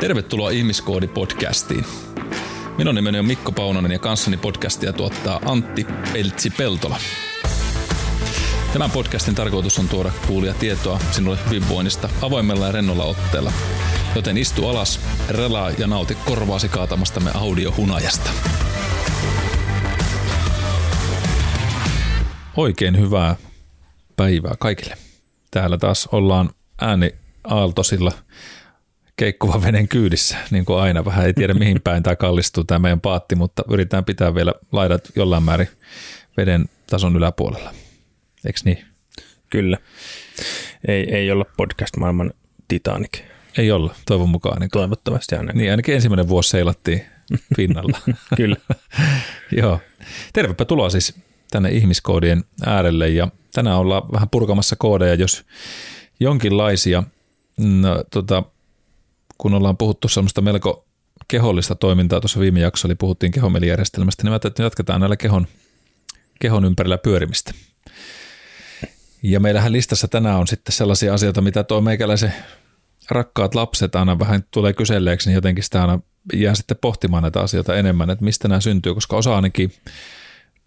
[0.00, 1.84] Tervetuloa Ihmiskoodi-podcastiin.
[2.78, 6.96] Minun nimeni on Mikko Paunonen ja kanssani podcastia tuottaa Antti Peltsi-Peltola.
[8.72, 13.52] Tämän podcastin tarkoitus on tuoda kuulia tietoa sinulle hyvinvoinnista avoimella ja rennolla otteella.
[14.14, 18.30] Joten istu alas, relaa ja nauti korvaasi kaatamastamme audiohunajasta.
[22.56, 23.36] Oikein hyvää
[24.16, 24.96] päivää kaikille.
[25.50, 26.50] Täällä taas ollaan
[26.80, 27.14] ääni
[27.44, 28.12] aaltosilla
[29.16, 31.04] keikkuvan veden kyydissä, niin kuin aina.
[31.04, 35.08] Vähän ei tiedä mihin päin tämä kallistuu tämä meidän paatti, mutta yritetään pitää vielä laidat
[35.16, 35.68] jollain määrin
[36.36, 37.74] veden tason yläpuolella.
[38.46, 38.84] Eikö niin?
[39.50, 39.78] Kyllä.
[40.88, 42.32] Ei, ei olla podcast-maailman
[42.68, 43.18] Titanic.
[43.58, 44.60] Ei olla, toivon mukaan.
[44.60, 45.58] Niin Toivottavasti ainakin.
[45.58, 47.02] Niin, ainakin ensimmäinen vuosi seilattiin
[47.56, 47.98] pinnalla.
[48.36, 48.56] Kyllä.
[49.60, 49.80] Joo.
[50.32, 51.14] Tervepä tuloa siis
[51.50, 55.44] tänne ihmiskoodien äärelle ja tänään ollaan vähän purkamassa koodeja, jos
[56.20, 57.02] jonkinlaisia,
[57.56, 58.42] no, tota,
[59.38, 60.86] kun ollaan puhuttu semmoista melko
[61.28, 65.46] kehollista toimintaa tuossa viime jaksossa, eli puhuttiin kehomelijärjestelmästä, niin mä että jatketaan näillä kehon,
[66.40, 67.52] kehon ympärillä pyörimistä.
[69.22, 72.34] Ja meillähän listassa tänään on sitten sellaisia asioita, mitä tuo meikäläisen
[73.10, 76.00] rakkaat lapset aina vähän tulee kyselleeksi, niin jotenkin sitä aina
[76.32, 79.72] jää sitten pohtimaan näitä asioita enemmän, että mistä nämä syntyy, koska osa ainakin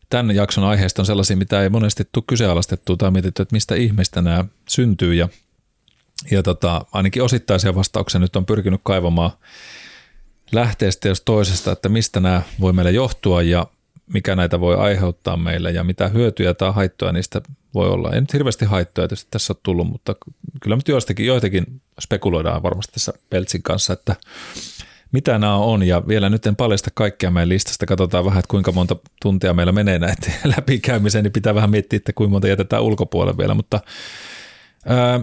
[0.10, 4.22] tämän jakson aiheesta on sellaisia, mitä ei monesti tule kyseenalaistettua tai mietitty, että mistä ihmeestä
[4.22, 5.30] nämä syntyy ja,
[6.32, 9.32] ja tota, ainakin osittaisia vastauksia nyt on pyrkinyt kaivamaan
[10.52, 13.68] lähteestä jos toisesta, että mistä nämä voi meille johtua ja
[14.14, 17.42] mikä näitä voi aiheuttaa meille ja mitä hyötyjä tai haittoja niistä
[17.74, 18.12] voi olla.
[18.12, 20.16] Ei nyt hirveästi haittoja tietysti tässä ole tullut, mutta
[20.62, 24.16] kyllä nyt joistakin, joitakin spekuloidaan varmasti tässä Peltsin kanssa, että
[25.12, 27.86] mitä nämä on ja vielä nyt en paljasta kaikkea meidän listasta.
[27.86, 32.14] Katsotaan vähän, että kuinka monta tuntia meillä menee näitä läpikäymiseen, niin pitää vähän miettiä, että
[32.14, 33.80] kuinka monta jätetään ulkopuolelle vielä, mutta
[34.86, 35.22] ää,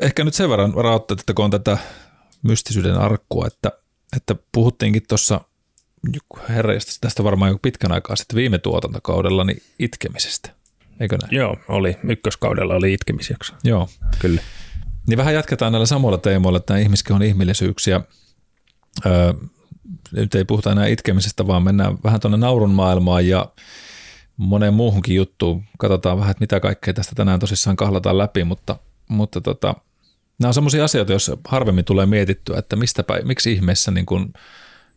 [0.00, 1.78] ehkä nyt sen verran rauttatettakoon tätä
[2.42, 3.72] mystisyyden arkkua, että,
[4.16, 5.40] että puhuttiinkin tuossa
[6.48, 10.50] herra, tästä varmaan jo pitkän aikaa sitten viime tuotantokaudella niin itkemisestä,
[11.00, 11.36] eikö näin?
[11.36, 11.96] Joo, oli.
[12.08, 13.54] Ykköskaudella oli itkemisjakso.
[13.64, 13.88] Joo.
[14.18, 14.42] Kyllä.
[15.06, 18.00] Niin vähän jatketaan näillä samoilla teemoilla, että nämä ihmiskehon ihmillisyyksiä.
[19.06, 19.32] Öö,
[20.12, 23.52] nyt ei puhuta enää itkemisestä, vaan mennään vähän tuonne naurun maailmaan ja
[24.36, 25.64] moneen muuhunkin juttuun.
[25.78, 28.76] Katsotaan vähän, että mitä kaikkea tästä tänään tosissaan kahlataan läpi, mutta,
[29.08, 29.74] mutta tota,
[30.38, 34.32] nämä on sellaisia asioita, joissa harvemmin tulee mietittyä, että mistä päin, miksi ihmeessä niin kuin,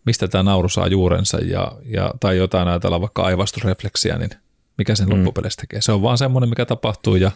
[0.06, 4.30] mistä tämä nauru saa juurensa ja, ja, tai jotain ajatellaan vaikka aivastusrefleksiä, niin
[4.78, 5.16] mikä sen mm.
[5.16, 5.82] loppupeleissä tekee.
[5.82, 7.32] Se on vaan semmoinen, mikä tapahtuu ja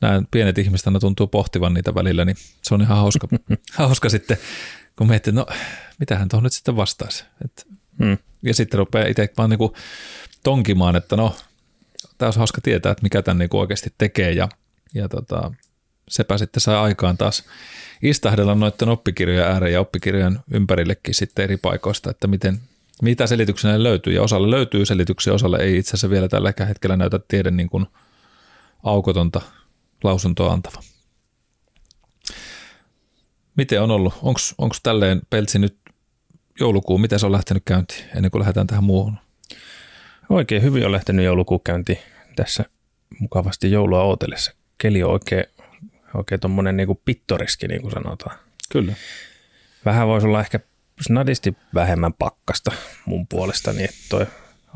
[0.00, 3.28] nämä pienet ihmiset aina tuntuu pohtivan niitä välillä, niin se on ihan hauska,
[3.74, 4.36] hauska sitten,
[4.96, 5.46] kun miettii, no
[5.98, 7.24] mitähän tuohon nyt sitten vastaisi.
[7.44, 7.66] Et,
[7.98, 8.18] mm.
[8.42, 9.72] Ja sitten rupeaa itse vaan niin kuin
[10.42, 11.36] tonkimaan, että no,
[12.18, 14.48] tämä olisi hauska tietää, että mikä tämän niin kuin oikeasti tekee ja,
[14.94, 15.52] ja tota,
[16.08, 17.44] sepä sitten saa aikaan taas
[18.02, 22.60] istahdella noiden oppikirjojen ääreen ja oppikirjojen ympärillekin sitten eri paikoista, että miten,
[23.02, 24.12] mitä selityksiä löytyy.
[24.12, 27.86] Ja osalle löytyy selityksiä, osalle ei itse asiassa vielä tällä hetkellä näytä tiedä niin kuin
[28.82, 29.40] aukotonta
[30.04, 30.82] lausuntoa antava.
[33.56, 34.14] Miten on ollut?
[34.58, 35.76] Onko tälleen Peltsi nyt
[36.60, 39.18] joulukuun, miten se on lähtenyt käyntiin ennen kuin lähdetään tähän muuhun?
[40.28, 41.98] Oikein hyvin on lähtenyt joulukuun käyntiin
[42.36, 42.64] tässä
[43.20, 44.57] mukavasti joulua ootellessa.
[44.78, 45.44] Keli on oikein,
[46.14, 48.38] oikein tuommoinen niinku pittoriski, niin kuin sanotaan.
[48.72, 48.92] Kyllä.
[49.84, 50.60] Vähän voisi olla ehkä
[51.00, 52.70] snadisti vähemmän pakkasta
[53.06, 54.26] mun puolestani, niin että toi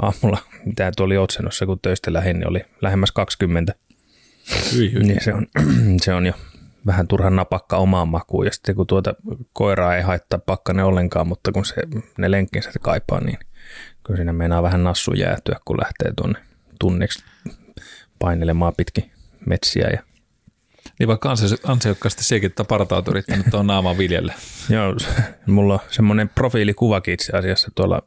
[0.03, 3.75] aamulla, mitä tuo oli Otsenossa, kun töistä lähin, niin oli lähemmäs 20
[4.73, 5.03] Hyi, hyi.
[5.03, 5.47] Niin se on,
[6.05, 6.33] se on jo
[6.87, 8.47] vähän turhan napakka omaan makuun.
[8.47, 9.15] Ja sitten kun tuota
[9.53, 11.75] koiraa ei haittaa pakkanen ollenkaan, mutta kun se,
[12.19, 13.39] ne lenkkinsä kaipaa, niin
[14.03, 16.39] kyllä siinä meinaa vähän nassu jäätyä, kun lähtee tuonne
[16.81, 17.25] tunniksi
[18.19, 19.12] painelemaan pitkin
[19.47, 19.89] metsiä.
[19.93, 20.03] Ja...
[20.99, 24.35] Niin vaikka ansiokkaasti sekin partaat yrittänyt tuon naaman viljelle.
[24.71, 24.97] Joo,
[25.47, 28.03] mulla on semmoinen profiilikuvakin itse asiassa tuolla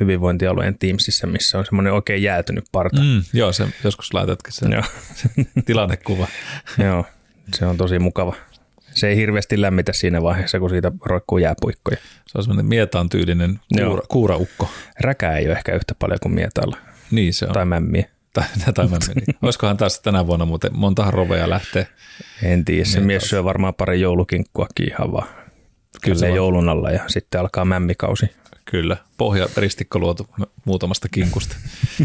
[0.00, 3.00] hyvinvointialueen Teamsissa, missä on semmoinen oikein jäätynyt parta.
[3.00, 4.82] Mm, joo, se, joskus laitatkin sen joo.
[5.66, 6.28] tilannekuva.
[6.84, 7.04] joo,
[7.54, 8.34] se on tosi mukava.
[8.94, 11.96] Se ei hirveästi lämmitä siinä vaiheessa, kun siitä roikkuu jääpuikkoja.
[12.26, 14.70] Se on semmoinen mietaan tyylinen kuura, kuuraukko.
[15.00, 16.76] Räkää ei ole ehkä yhtä paljon kuin mietaalla.
[17.10, 17.52] Niin se on.
[17.52, 18.08] Tai mämmiä.
[18.32, 18.44] Tai,
[18.74, 18.86] tai.
[18.86, 19.36] Niin.
[19.42, 21.86] Olisikohan taas tänä vuonna muuten monta roveja lähtee?
[22.42, 25.28] En tiedä, se mies syö varmaan pari joulukinkkuakin ihan vaan.
[26.02, 28.26] Kyllä joulun alla ja sitten alkaa mämmikausi.
[28.64, 30.28] Kyllä, pohja ristikko luotu
[30.64, 31.56] muutamasta kinkusta.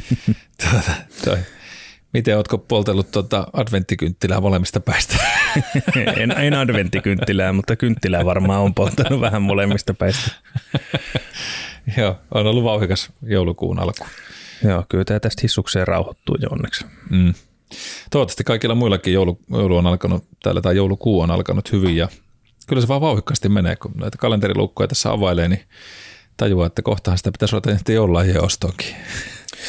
[0.62, 0.92] tuota,
[1.26, 1.38] toi.
[2.14, 5.16] Miten ootko poltellut tuota adventtikynttilää molemmista päistä?
[6.22, 10.32] en, en adventtikynttilää, mutta kynttilää varmaan on polttanut vähän molemmista päistä.
[11.98, 14.06] Joo, on ollut vauhikas joulukuun alku.
[14.64, 16.86] Joo, kyllä tämä tästä hissukseen rauhoittuu jo onneksi.
[17.10, 17.34] Mm.
[18.12, 22.08] Toivottavasti kaikilla muillakin joulu, joulu on alkanut täällä, tai joulukuu on alkanut hyvin ja
[22.68, 25.64] kyllä se vaan vauhikkaasti menee, kun näitä kalenterilukkoja tässä availee, niin
[26.38, 28.88] tajuaa, että kohtahan sitä pitäisi ruveta nyt jollain ostoonkin.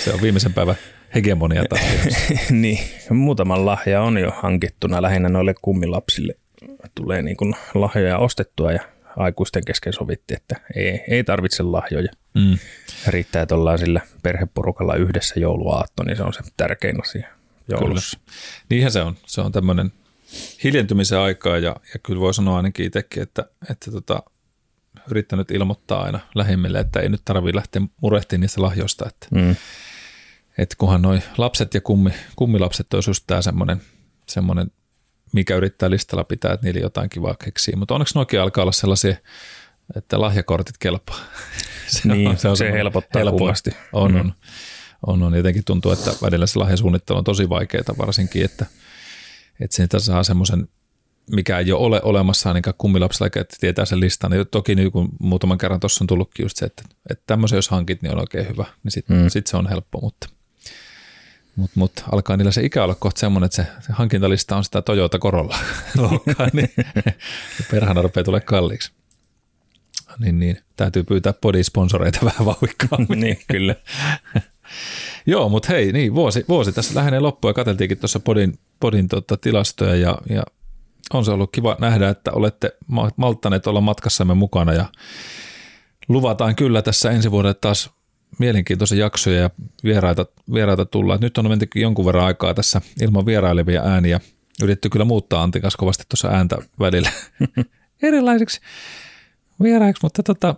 [0.04, 0.76] Se on viimeisen päivän
[1.14, 1.82] hegemonia taas.
[2.50, 2.78] niin,
[3.10, 6.34] muutaman lahja on jo hankittuna lähinnä noille kummilapsille.
[6.94, 8.80] Tulee niin kuin lahjoja ostettua ja
[9.16, 12.12] aikuisten kesken sovittiin, että ei, ei tarvitse lahjoja.
[12.36, 12.58] Mm.
[13.06, 17.28] Riittää, että ollaan sillä perheporukalla yhdessä jouluaatto, niin se on se tärkein asia
[17.68, 18.18] joulussa.
[18.18, 18.32] Kyllä.
[18.70, 19.16] Niinhän se on.
[19.26, 19.92] Se on tämmöinen
[20.64, 24.22] hiljentymisen aikaa ja, ja kyllä voi sanoa ainakin itsekin, että, että tota,
[25.10, 29.56] yrittänyt ilmoittaa aina lähimmille, että ei nyt tarvitse lähteä murehtimaan niistä lahjoista, että, mm.
[30.58, 33.82] että kunhan noi lapset ja kummi, kummilapset olisi just tämä semmoinen,
[34.26, 34.70] semmoinen,
[35.32, 39.16] mikä yrittää listalla pitää, että niille jotain kivaa keksii, mutta onneksi noikin alkaa olla sellaisia,
[39.96, 41.20] että lahjakortit kelpaa.
[41.86, 43.38] Se, niin, on, se, on se helpottaa helppo.
[43.38, 43.70] kummasti.
[43.92, 44.20] On, mm.
[44.20, 44.32] on,
[45.06, 45.34] on, on.
[45.34, 48.66] Jotenkin tuntuu, että välillä se lahjasuunnittelu on tosi vaikeaa varsinkin, että,
[49.60, 50.68] että siitä saa semmoisen
[51.32, 54.30] mikä ei ole olemassa ainakaan kummilapsella, että tietää sen listan.
[54.30, 57.68] Niin toki niin kun muutaman kerran tuossa on tullutkin just se, että, että tämmöisen jos
[57.68, 58.64] hankit, niin on oikein hyvä.
[58.82, 59.28] Niin sitten mm.
[59.28, 60.28] sit se on helppo, mutta
[61.56, 64.82] mut, mut, alkaa niillä se ikä olla kohta semmoinen, että se, se hankintalista on sitä
[64.82, 65.58] Toyota Corolla
[65.96, 66.70] luokkaa, niin
[67.70, 68.92] perhana rupeaa tulee kalliiksi.
[70.18, 73.20] Niin, niin, täytyy pyytää bodysponsoreita vähän vauhikkaammin.
[73.20, 73.74] niin, kyllä.
[75.26, 79.36] Joo, mutta hei, niin, vuosi, vuosi tässä lähenee loppuun ja katseltiinkin tuossa podin, podin tota,
[79.36, 80.42] tilastoja ja, ja
[81.12, 82.76] on se ollut kiva nähdä, että olette
[83.16, 84.84] malttaneet olla matkassamme mukana ja
[86.08, 87.90] luvataan kyllä tässä ensi vuodelle taas
[88.38, 89.50] mielenkiintoisia jaksoja ja
[89.84, 91.18] vieraita, vieraita tulla.
[91.20, 94.20] Nyt on menty jonkun verran aikaa tässä ilman vierailevia ääniä.
[94.62, 97.10] Yritetty kyllä muuttaa Antin kanssa kovasti tuossa ääntä välillä
[98.02, 98.60] erilaisiksi
[99.62, 100.54] vieraiksi, mutta tota,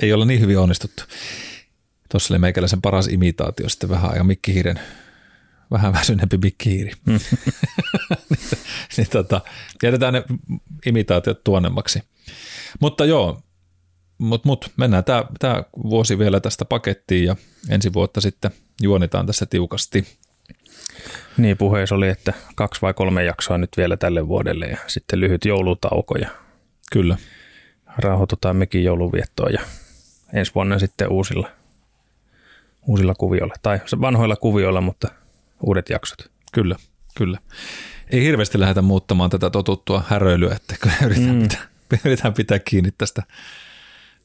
[0.00, 1.04] ei ole niin hyvin onnistuttu.
[2.10, 4.80] Tuossa oli meikäläisen paras imitaatio sitten vähän ajan mikkihiiren
[5.70, 6.92] vähän väsyneempi bikkihiiri.
[7.06, 7.12] Mm.
[8.30, 8.58] niin,
[8.96, 9.40] niin tota,
[9.82, 10.24] jätetään ne
[10.86, 12.02] imitaatiot tuonnemmaksi.
[12.80, 13.40] Mutta joo,
[14.18, 17.36] mut, mut, mennään tämä tää vuosi vielä tästä pakettiin ja
[17.68, 18.50] ensi vuotta sitten
[18.82, 20.18] juonitaan tässä tiukasti.
[21.36, 25.44] Niin, puheessa oli, että kaksi vai kolme jaksoa nyt vielä tälle vuodelle ja sitten lyhyt
[25.44, 26.30] joulutauko ja
[26.92, 27.16] Kyllä.
[27.98, 29.60] Rauhoitutaan mekin jouluviettoon ja
[30.32, 31.48] ensi vuonna sitten uusilla,
[32.86, 35.08] uusilla kuvioilla tai vanhoilla kuvioilla, mutta
[35.62, 36.30] uudet jaksot.
[36.52, 36.76] Kyllä,
[37.16, 37.38] kyllä.
[38.10, 41.42] Ei hirveästi lähdetä muuttamaan tätä totuttua häröilyä, että kyllä yritetään, mm.
[41.42, 41.66] pitää,
[42.04, 43.22] yritetään pitää kiinni tästä,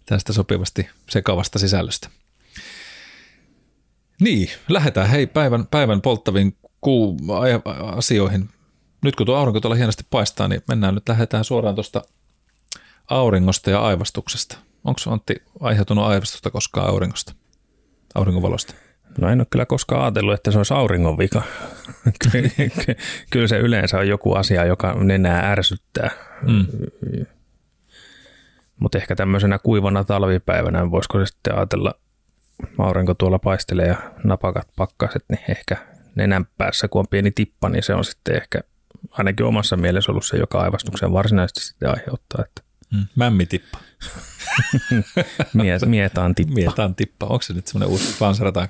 [0.05, 2.09] tästä sopivasti sekavasta sisällöstä.
[4.21, 7.17] Niin, lähdetään hei päivän, päivän polttaviin kuu
[7.95, 8.49] asioihin.
[9.03, 12.01] Nyt kun tuo aurinko tuolla hienosti paistaa, niin mennään nyt lähdetään suoraan tuosta
[13.11, 14.57] auringosta ja aivastuksesta.
[14.83, 17.33] Onko Antti aiheutunut aivastusta koskaan auringosta,
[18.15, 18.73] auringonvalosta?
[19.17, 21.41] No en ole kyllä koskaan ajatellut, että se olisi auringon vika.
[23.31, 26.09] kyllä se yleensä on joku asia, joka nenää ärsyttää.
[26.41, 26.65] Mm.
[28.79, 31.93] Mutta ehkä tämmöisenä kuivana talvipäivänä voisiko se sitten ajatella,
[32.77, 35.77] aurinko tuolla paistelee ja napakat pakkaset, niin ehkä
[36.15, 38.59] nenän päässä, kun on pieni tippa, niin se on sitten ehkä
[39.11, 42.45] ainakin omassa mielessä ollut se, joka aivastuksen varsinaisesti sitten aiheuttaa.
[42.45, 42.70] Että.
[42.91, 43.05] Mm.
[43.15, 43.79] Mämmitippa.
[45.53, 46.53] Miet, mietaan tippa.
[46.53, 47.25] Mietaan tippa.
[47.25, 48.69] Onko se nyt semmoinen uusi, lanserataan,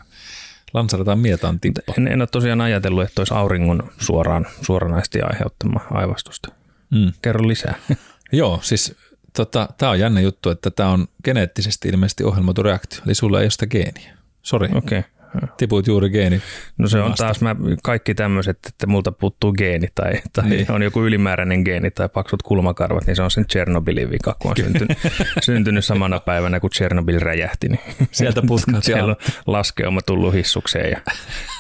[0.74, 1.82] lanserataan mietaan tippa?
[1.98, 6.50] En, en ole tosiaan ajatellut, että olisi auringon suoraan, suoranaisesti aiheuttama aivastusta.
[6.90, 7.14] Mm.
[7.22, 7.76] Kerro lisää.
[8.32, 8.96] Joo, siis
[9.34, 13.44] tota, tämä on jännä juttu, että tämä on geneettisesti ilmeisesti ohjelmoitu reaktio, eli sulla ei
[13.44, 14.18] ole sitä geeniä.
[14.42, 14.70] Sori.
[14.76, 15.00] Okei.
[15.00, 15.21] Okay
[15.58, 16.42] tipuit juuri geeni.
[16.78, 20.72] No se on taas mä, kaikki tämmöiset, että multa puuttuu geeni tai, tai niin.
[20.72, 24.58] on joku ylimääräinen geeni tai paksut kulmakarvat, niin se on sen Tchernobylin vika, kun on
[24.58, 24.98] syntynyt,
[25.42, 27.70] syntynyt samana päivänä, kun Tchernobyl räjähti.
[27.70, 28.84] Niin Sieltä putkat.
[28.84, 29.16] Siellä on
[29.48, 31.02] laskeuma tullut hissukseen ja,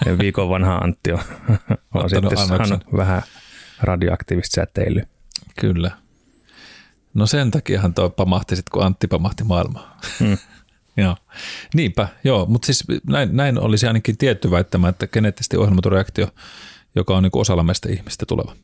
[0.06, 1.20] ja viikon vanha Antti on,
[1.94, 3.22] on sitten saanut vähän
[3.82, 5.06] radioaktiivista säteilyä.
[5.60, 5.92] Kyllä.
[7.14, 9.98] No sen takiahan toi pamahti sitten, kun Antti pamahti maailmaa.
[10.20, 10.38] Hmm.
[10.98, 11.16] Joo.
[11.74, 16.28] Niinpä, joo, mutta siis näin, näin olisi ainakin tietty väittämä, että geneettisesti ohjelmoitu reaktio,
[16.96, 18.56] joka on niin osalla meistä ihmistä tuleva.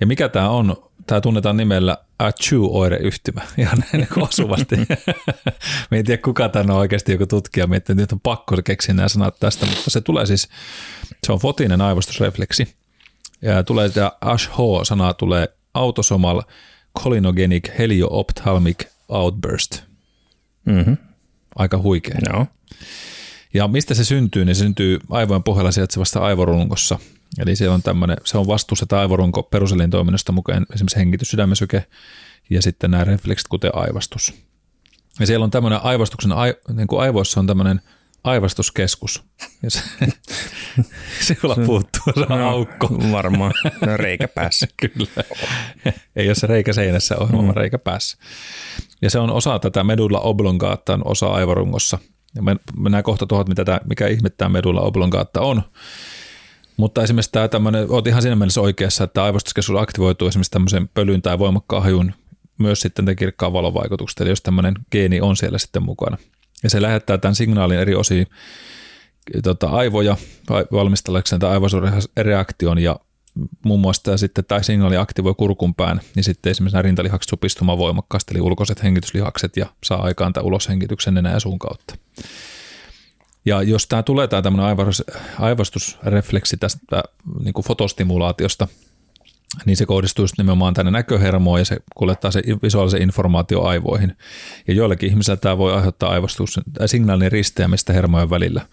[0.00, 0.76] Ja mikä tämä on?
[1.06, 4.76] Tämä tunnetaan nimellä Achu-oireyhtymä, ihan niin osuvasti.
[5.90, 8.94] Me en tiedä, kuka tämä on oikeasti joku tutkija, miettii, että nyt on pakko keksiä
[8.94, 10.48] nämä sanat tästä, mutta se tulee siis,
[11.26, 12.74] se on fotinen aivostusrefleksi.
[13.42, 16.42] Ja tulee tämä ASH-sana tulee autosomal
[17.00, 19.82] cholinogenic helio-ophthalmic outburst.
[20.66, 21.07] Mm-hmm
[21.58, 22.18] aika huikea.
[22.32, 22.46] No.
[23.54, 26.98] Ja mistä se syntyy, niin se syntyy aivojen pohjalla sijaitsevassa aivorunkossa.
[27.38, 31.86] Eli se on, tämmöinen, se on vastuussa tämä aivorunko peruselintoiminnasta mukaan esimerkiksi hengitys, sydämesyke
[32.50, 34.34] ja sitten nämä refleksit, kuten aivastus.
[35.20, 36.30] Ja siellä on tämmöinen aivastuksen,
[36.72, 37.80] niin kuin aivoissa on tämmöinen
[38.28, 39.22] aivastuskeskus.
[39.62, 39.82] Ja se,
[41.26, 42.88] sinulla puuttuu no, aukko.
[43.12, 43.52] Varmaan.
[43.86, 44.66] No, reikä päässä.
[44.76, 45.24] Kyllä.
[46.16, 47.54] Ei ole se reikä seinässä, on mm.
[47.54, 48.18] reikä päässä.
[49.02, 51.98] Ja se on osa tätä medulla oblongaatta, on osa aivorungossa.
[52.34, 55.62] Ja me, mennään kohta tuohon, mitä tämä, mikä ihmettää medulla oblongaatta on.
[56.76, 61.22] Mutta esimerkiksi tämä tämmöinen, olet ihan siinä mielessä oikeassa, että aivostuskeskus aktivoituu esimerkiksi tämmöisen pölyn
[61.22, 62.12] tai voimakkaan hajun
[62.58, 66.18] myös sitten tämän kirkkaan valon vaikutukset, eli jos tämmöinen geeni on siellä sitten mukana.
[66.62, 68.26] Ja se lähettää tämän signaalin eri osiin
[69.42, 70.16] tota, aivoja
[70.72, 72.96] valmistellakseen tämän aivosureaktion ja
[73.64, 78.34] muun muassa sitten tämä signaali aktivoi kurkun pään, niin sitten esimerkiksi nämä rintalihakset supistumaan voimakkaasti,
[78.34, 81.96] eli ulkoiset hengityslihakset ja saa aikaan tämän uloshengityksen nenä ja suun kautta.
[83.44, 84.76] Ja jos tämä tulee tämä tämmöinen
[85.38, 87.02] aivostusrefleksi tästä
[87.44, 88.68] niin kuin fotostimulaatiosta,
[89.64, 94.16] niin se kohdistuu just nimenomaan tänne näköhermoon ja se kuljettaa se visuaalisen informaatio aivoihin.
[94.68, 98.66] Ja joillekin ihmisillä tämä voi aiheuttaa aivostus, signaalin risteämistä hermojen välillä.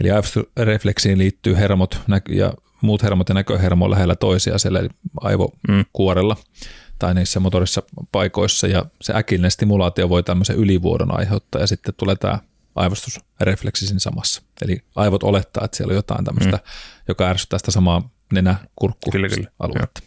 [0.00, 4.88] Eli aivostusrefleksiin liittyy hermot ja muut hermot ja näköhermo lähellä toisia siellä
[5.20, 6.68] aivokuorella mm.
[6.98, 7.82] tai niissä motorissa
[8.12, 12.38] paikoissa ja se äkillinen stimulaatio voi tämmöisen ylivuodon aiheuttaa ja sitten tulee tämä
[12.74, 14.42] aivostusrefleksi siinä samassa.
[14.62, 16.62] Eli aivot olettaa, että siellä on jotain tämmöistä, mm.
[17.08, 19.10] joka ärsyttää sitä samaa nenä kurkku
[19.58, 20.02] aluetta.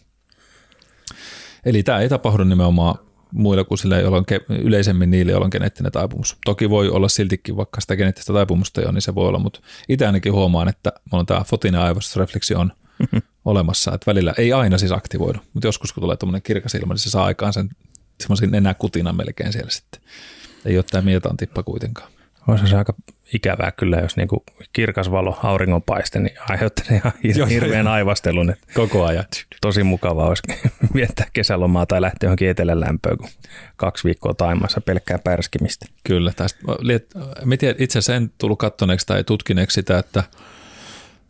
[1.66, 2.96] Eli tämä ei tapahdu nimenomaan
[3.32, 6.38] muilla kuin sillä, jolloin yleisemmin niille, joilla on geneettinen taipumus.
[6.46, 9.60] Toki voi olla siltikin, vaikka sitä geneettistä taipumusta ei ole, niin se voi olla, mutta
[9.90, 12.72] itse ainakin huomaan, että mulla on tämä fotinen aivostusrefleksi on
[13.46, 17.00] olemassa, että välillä ei aina siis aktivoidu, mutta joskus kun tulee tuommoinen kirkas ilma, niin
[17.00, 17.70] se saa aikaan sen
[18.20, 20.02] semmoisen enää kutina melkein siellä sitten.
[20.66, 22.12] Ei ole tämä mietan tippa kuitenkaan.
[22.48, 22.94] Olisi se aika
[23.34, 24.44] ikävää kyllä, jos niinku
[24.74, 28.50] kirkas valo, auringonpaiste, niin aiheuttaa ihan hirveän aivastelun.
[28.50, 29.26] Että Koko ajan.
[29.62, 30.44] Tosi mukavaa olisi
[30.96, 33.30] viettää kesälomaa tai lähteä johonkin etelän lämpöön, kun
[33.76, 35.86] kaksi viikkoa taimassa pelkkää pärskimistä.
[36.04, 36.32] Kyllä.
[36.36, 36.60] Tästä,
[37.78, 40.24] itse asiassa en tullut kattoneeksi tai tutkineeksi sitä, että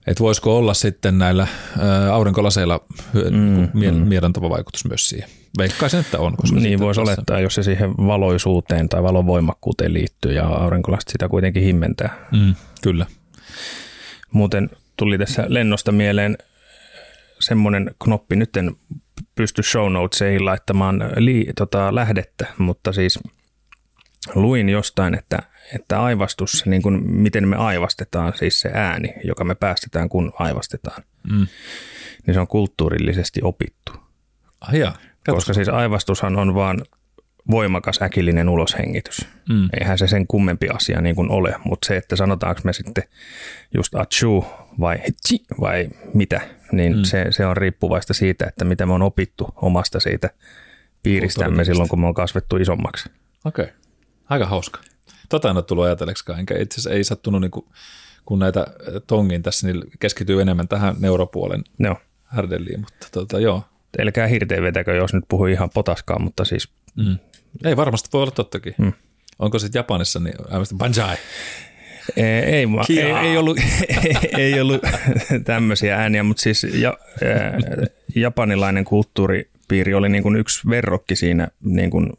[0.08, 1.48] että voisiko olla sitten näillä
[2.12, 4.08] aurinkolaseilla mm, mm.
[4.08, 5.30] mielentava vaikutus myös siihen.
[5.58, 6.38] Veikkaisin, että on.
[6.38, 7.12] Koska niin voisi tässä...
[7.12, 12.28] olettaa, jos se siihen valoisuuteen tai valon voimakkuuteen liittyy ja aurinkolaiset sitä kuitenkin himmentää.
[12.32, 13.06] Mm, kyllä.
[14.32, 16.38] Muuten tuli tässä lennosta mieleen
[17.40, 18.76] semmoinen knoppi, nyt en
[19.36, 23.20] pysty show notesiin laittamaan li, tota, lähdettä, mutta siis
[24.36, 25.40] luin jostain, että,
[25.76, 31.04] että aivastus, niin kuin miten me aivastetaan, siis se ääni, joka me päästetään, kun aivastetaan,
[31.32, 31.48] mm.
[32.28, 33.92] niin se on kulttuurillisesti opittu.
[34.62, 34.98] Ah, jaa.
[35.32, 36.82] Koska siis aivastushan on vaan
[37.52, 39.28] voimakas äkillinen uloshengitys.
[39.50, 39.70] Mm.
[39.80, 43.04] Eihän se sen kummempi asia niin kuin ole, mutta se, että sanotaanko me sitten
[43.74, 44.46] just achu
[44.80, 46.42] vai hetsi vai mitä,
[46.72, 47.04] niin mm.
[47.04, 50.30] se, se on riippuvaista siitä, että mitä me on opittu omasta siitä
[51.04, 53.10] piiristämme silloin, kun me on kasvettu isommaksi.
[53.46, 53.76] Okei, okay.
[54.30, 54.80] aika hauska.
[55.30, 57.66] Tota en ole tullut ajatelleksikaan, enkä itse asiassa ei sattunut niin kuin,
[58.26, 58.68] kun näitä
[59.08, 61.96] tongin tässä, niin keskityy enemmän tähän neuropuolen no.
[62.26, 63.64] härdelliin, mutta tota, joo,
[64.00, 66.70] Älkää hirteen vetäkö, jos nyt puhui ihan potaskaan, mutta siis...
[66.96, 67.18] Mm.
[67.64, 68.76] Ei varmasti voi olla tottakin.
[68.78, 68.94] Mm.
[69.40, 71.18] Onko se Japanissa niin aivan banjai?
[72.16, 74.82] Ei, ei, ei, ei, ollut, ei, ei ollut
[75.44, 77.58] tämmöisiä ääniä, mutta siis ja, ää,
[78.16, 82.14] japanilainen kulttuuripiiri oli niin kuin yksi verrokki siinä niin kuin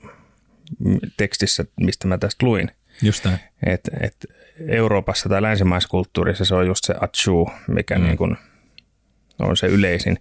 [1.17, 2.71] tekstissä, mistä mä tästä luin.
[3.03, 3.39] Just näin.
[3.67, 4.17] Et, et
[4.69, 8.05] Euroopassa tai länsimaisessa kulttuurissa se on just se achu, mikä mm.
[8.05, 8.37] niin kuin–
[9.39, 10.19] on se yleisin,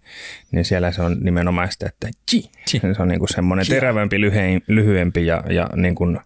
[0.52, 2.50] niin siellä se on nimenomaan sitä, että chi.
[2.70, 2.80] chi.
[2.80, 3.74] Se on niin kuin semmoinen chi.
[3.74, 6.20] terävämpi, lyhein, lyhyempi ja, ja niin kuin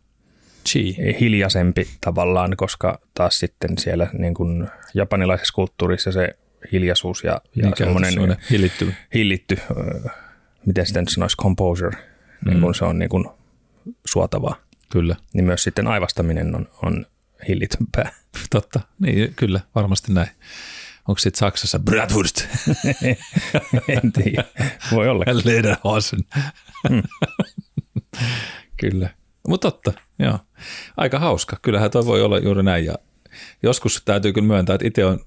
[0.69, 0.97] chi.
[1.19, 6.29] hiljaisempi tavallaan, koska taas sitten siellä niin kuin japanilaisessa kulttuurissa se
[6.71, 9.57] hiljaisuus ja, ja Mikä semmoinen hillitty, hillitty
[10.05, 10.13] äh,
[10.65, 11.97] miten sitten sanoisi, composure,
[12.45, 12.49] mm.
[12.49, 13.25] niin kuin se on niin kuin
[14.05, 14.55] suotavaa.
[14.91, 15.15] Kyllä.
[15.33, 17.05] Niin myös sitten aivastaminen on, on
[17.47, 18.11] hillitympää.
[18.49, 20.29] Totta, niin kyllä, varmasti näin.
[21.07, 22.41] Onko sitten Saksassa Bratwurst?
[24.03, 24.43] en tiedä.
[24.91, 25.23] Voi olla.
[25.43, 26.19] Lederhosen.
[26.89, 27.03] Hmm.
[28.77, 29.09] Kyllä.
[29.47, 30.39] Mutta totta, joo.
[30.97, 31.57] Aika hauska.
[31.61, 32.85] Kyllähän toi voi olla juuri näin.
[32.85, 32.95] Ja
[33.63, 35.19] joskus täytyy kyllä myöntää, että itse on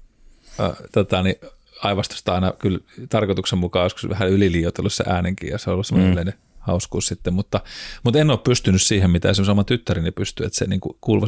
[0.59, 1.35] äh, tota, niin,
[1.83, 2.79] aivastusta aina kyllä
[3.09, 6.13] tarkoituksen mukaan joskus vähän yliliioitellut se äänenkin ja se on ollut semmoinen mm.
[6.13, 7.61] yleinen hauskuus sitten, mutta,
[8.03, 11.27] mutta en ole pystynyt siihen, mitä esimerkiksi oma tyttäreni pystyy, että se niin kuuluu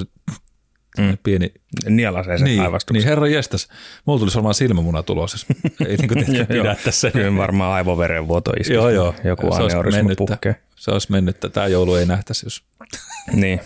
[0.97, 1.17] mm.
[1.23, 1.53] pieni...
[1.89, 2.99] Nielasee sen niin, aivastuksen.
[2.99, 3.67] Niin, herra jestas.
[4.05, 5.45] Mulla tulisi varmaan silmämuna tulos, jos
[5.87, 7.11] ei niin kuin pidä tässä.
[7.11, 8.73] Kyllä varmaan aivoverenvuoto iskisi.
[8.73, 9.15] Joo, joo.
[9.23, 10.55] Joku aneurisma puhkee.
[10.75, 12.63] Se olisi mennyt, tämä joulu ei nähtäisi, jos...
[13.33, 13.59] niin.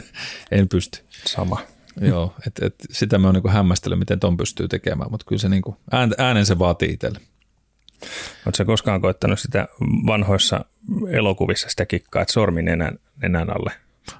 [0.50, 0.98] en pysty.
[1.26, 1.60] Sama.
[2.00, 5.48] Joo, et, et, sitä mä oon niin hämmästellyt, miten ton pystyy tekemään, mutta kyllä se
[5.48, 5.76] niin kuin,
[6.18, 7.20] äänen se vaatii itselle.
[8.46, 9.68] Oletko koskaan koettanut sitä
[10.06, 10.64] vanhoissa
[11.10, 13.72] elokuvissa sitä kikkaa, että sormi nenän, nenän alle?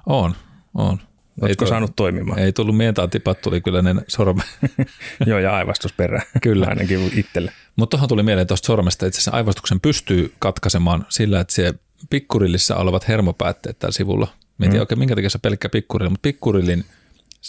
[0.05, 0.35] On,
[0.73, 0.99] on.
[1.41, 2.39] Oletko saanut toimimaan?
[2.39, 4.43] Ei tullut mientaatipat, tuli kyllä ne sorme.
[5.25, 6.25] Joo, ja aivastus perään.
[6.41, 6.65] Kyllä.
[6.65, 7.51] Ainakin itselle.
[7.75, 11.73] Mutta tuohon tuli mieleen tuosta sormesta, että se aivastuksen pystyy katkaisemaan sillä, että se
[12.09, 14.27] pikkurillissa olevat hermopäätteet tällä sivulla.
[14.57, 14.81] Mä en tiedä mm.
[14.81, 16.85] oikein minkä takia se pelkkä pikkurilli, mutta pikkurillin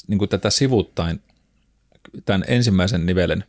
[0.09, 1.21] niin kuin tätä sivuttain,
[2.25, 3.45] tämän ensimmäisen nivelen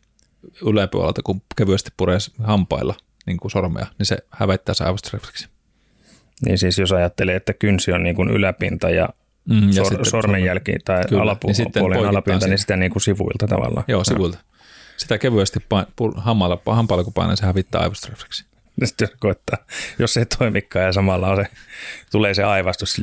[0.66, 2.94] yläpuolelta, kun kevyesti puree hampailla
[3.26, 5.48] niin kuin sormea, niin se hävettää se aivastusrefleksi.
[6.46, 9.08] Niin siis jos ajattelee, että kynsi on niin kuin yläpinta ja,
[9.48, 11.36] mm, ja sor- sormenjälki tai kyllä,
[11.94, 13.84] niin alapinta, niin sitä niin kuin sivuilta tavallaan.
[13.88, 14.38] Joo, sivuilta.
[14.96, 18.44] Sitä kevyesti pain, hampailla, hampailla kun painaa, se hävittää aivastusrefleksi.
[18.84, 19.58] Sitten jos koittaa,
[19.98, 21.50] jos se ei toimikaan ja samalla on se,
[22.10, 22.98] tulee se aivastus,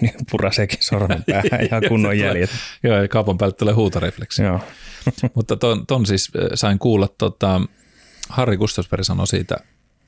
[0.00, 2.50] niin puraseekin sormen päähän ja kunnon jäljet.
[2.82, 4.42] Joo, ja kaupan päältä tulee huutorefleksi.
[4.42, 4.60] Joo.
[5.34, 7.60] Mutta ton, ton siis sain kuulla, tota,
[8.28, 9.56] Harri Gustafsberg sanoi siitä,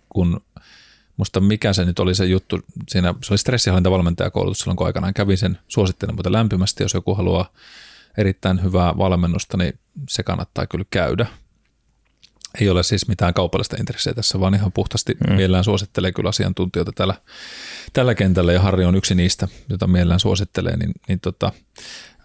[0.09, 0.41] kun
[1.17, 5.39] musta mikä se nyt oli se juttu, siinä, se oli stressihallintavalmentajakoulutus silloin, kun aikanaan kävin
[5.39, 7.53] sen, suosittelen mutta lämpimästi, jos joku haluaa
[8.19, 9.79] erittäin hyvää valmennusta, niin
[10.09, 11.27] se kannattaa kyllä käydä.
[12.61, 15.35] Ei ole siis mitään kaupallista intressejä tässä, vaan ihan puhtaasti mm.
[15.35, 17.15] mielellään suosittelee kyllä asiantuntijoita tällä,
[17.93, 21.53] tällä kentällä, ja Harri on yksi niistä, jota mielellään suosittelee, niin, niin tota,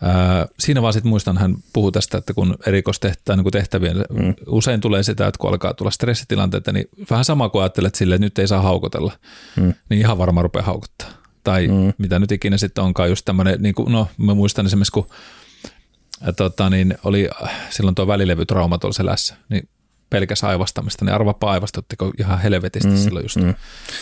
[0.01, 4.33] ää, siinä vaan sitten muistan, hän puhuu tästä, että kun erikoistehtävien niin tehtävien, mm.
[4.47, 8.25] usein tulee sitä, että kun alkaa tulla stressitilanteita, niin vähän sama kuin ajattelet silleen, että
[8.25, 9.13] nyt ei saa haukotella,
[9.55, 9.73] mm.
[9.89, 11.09] niin ihan varmaan rupeaa haukuttaa.
[11.43, 11.93] Tai mm.
[11.97, 15.07] mitä nyt ikinä sitten onkaan, just tämmöinen, niin kuin, no mä muistan esimerkiksi, kun
[16.35, 17.29] tota, niin oli
[17.69, 19.69] silloin tuo välilevytrauma tuolla selässä, niin
[20.09, 23.35] pelkäs aivastamista, niin arvapa aivastuttiko ihan helvetisti mm, silloin just.
[23.37, 23.55] Mm.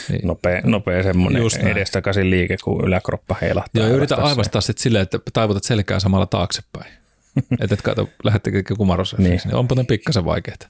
[0.10, 3.84] Niin, nopea, nopea semmoinen edestakaisin liike, kun yläkroppa heilahtaa.
[3.84, 6.94] Joo, yritä aivastaa sitten silleen, että taivutat selkää samalla taaksepäin.
[7.62, 9.18] että et kato, lähettekö kumarossa.
[9.20, 9.42] niin.
[9.46, 10.68] niin onpa ne pikkasen vaikeita.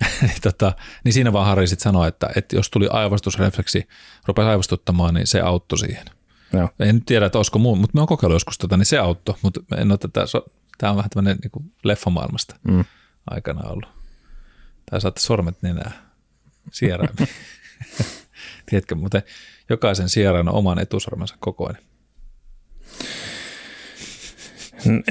[0.22, 0.72] niin, tota,
[1.04, 3.88] niin siinä vaan Harri sitten sanoi, että, että jos tuli aivastusrefleksi,
[4.26, 6.06] rupesi aivastuttamaan, niin se auttoi siihen.
[6.52, 6.68] Joo.
[6.78, 9.60] En tiedä, että olisiko muu, mutta me on kokeillut joskus tota, niin se auttoi, mutta
[9.76, 10.24] en ole tätä,
[10.78, 12.84] tämä on vähän tämmöinen niin leffamaailmasta mm.
[13.30, 13.99] aikana ollut.
[14.90, 15.92] Tai saatte sormet nenää
[16.72, 17.28] sieraimin.
[18.66, 19.22] Tiedätkö, mutta
[19.70, 21.82] jokaisen sieraan on oman etusormensa kokoinen.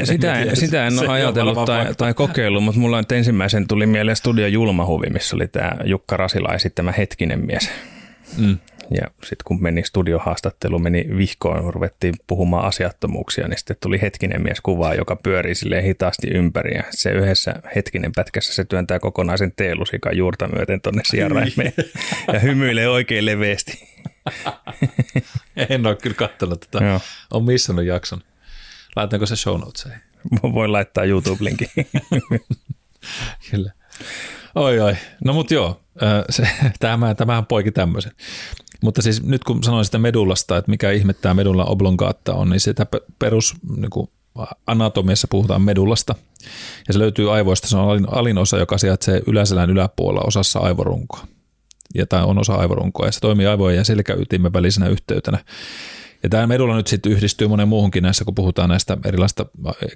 [0.04, 4.16] Sitä, en, sitä en ole ajatellut tai, tai kokeillut, mutta mulla nyt ensimmäisen tuli mieleen
[4.16, 7.70] Studio Julmahuvi, missä oli tämä Jukka Rasila esittämä Hetkinen mies.
[8.38, 8.58] Mm.
[8.92, 14.62] Ja sitten kun meni studiohaastattelu, meni vihkoon, ruvettiin puhumaan asiattomuuksia, niin sitten tuli hetkinen mies
[14.62, 16.76] kuvaa, joka pyörii sille hitaasti ympäri.
[16.76, 21.74] Ja se yhdessä hetkinen pätkässä se työntää kokonaisen teelusikan juurta myöten tonne sieraimeen
[22.34, 23.90] ja hymyilee oikein leveästi.
[25.70, 26.86] en ole kyllä katsonut tätä.
[26.86, 27.00] Joo.
[27.34, 28.22] On missannut jakson.
[28.96, 29.96] Laitanko se show notesiin?
[30.44, 31.70] Voin laittaa YouTube-linkin.
[33.52, 33.72] kyllä.
[34.56, 34.96] Oi oi.
[35.26, 35.82] No mut joo,
[36.30, 36.48] se,
[36.80, 38.12] tämä, tämähän poiki tämmöisen.
[38.84, 42.86] Mutta siis nyt kun sanoin sitä medullasta, että mikä ihmettää medulla oblongaatta on, niin sitä
[43.20, 44.10] perus niin kuin
[44.68, 46.16] anatomiassa puhutaan medullasta.
[46.88, 51.28] Ja se löytyy aivoista, se on alin, alin osa, joka sijaitsee yläselän yläpuolella osassa aivorunkoa.
[51.96, 55.40] Ja tämä on osa aivorunkoa ja se toimii aivojen ja selkäytimen välisenä yhteytenä.
[56.24, 59.46] Ja tämä medulla nyt sitten yhdistyy monen muuhunkin näissä, kun puhutaan näistä erilaista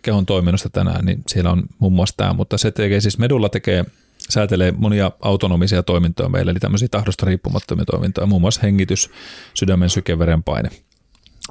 [0.01, 3.85] kehon toiminnosta tänään, niin siellä on muun muassa tämä, mutta se tekee siis, medulla tekee
[4.29, 9.09] säätelee monia autonomisia toimintoja meille, eli tämmöisiä tahdosta riippumattomia toimintoja, muun muassa hengitys,
[9.53, 10.69] sydämen syke, verenpaine.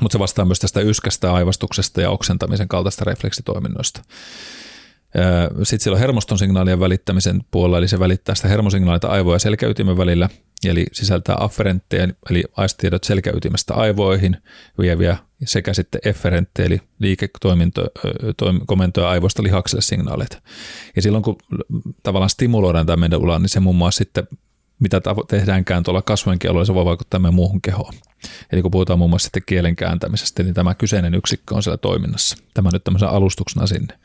[0.00, 4.02] Mutta se vastaa myös tästä yskästä, aivastuksesta ja oksentamisen kaltaista refleksitoiminnoista.
[5.62, 9.96] Sitten siellä on hermoston signaalien välittämisen puolella, eli se välittää sitä hermosignaalita aivoja ja selkäytimen
[9.96, 10.28] välillä,
[10.70, 14.36] eli sisältää afferentteja, eli aistiedot selkäytimestä aivoihin
[14.78, 20.42] vieviä, sekä sitten efferentteja, eli liikekomentoja aivoista lihakselle signaaleita.
[20.96, 21.36] Ja silloin kun
[22.02, 24.28] tavallaan stimuloidaan tämä meidän ulaan, niin se muun muassa sitten
[24.78, 27.94] mitä tehdäänkään tuolla kasvojen kielolla, se voi vaikuttaa meidän muuhun kehoon.
[28.52, 32.36] Eli kun puhutaan muun muassa sitten kielen kääntämisestä, niin tämä kyseinen yksikkö on siellä toiminnassa.
[32.54, 33.98] Tämä nyt tämmöisen alustuksena sinne.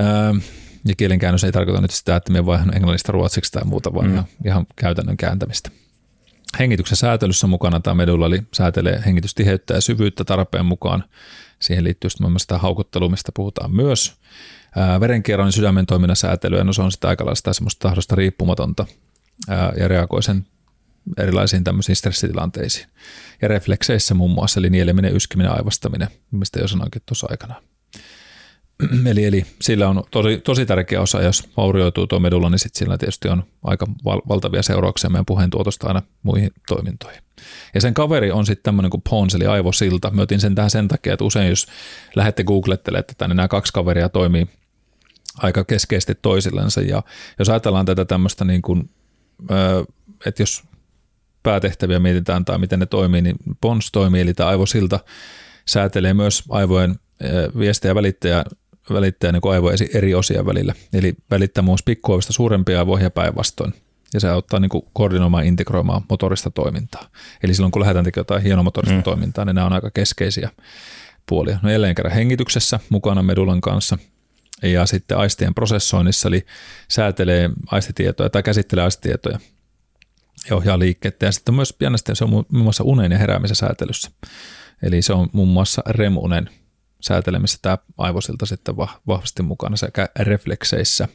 [0.00, 0.40] Öö,
[0.84, 4.24] ja kielenkäännös ei tarkoita nyt sitä, että me vaihdan englannista ruotsiksi tai muuta, vaan mm.
[4.46, 5.70] ihan käytännön kääntämistä.
[6.58, 11.04] Hengityksen säätelyssä mukana tämä medulla, eli säätelee hengitystiheyttä ja syvyyttä tarpeen mukaan.
[11.60, 14.16] Siihen liittyy sitten sitä haukottelua, mistä puhutaan myös.
[14.76, 18.86] Ää, verenkierron ja sydämen toiminnan säätely, no se on sitä aikalaista semmoista tahdosta riippumatonta
[19.48, 20.46] ää, ja reagoi sen
[21.18, 22.86] erilaisiin tämmöisiin stressitilanteisiin.
[23.42, 27.54] Ja reflekseissä muun muassa, eli nieleminen, yskiminen, aivastaminen, mistä jo sanoinkin tuossa aikana.
[29.10, 32.98] eli, eli sillä on tosi, tosi tärkeä osa, jos vaurioituu tuo medulla, niin sitten sillä
[32.98, 37.22] tietysti on aika val, valtavia seurauksia meidän puheentuotosta aina muihin toimintoihin.
[37.74, 40.10] Ja sen kaveri on sitten tämmöinen kuin Pons, eli aivosilta.
[40.10, 41.66] Mä otin sen tähän sen takia, että usein jos
[42.14, 44.46] lähdette googlettelemaan tätä, niin nämä kaksi kaveria toimii
[45.36, 46.80] aika keskeisesti toisillensa.
[46.80, 47.02] Ja
[47.38, 48.90] jos ajatellaan tätä tämmöistä niin kuin,
[50.26, 50.62] että jos
[51.42, 55.00] päätehtäviä mietitään tai miten ne toimii, niin Pons toimii, eli tämä aivosilta
[55.66, 56.94] säätelee myös aivojen
[57.58, 58.44] viestejä välittäjä,
[58.94, 60.74] välittäjä niin aivojen eri osien välillä.
[60.92, 63.74] Eli välittää muun pikkuaivista suurempia aivoja päinvastoin.
[64.14, 67.08] Ja se auttaa niin koordinoimaan integroimaan motorista toimintaa.
[67.42, 69.02] Eli silloin kun lähdetään tekemään jotain hienomotorista mm.
[69.02, 70.50] toimintaa, niin nämä on aika keskeisiä
[71.26, 71.58] puolia.
[71.62, 73.98] No jälleen kerran hengityksessä mukana medulan kanssa
[74.62, 76.46] ja sitten aistien prosessoinnissa, eli
[76.88, 79.38] säätelee aistitietoja tai käsittelee aistitietoja
[80.50, 81.26] ja ohjaa liikkeettä.
[81.26, 84.10] Ja sitten myös pienesti se on muun muassa unen ja heräämisen säätelyssä.
[84.82, 86.50] Eli se on muun muassa remunen
[87.00, 91.08] säätelemisessä tämä aivosilta sitten vahvasti mukana sekä reflekseissä.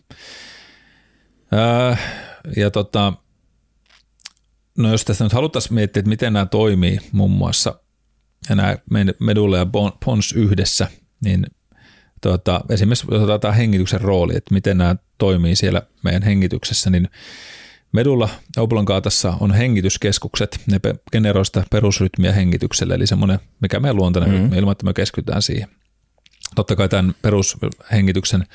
[1.52, 1.98] Ää,
[2.58, 3.14] ja tota,
[4.78, 7.80] no jos tästä nyt haluttaisiin miettiä, että miten nämä toimii muun muassa,
[8.50, 8.78] ja nämä
[9.20, 9.68] medulla ja
[10.06, 10.88] pons yhdessä,
[11.24, 11.46] niin
[12.22, 17.10] tota, esimerkiksi jos otetaan hengityksen rooli, että miten nämä toimii siellä meidän hengityksessä, niin
[17.96, 20.80] Medulla oblongaatassa on hengityskeskukset, ne
[21.12, 24.44] generoivat sitä perusrytmiä hengitykselle, eli semmoinen, mikä meidän luontainen mm-hmm.
[24.44, 25.70] rytmi, ilman että me keskitytään siihen.
[26.56, 28.46] Totta kai tämän perushengityksen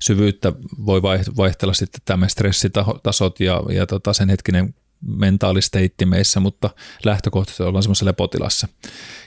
[0.00, 0.52] syvyyttä
[0.86, 1.02] voi
[1.36, 4.74] vaihtella sitten tämä stressitasot ja, ja tota sen hetkinen
[5.06, 6.70] mentaalisteitti meissä, mutta
[7.04, 8.68] lähtökohtaisesti ollaan semmoisessa lepotilassa.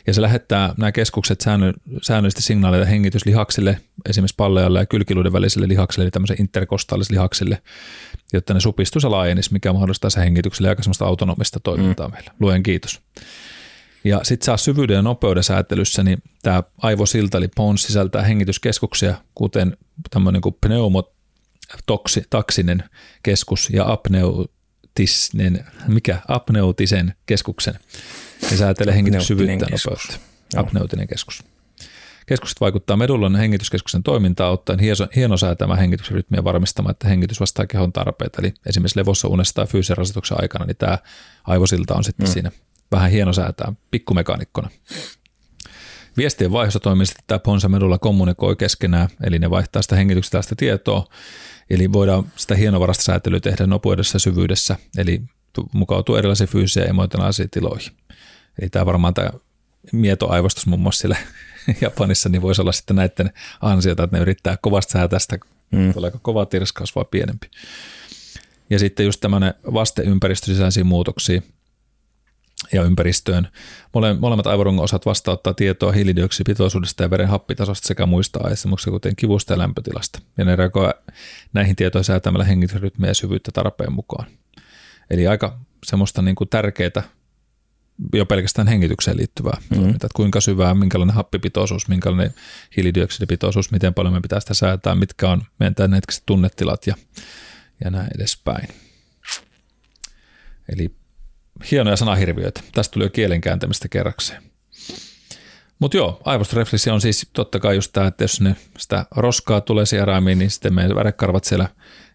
[0.08, 1.42] Ja se lähettää nämä keskukset
[2.02, 7.62] säännöllisesti signaaleita hengityslihaksille, esimerkiksi pallealle ja kylkiluiden väliselle lihaksille, eli tämmöiselle interkostaalisille lihaksille,
[8.34, 12.14] jotta ne supistuisi ja laajenisi, mikä mahdollistaa se hengitykselle aika semmoista autonomista toimintaa mm.
[12.14, 12.32] meillä.
[12.40, 13.02] Luen kiitos.
[14.04, 19.78] Ja sitten saa syvyyden ja nopeuden säätelyssä, niin tämä aivosilta eli PONS sisältää hengityskeskuksia, kuten
[20.10, 22.84] tämmöinen kuin pneumotaksinen
[23.24, 27.80] keskus ja apneutinen, mikä apneutisen keskuksen.
[28.52, 30.20] Ja säätelee hengityssyvyyttä ja nopeutta.
[30.56, 31.44] Apneutinen keskus.
[32.28, 34.80] Keskukset vaikuttaa medullan hengityskeskuksen toimintaan ottaen
[35.16, 38.42] hienosäätämä hengitysrytmiä varmistamaan, että hengitys vastaa kehon tarpeita.
[38.42, 40.98] Eli esimerkiksi levossa, unessa tai fyysisen rasituksen aikana, niin tämä
[41.44, 42.34] aivosilta on sitten mm.
[42.34, 42.52] siinä
[42.92, 44.70] vähän hienosäätää pikkumekanikkona.
[46.18, 51.08] Viestien vaihdossa toimii sitten tämä Ponsa Medulla kommunikoi keskenään, eli ne vaihtaa sitä hengityksestä tietoa,
[51.70, 55.22] eli voidaan sitä hienovarasta säätelyä tehdä nopeudessa syvyydessä, eli
[55.74, 57.92] mukautuu erilaisiin fyysisiä ja emotionaalisiin tiloihin.
[58.62, 59.30] Eli tämä varmaan tämä
[59.92, 61.18] mietoaivostus muun muassa siellä
[61.82, 65.38] Japanissa, niin voisi olla sitten näiden ansiota, että ne yrittää kovasti säätää sitä,
[65.72, 65.94] mm.
[65.94, 67.48] tuleeko kova tirskaus vai pienempi.
[68.70, 71.42] Ja sitten just tämmöinen vasteympäristö sisäisiä muutoksia
[72.74, 73.48] ja ympäristöön.
[73.94, 79.54] Mole, molemmat aivorungon osat vastauttaa tietoa hiilidioksidipitoisuudesta ja veren happitasosta sekä muista aistimuksista, kuten kivusta
[79.54, 80.20] ja lämpötilasta.
[80.38, 80.94] Ja ne reagoi
[81.54, 84.28] näihin tietoihin säätämällä hengitysrytmiä ja syvyyttä tarpeen mukaan.
[85.10, 87.04] Eli aika semmoista niin kuin tärkeää
[88.14, 89.76] jo pelkästään hengitykseen liittyvää mm.
[89.76, 92.34] toimintaa, että kuinka syvää, minkälainen happipitoisuus, minkälainen
[92.78, 96.96] hiilidioksidipitoisuus, miten paljon me pitää sitä säätää, mitkä on meidän tämänhetkiset tunnetilat ja,
[97.84, 98.68] ja näin edespäin.
[100.74, 100.96] Eli
[101.72, 102.62] hienoja sanahirviöitä.
[102.74, 104.44] Tästä tuli jo kielen kääntämistä kerrakseen.
[105.80, 109.86] Mutta joo, aivostorefleksi on siis totta kai just tämä, että jos ne, sitä roskaa tulee
[109.86, 111.70] sieraimiin, niin sitten meidän värekarvat siellä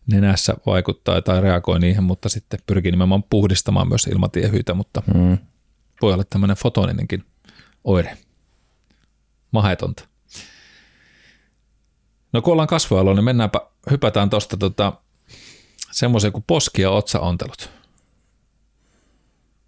[0.06, 5.38] nenässä vaikuttaa tai reagoi niihin, mutta sitten pyrkii nimenomaan puhdistamaan myös ilmatiehyitä, mutta mm
[6.02, 7.24] voi olla tämmöinen fotoninenkin
[7.84, 8.18] oire.
[9.50, 10.08] Mahetonta.
[12.32, 13.60] No kun ollaan kasvualoilla, niin mennäänpä,
[13.90, 14.92] hypätään tuosta tota,
[15.90, 17.70] semmoiseen kuin poski- ja otsaontelut.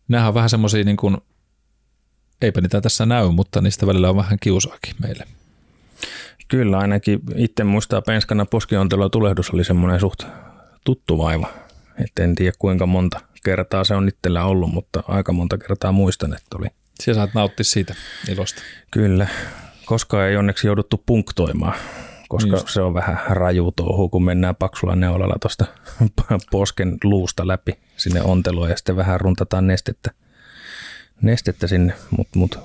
[0.08, 1.16] Nämähän on vähän semmoisia niin kuin,
[2.42, 5.26] eipä niitä tässä näy, mutta niistä välillä on vähän kiusaakin meille.
[6.48, 10.22] Kyllä, ainakin itse muistaa penskana poskiontelua tulehdus oli semmoinen suht
[10.84, 11.48] tuttu vaiva.
[12.04, 16.34] Et en tiedä kuinka monta kertaa se on itsellä ollut, mutta aika monta kertaa muistan,
[16.34, 16.66] että oli.
[17.00, 17.94] Siellä saat nauttia siitä
[18.28, 18.62] ilosta.
[18.90, 19.26] Kyllä,
[19.84, 21.74] koska ei onneksi jouduttu punktoimaan,
[22.28, 22.68] koska Just.
[22.68, 25.64] se on vähän raju touhu, kun mennään paksulla neulalla tuosta
[26.50, 30.10] posken luusta läpi sinne onteluun ja sitten vähän runtataan nestettä,
[31.22, 32.58] nestettä sinne, mutta mut,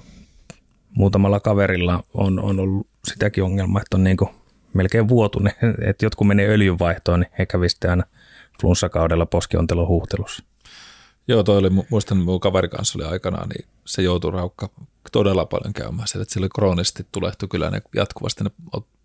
[0.95, 4.17] muutamalla kaverilla on, on ollut sitäkin ongelmaa, että on niin
[4.73, 5.53] melkein vuotunen,
[5.89, 8.03] että jotkut menee öljynvaihtoon, niin he kävivät aina
[8.61, 10.43] flunssakaudella poskiontelon huuhtelussa.
[11.29, 14.69] Joo, toi oli, muistan mun kaveri kanssa oli aikanaan, niin se joutui raukka
[15.11, 18.51] todella paljon käymään siellä, että sillä oli kroonisesti tulehtu kyllä ne jatkuvasti ne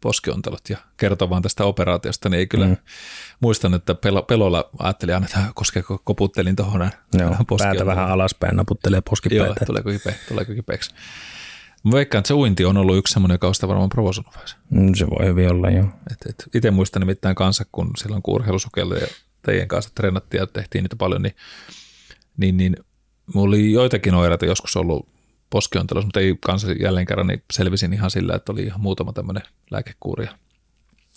[0.00, 2.76] poskiontelot ja kertoo vaan tästä operaatiosta, niin ei kyllä mm.
[3.40, 9.00] muistan, että pelo, pelolla ajattelin aina, että koskeeko koputtelin tuohon Joo, päätä vähän alaspäin, naputtelee
[9.10, 9.44] poskipäitä.
[9.44, 10.90] Joo, tuleeko, kipe, tuleeko kipeäksi.
[11.84, 14.94] Mä veikkaan, että se uinti on ollut yksi semmoinen, joka on sitä varmaan provosoinut mm,
[14.94, 15.86] Se voi hyvin olla, joo.
[16.12, 19.06] Et, et, itse muistan nimittäin kanssa, kun silloin kun urheilusukelle ja
[19.42, 21.34] teidän kanssa treenattiin ja tehtiin niitä paljon, niin
[22.36, 22.76] niin, niin
[23.34, 25.08] mulla oli joitakin oireita joskus ollut
[25.50, 29.42] poskiontelussa, mutta ei kanssa jälleen kerran niin selvisin ihan sillä, että oli ihan muutama tämmöinen
[29.70, 30.26] lääkekuuri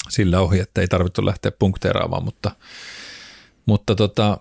[0.10, 2.51] sillä ohi, että ei tarvittu lähteä punkteeraamaan, mutta,
[3.65, 4.38] mutta tota,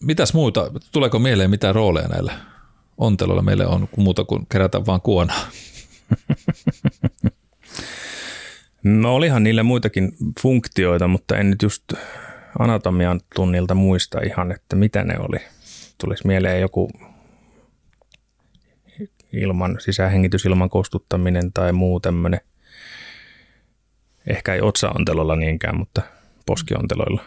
[0.00, 2.32] mitäs muuta, tuleeko mieleen mitä rooleja näillä
[2.98, 5.46] onteluilla meille on, muuta kuin kerätä vaan kuonaa?
[8.84, 11.92] No olihan niillä muitakin funktioita, mutta en nyt just
[12.58, 15.38] anatomian tunnilta muista ihan, että mitä ne oli.
[16.02, 16.90] Tulisi mieleen joku
[19.32, 22.40] ilman, sisähengitysilman kostuttaminen tai muu tämmöinen.
[24.26, 26.02] Ehkä ei otsaontelolla niinkään, mutta
[26.46, 27.24] poskionteloilla.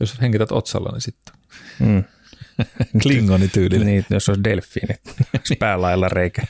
[0.00, 1.34] Jos hengität otsalla, niin sitten.
[1.78, 2.04] Mm.
[3.02, 3.86] Klingoni tyylinen.
[3.86, 4.94] Niin, jos olisi delfiini,
[5.38, 6.42] olisi päälailla reikä.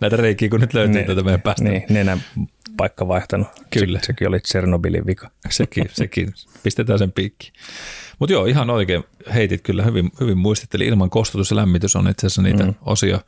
[0.00, 1.64] Näitä reikiä, kun nyt löytyy ne, tätä meidän päästä.
[1.64, 2.22] Niin, nenän
[2.76, 3.48] paikka vaihtanut.
[3.70, 3.98] Kyllä.
[3.98, 5.30] Se, sekin oli Tsernobylin vika.
[5.50, 6.34] Sekin, sekin.
[6.62, 7.52] Pistetään sen piikki.
[8.18, 9.04] Mutta joo, ihan oikein
[9.34, 10.86] heitit kyllä hyvin, hyvin muistitteli.
[10.86, 12.74] Ilman kostutus ja lämmitys on itse asiassa niitä mm.
[12.80, 13.20] osia.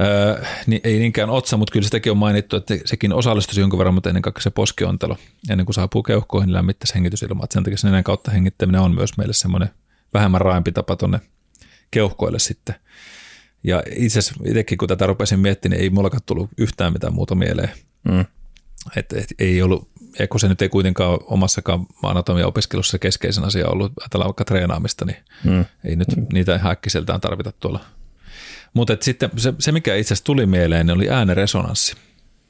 [0.00, 3.94] Öö, niin ei niinkään otsa, mutta kyllä sitäkin on mainittu, että sekin osallistuisi jonkun verran,
[3.94, 5.16] mutta ennen kaikkea se poskiontelo.
[5.50, 7.46] Ennen kuin saapuu keuhkoihin, niin lämmittäisi hengitysilmaa.
[7.50, 9.68] Sen takia sen kautta hengittäminen on myös meille semmoinen
[10.14, 11.20] vähemmän raempi tapa tuonne
[11.90, 12.74] keuhkoille sitten.
[13.64, 17.34] Ja itse asiassa itsekin, kun tätä rupesin miettimään, niin ei mullakaan tullut yhtään mitään muuta
[17.34, 17.70] mieleen.
[18.04, 18.24] Mm.
[18.96, 23.92] Et, et, ei ollut, ja kun se nyt ei kuitenkaan omassakaan anatomia-opiskelussa keskeisen asia ollut,
[24.00, 25.64] ajatellaan vaikka treenaamista, niin mm.
[25.84, 26.26] ei nyt mm.
[26.32, 27.80] niitä ihan äkkiseltään tarvita tuolla.
[28.74, 31.96] Mutta sitten se, se, mikä itse asiassa tuli mieleen, niin oli ääneresonanssi.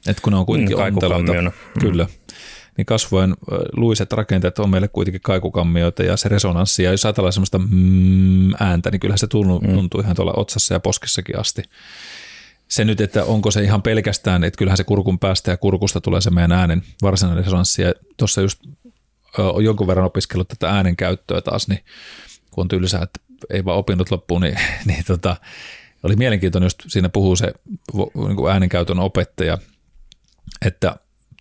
[0.07, 1.51] Et kun ne on kuitenkin mm, onteloita, mm.
[1.79, 2.07] kyllä,
[2.77, 3.35] niin kasvojen
[3.75, 8.91] luiset rakenteet on meille kuitenkin kaikukammioita ja se resonanssi, ja jos ajatellaan sellaista mm, ääntä,
[8.91, 9.73] niin kyllähän se tuntuu, mm.
[9.73, 11.63] tuntuu ihan tuolla otsassa ja poskessakin asti.
[12.69, 16.21] Se nyt, että onko se ihan pelkästään, että kyllähän se kurkun päästä ja kurkusta tulee
[16.21, 18.59] se meidän äänen varsinainen resonanssi, ja tuossa just
[19.37, 21.83] on jonkun verran opiskellut tätä äänen käyttöä taas, niin
[22.51, 25.37] kun on tylsää, että ei vaan opinnot loppuun, niin, niin tota,
[26.03, 27.53] oli mielenkiintoinen, just siinä puhuu se
[27.93, 29.57] niin äänenkäytön opettaja,
[30.65, 30.95] että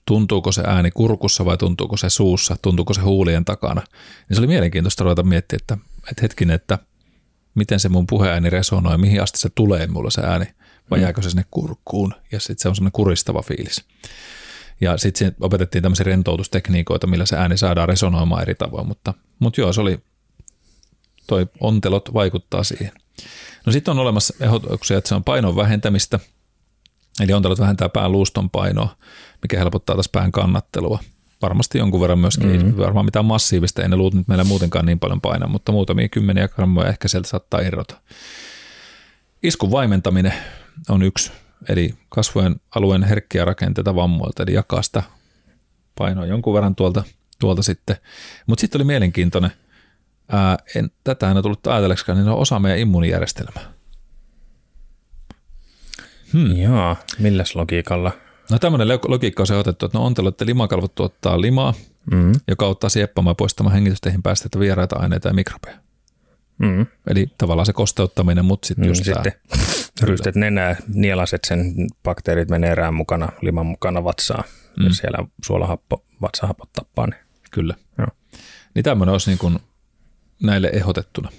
[0.07, 3.83] tuntuuko se ääni kurkussa vai tuntuuko se suussa, tuntuuko se huulien takana.
[4.29, 5.79] Niin se oli mielenkiintoista ruveta miettiä, että,
[6.11, 6.79] että hetkinen, että
[7.55, 10.47] miten se mun puheääni resonoi, mihin asti se tulee mulla se ääni,
[10.91, 11.03] vai mm.
[11.03, 13.85] jääkö se sinne kurkkuun, ja sitten se on semmoinen kuristava fiilis.
[14.81, 19.73] Ja sitten opetettiin tämmöisiä rentoutustekniikoita, millä se ääni saadaan resonoimaan eri tavoin, mutta, mutta joo,
[19.73, 19.99] se oli,
[21.27, 22.93] toi ontelot vaikuttaa siihen.
[23.67, 26.21] No sitten on olemassa ehdotuksia, että se on painon vähentämistä,
[27.21, 28.97] eli ontelot vähentää pään luuston painoa,
[29.43, 30.99] mikä helpottaa taas pään kannattelua.
[31.43, 32.77] Varmasti jonkun verran myöskin, mm-hmm.
[32.77, 36.49] varmaan mitään massiivista, ei ne luut nyt meillä muutenkaan niin paljon paina, mutta muutamia kymmeniä
[36.49, 38.01] grammoja ehkä sieltä saattaa irrota.
[39.43, 40.35] Iskun vaimentaminen
[40.89, 41.33] on yksi,
[41.69, 45.03] eli kasvojen alueen herkkiä rakenteita vammoilta, eli jakaa sitä
[45.99, 47.05] painoa jonkun verran tuolta,
[47.41, 47.97] tuolta sitten.
[48.47, 49.51] Mutta sitten oli mielenkiintoinen,
[50.29, 53.73] ää, en tätä en tullut ajatelleksikaan, niin ne on osa meidän immuunijärjestelmää.
[56.33, 56.57] Hmm.
[56.57, 58.13] Joo, milläs logiikalla?
[58.51, 61.75] No tämmöinen logiikka on se otettu, että no ontelot, että limakalvot tuottaa limaa,
[62.11, 62.33] mm.
[62.49, 65.79] joka auttaa sieppamaan poistamaan hengitysteihin päästetä vieraita aineita ja mikrobeja.
[66.59, 66.87] Mm.
[67.07, 69.33] Eli tavallaan se kosteuttaminen, mutta sitten mm, just sitten
[70.03, 74.45] rystet nenää, nielaset sen bakteerit menee erään mukana, liman mukana vatsaan
[74.79, 74.85] mm.
[74.85, 77.17] ja siellä suolahappo, vatsahapot tappaa ne.
[77.51, 77.75] Kyllä.
[77.99, 78.09] Joo.
[78.75, 79.59] Niin tämmöinen olisi niin kuin
[80.43, 81.31] näille ehdotettuna.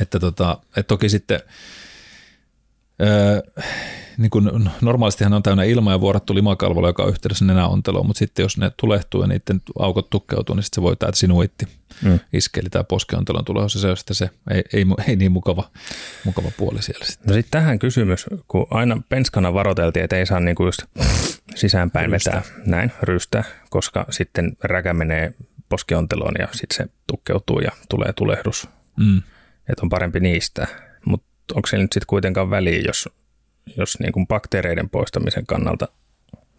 [0.00, 1.40] Että, tota, että toki sitten
[3.02, 3.40] öö,
[4.18, 8.42] niin kuin normaalistihan on täynnä ilmaa ja vuorattu limakalvolla, joka on yhteydessä nenäonteloon, mutta sitten
[8.42, 11.66] jos ne tulehtuu ja niiden aukot tukkeutuu, niin sitten se voi täältä sinuitti
[12.02, 12.20] mm.
[12.32, 15.70] iske, eli tämä poskeontelon tulos, se on sitten se ei, ei, ei niin mukava,
[16.24, 17.28] mukava puoli siellä sitten.
[17.28, 20.82] No sitten tähän kysymys, kun aina penskana varoteltiin, että ei saa niinku just
[21.54, 22.30] sisäänpäin rystä.
[22.30, 25.34] vetää näin, rystä, koska sitten räkä menee
[25.68, 28.68] poskionteloon ja sitten se tukkeutuu ja tulee tulehdus.
[28.96, 29.22] Mm.
[29.68, 30.66] Että on parempi niistä.
[31.54, 33.08] Onko se nyt sitten kuitenkaan väliä, jos
[33.76, 35.88] jos niin kuin bakteereiden poistamisen kannalta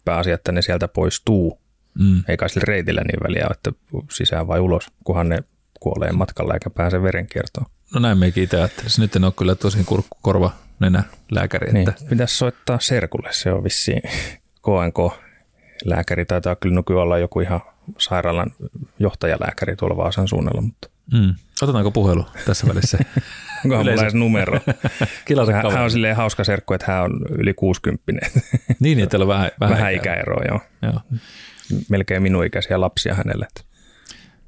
[0.06, 1.60] pääasia, että ne sieltä poistuu,
[2.00, 2.24] mm.
[2.28, 3.72] eikä sillä reitillä niin väliä, että
[4.12, 5.44] sisään vai ulos, kunhan ne
[5.80, 7.66] kuolee matkalla eikä pääse verenkiertoon.
[7.94, 8.92] No näin mekin itse ajattelin.
[8.98, 11.74] Nyt en ole kyllä tosi kurkku, korva, nenä lääkäri.
[11.74, 12.06] Niin, että...
[12.10, 14.02] pitäisi soittaa Serkulle, se on vissiin
[14.62, 16.26] KNK-lääkäri.
[16.26, 17.62] Taitaa kyllä nykyään olla joku ihan
[17.98, 18.52] sairaalan
[19.00, 20.62] johtajalääkäri tuolla Vaasan suunnalla.
[20.62, 20.90] Mutta...
[21.14, 21.36] Mm.
[21.62, 22.98] Otetaanko puhelu tässä välissä?
[23.66, 24.60] Onkohan mulla edes numero?
[25.54, 28.04] hän, hän on silleen hauska serkku, että hän on yli 60.
[28.80, 30.60] niin, että on vähän, vähän, vähän ikäeroa, joo.
[30.82, 31.02] joo.
[31.90, 33.48] Melkein minun ikäisiä lapsia hänelle.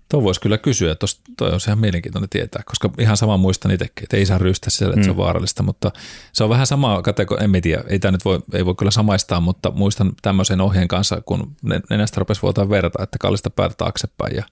[0.10, 1.06] Tuo voisi kyllä kysyä, että
[1.38, 4.94] toi on ihan mielenkiintoinen tietää, koska ihan sama muistan itsekin, että ei saa ryystää siellä,
[4.94, 5.04] että mm.
[5.04, 5.22] se on mm.
[5.22, 5.92] vaarallista, mutta
[6.34, 9.40] se on vähän sama kategoria, en tiedä, ei tämä nyt voi, ei voi kyllä samaistaa,
[9.40, 11.56] mutta muistan tämmöisen ohjeen kanssa, kun
[11.90, 14.44] nenästä rupesi vuotaa verta, että kallista päätä taaksepäin ja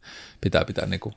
[0.42, 1.16] pitää pitää niin kuin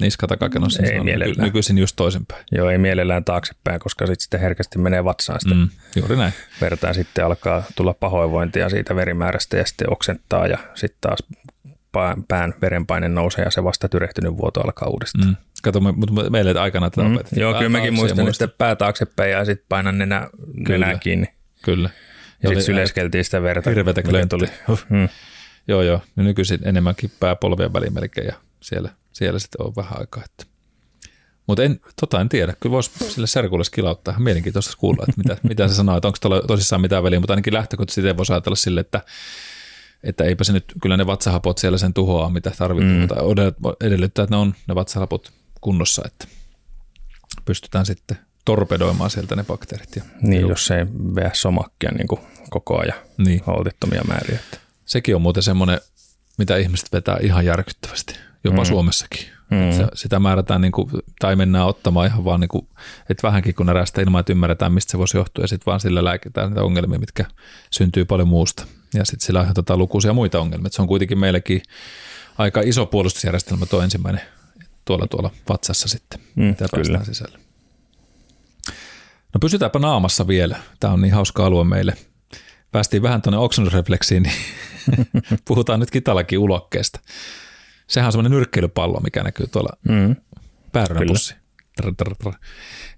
[0.00, 2.44] niska takakenossa, ei niin nykyisin just toisinpäin.
[2.52, 6.32] Joo, ei mielellään taaksepäin, koska sitten sitten herkästi menee vatsaan sitä mm, juuri näin.
[6.60, 11.18] verta ja sitten alkaa tulla pahoinvointia siitä verimäärästä ja sitten oksentaa ja sitten taas
[12.28, 15.28] pään verenpaine nousee ja se vasta tyrehtynyt vuoto alkaa uudestaan.
[15.28, 15.36] Mm.
[15.62, 17.18] Kato, mutta meille aikana tätä mm.
[17.36, 20.30] Joo, kyllä mäkin muistan, että pää taaksepäin ja sitten painan nenä,
[20.68, 21.26] nenää kiinni.
[21.62, 21.90] Kyllä.
[22.42, 23.70] Ja sitten syleskeltiin sitä verta.
[23.70, 24.46] Hirveätä tuli.
[24.68, 25.08] Hmm.
[25.68, 26.00] Joo, joo.
[26.16, 30.24] Ja nykyisin enemmänkin pää polvien väliin melkein ja siellä, siellä sitten on vähän aikaa.
[30.24, 30.44] Että.
[31.46, 32.54] Mutta en, tota en tiedä.
[32.60, 34.12] Kyllä voisi sille serkulle kilauttaa.
[34.12, 37.32] Ihan mielenkiintoista kuulla, että mitä, mitä se sanoo, että onko tuolla tosissaan mitään väliä, mutta
[37.32, 39.00] ainakin lähtökohtaisesti voisi ajatella sille, että,
[40.02, 43.00] että eipä se nyt, kyllä ne vatsahapot siellä sen tuhoaa, mitä tarvitaan, mm.
[43.00, 43.14] mutta
[43.80, 46.26] edellyttää, että ne on ne vatsahapot kunnossa, että
[47.44, 49.96] pystytään sitten torpedoimaan sieltä ne bakteerit.
[49.96, 53.42] Ja, Niin, jos ei veä somakkia niin kuin koko ajan niin.
[53.46, 54.38] holtittomia määriä.
[54.44, 54.58] Että.
[54.84, 55.80] Sekin on muuten semmoinen,
[56.38, 58.66] mitä ihmiset vetää ihan järkyttävästi, jopa mm.
[58.66, 59.26] Suomessakin.
[59.50, 59.72] Mm.
[59.76, 62.68] Se, sitä määrätään, niin kuin, tai mennään ottamaan ihan vaan, niin kuin,
[63.10, 66.04] että vähänkin kun erästä ilman, että ymmärretään, mistä se voisi johtua, ja sitten vaan sillä
[66.04, 67.24] lääkitään niitä ongelmia, mitkä
[67.70, 68.66] syntyy paljon muusta.
[68.94, 70.66] Ja sitten sillä aiheutetaan lukuisia muita ongelmia.
[70.66, 71.62] Et se on kuitenkin meillekin
[72.38, 74.20] aika iso puolustusjärjestelmä tuo ensimmäinen
[74.84, 77.38] tuolla tuolla vatsassa sitten, Mm, mitä päästään sisälle.
[79.34, 80.56] No pysytäänpä naamassa vielä.
[80.80, 81.94] Tämä on niin hauska alue meille.
[82.72, 84.34] Päästiin vähän tuonne oksennusrefleksiin, niin
[85.48, 87.00] puhutaan nyt kitalakin ulokkeesta.
[87.86, 90.16] Sehän on semmoinen nyrkkeilypallo, mikä näkyy tuolla Mm.
[90.72, 91.34] päärynäpussi.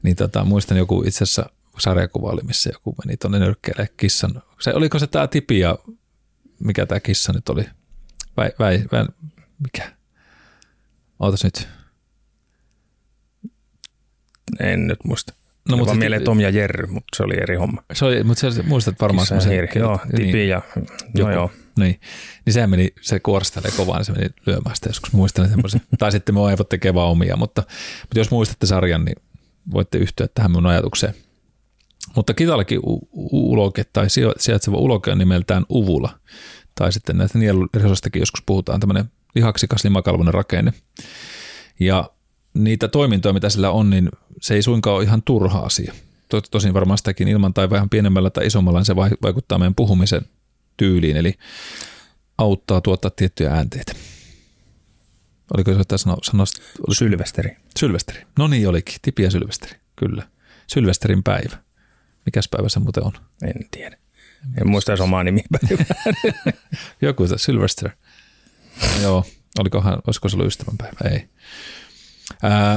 [0.02, 1.46] Niin tota, muistan joku itse asiassa
[1.78, 4.42] sarjakuva oli, missä joku meni tuonne nyrkkeelle kissan.
[4.60, 5.78] Se, oliko se tämä tipi ja
[6.64, 7.64] mikä tämä kissa nyt oli?
[8.36, 9.04] Väi, väi, väi,
[9.58, 9.92] mikä?
[11.18, 11.68] Ootas nyt.
[14.60, 15.32] En nyt muista.
[15.68, 17.82] No, No, mutta se mieleen tipi- Tom ja Jerry, mutta se oli eri homma.
[17.92, 19.68] Se oli, mutta se, muistat varmaan Kissa semmoisen- hiiri.
[19.80, 20.82] Joo, tipi niin, ja, no
[21.14, 21.30] joku.
[21.30, 21.50] joo.
[21.78, 22.00] Niin.
[22.46, 25.80] niin sehän meni, se kuoristelee kovaa, niin se meni lyömään sitä joskus muistan semmoisen.
[25.98, 27.62] tai sitten me aivot tekee vaan omia, mutta,
[28.02, 29.16] mutta jos muistatte sarjan, niin
[29.72, 31.14] voitte yhtyä tähän mun ajatukseen.
[32.16, 34.06] Mutta Kitalakin u- uloke tai
[34.38, 36.18] sijaitseva uloke on nimeltään uvula.
[36.74, 40.72] Tai sitten näistä nielurisoistakin joskus puhutaan, tämmöinen lihaksikas limakalvoinen rakenne.
[41.80, 42.10] Ja
[42.54, 44.08] niitä toimintoja, mitä sillä on, niin
[44.40, 45.92] se ei suinkaan ole ihan turha asia.
[46.28, 49.74] To- Tosin varmaan sitäkin ilman tai vähän pienemmällä tai isommalla, niin se vai- vaikuttaa meidän
[49.74, 50.22] puhumisen
[50.76, 51.34] tyyliin, eli
[52.38, 53.92] auttaa tuottaa tiettyjä äänteitä.
[55.54, 56.42] Oliko se, että sano, sano,
[56.78, 57.56] oliko Sylvesteri.
[57.78, 58.22] Sylvesteri.
[58.38, 60.26] No niin olikin, Tipi ja Sylvesteri, kyllä.
[60.66, 61.56] Sylvesterin päivä.
[62.26, 63.12] Mikäs päivä se muuten on?
[63.42, 63.98] En tiedä.
[64.60, 66.12] En muista omaa nimipäivää.
[67.02, 67.90] Joku se, Sylvester.
[69.02, 69.24] joo,
[69.58, 70.96] olikohan, olisiko se ollut ystävänpäivä?
[71.10, 71.28] Ei.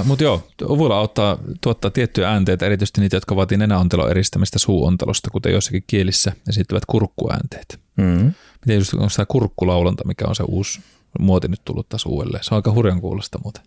[0.04, 5.52] Mutta joo, Uvula auttaa tuottaa tiettyjä äänteitä, erityisesti niitä, jotka vaatii nenäontelon eristämistä suuontelosta, kuten
[5.52, 7.80] joissakin kielissä esittävät kurkkuäänteet.
[7.98, 8.34] Mm.
[8.66, 10.82] Miten just on tämä kurkkulaulanta, mikä on se uusi
[11.20, 12.44] muoti nyt tullut taas uudelleen.
[12.44, 13.64] Se on aika hurjan kuulosta muuten.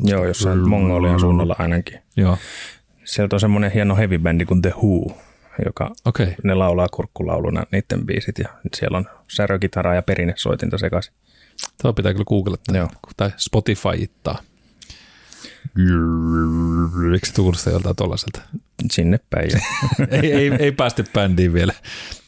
[0.00, 2.00] Joo, jossain Mongolian suunnalla ainakin.
[2.16, 2.38] Joo,
[3.04, 5.18] Sieltä on semmoinen hieno heavy bändi kuin The Who,
[5.64, 5.90] joka.
[6.04, 6.26] Okay.
[6.42, 11.14] ne laulaa kurkkulauluna niiden biisit ja nyt siellä on särökitaraa ja perinnesoitinta sekaisin.
[11.82, 12.76] Tuo pitää kyllä googlata.
[12.76, 12.88] Joo.
[13.16, 14.38] Tai Spotify-ittaa.
[17.12, 18.40] Eikö se kuulosta joltain tuollaiselta?
[18.92, 19.50] Sinne päin.
[20.22, 21.72] Ei, ei, ei päästy bändiin vielä.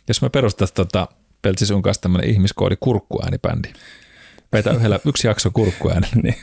[0.09, 1.09] Jos me perustaisiin tota,
[1.43, 3.69] Peltsi sun kanssa tämmöinen ihmiskoodi kurkkuäänibändi.
[4.57, 6.07] Vetä yhdellä yksi jakso kurkkuääni.
[6.23, 6.35] niin.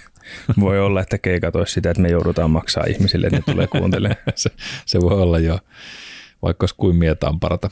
[0.60, 4.18] Voi olla, että keikat olisi sitä, että me joudutaan maksaa ihmisille, että ne tulee kuuntelemaan.
[4.36, 4.50] se,
[4.86, 5.60] se voi olla jo,
[6.42, 7.70] vaikka olisi kuin mietaan parata.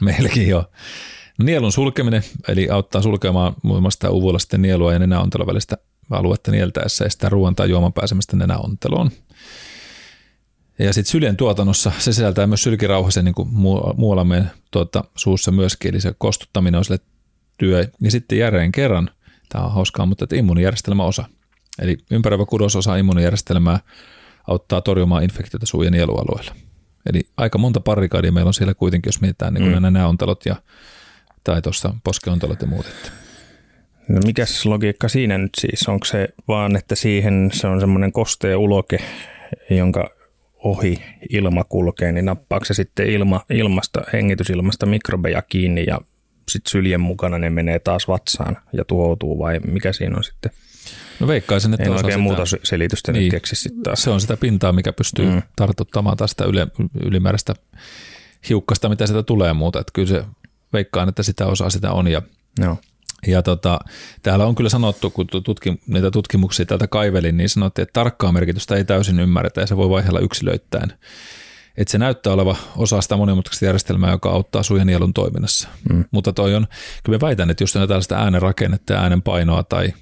[0.00, 0.70] Meilläkin jo.
[1.42, 5.76] Nielun sulkeminen, eli auttaa sulkemaan muun muassa sitä uvulla sitten nielua ja nenäontelon välistä
[6.10, 9.10] aluetta nieltäessä ja sitä ruoan tai juoman pääsemistä nenäonteloon.
[10.78, 15.50] Ja sitten syljen tuotannossa se sisältää myös sylkirauhasen niin kuin muu- muualla meidän tuota, suussa
[15.50, 17.00] myöskin, eli se kostuttaminen on sille
[17.58, 17.88] työ.
[18.00, 19.10] Ja sitten järeen kerran,
[19.48, 21.24] tämä on hauskaa, mutta että immuunijärjestelmä osa.
[21.82, 23.80] Eli ympäröivä kudososa immuunijärjestelmää
[24.48, 26.54] auttaa torjumaan infektiota suu- ja nielualueella.
[27.06, 29.82] Eli aika monta parikaadia meillä on siellä kuitenkin, jos mietitään niin mm.
[29.82, 30.56] nämä ontelot ja
[31.44, 32.86] tai tuossa poskeontelot ja muut.
[32.86, 33.10] Että.
[34.08, 35.88] No mikäs logiikka siinä nyt siis?
[35.88, 38.98] Onko se vaan, että siihen se on semmoinen kostea uloke,
[39.70, 40.10] jonka
[40.64, 46.00] ohi ilma kulkee, niin nappaako se sitten ilma, ilmasta, hengitysilmasta mikrobeja kiinni ja
[46.48, 50.50] sitten syljen mukana ne menee taas vatsaan ja tuhoutuu vai mikä siinä on sitten?
[51.20, 53.22] No veikkaisin, että En oikein sitä, muuta selitystä niin.
[53.22, 54.02] Nyt keksi sitten taas.
[54.02, 55.42] se on sitä pintaa, mikä pystyy mm.
[55.56, 56.66] Tartuttamaan taas sitä yle,
[57.04, 57.54] ylimääräistä
[58.48, 59.80] hiukkasta, mitä sitä tulee muuta.
[59.80, 60.24] Että kyllä se
[60.72, 62.22] veikkaan, että sitä osaa sitä on ja
[62.60, 62.78] Joo.
[63.26, 63.78] Ja tota,
[64.22, 68.76] täällä on kyllä sanottu, kun tutki, niitä tutkimuksia täältä kaivelin, niin sanottiin, että tarkkaa merkitystä
[68.76, 70.92] ei täysin ymmärretä ja se voi vaihella yksilöittäin.
[71.78, 75.68] Että se näyttää oleva osa sitä monimutkaista järjestelmää, joka auttaa sujen nielun toiminnassa.
[75.90, 76.04] Mm.
[76.10, 76.66] Mutta toi on,
[77.04, 79.92] kyllä mä väitän, että just on tällaista äänen rakennetta ja äänen painoa tai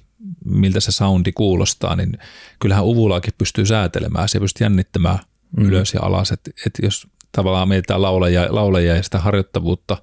[0.45, 2.17] miltä se soundi kuulostaa, niin
[2.59, 4.29] kyllähän uvulaakin pystyy säätelemään.
[4.29, 5.19] Se pystyy jännittämään
[5.57, 5.65] mm.
[5.65, 6.31] ylös ja alas.
[6.31, 9.97] Että et jos tavallaan mietitään lauleja, lauleja ja sitä harjoittavuutta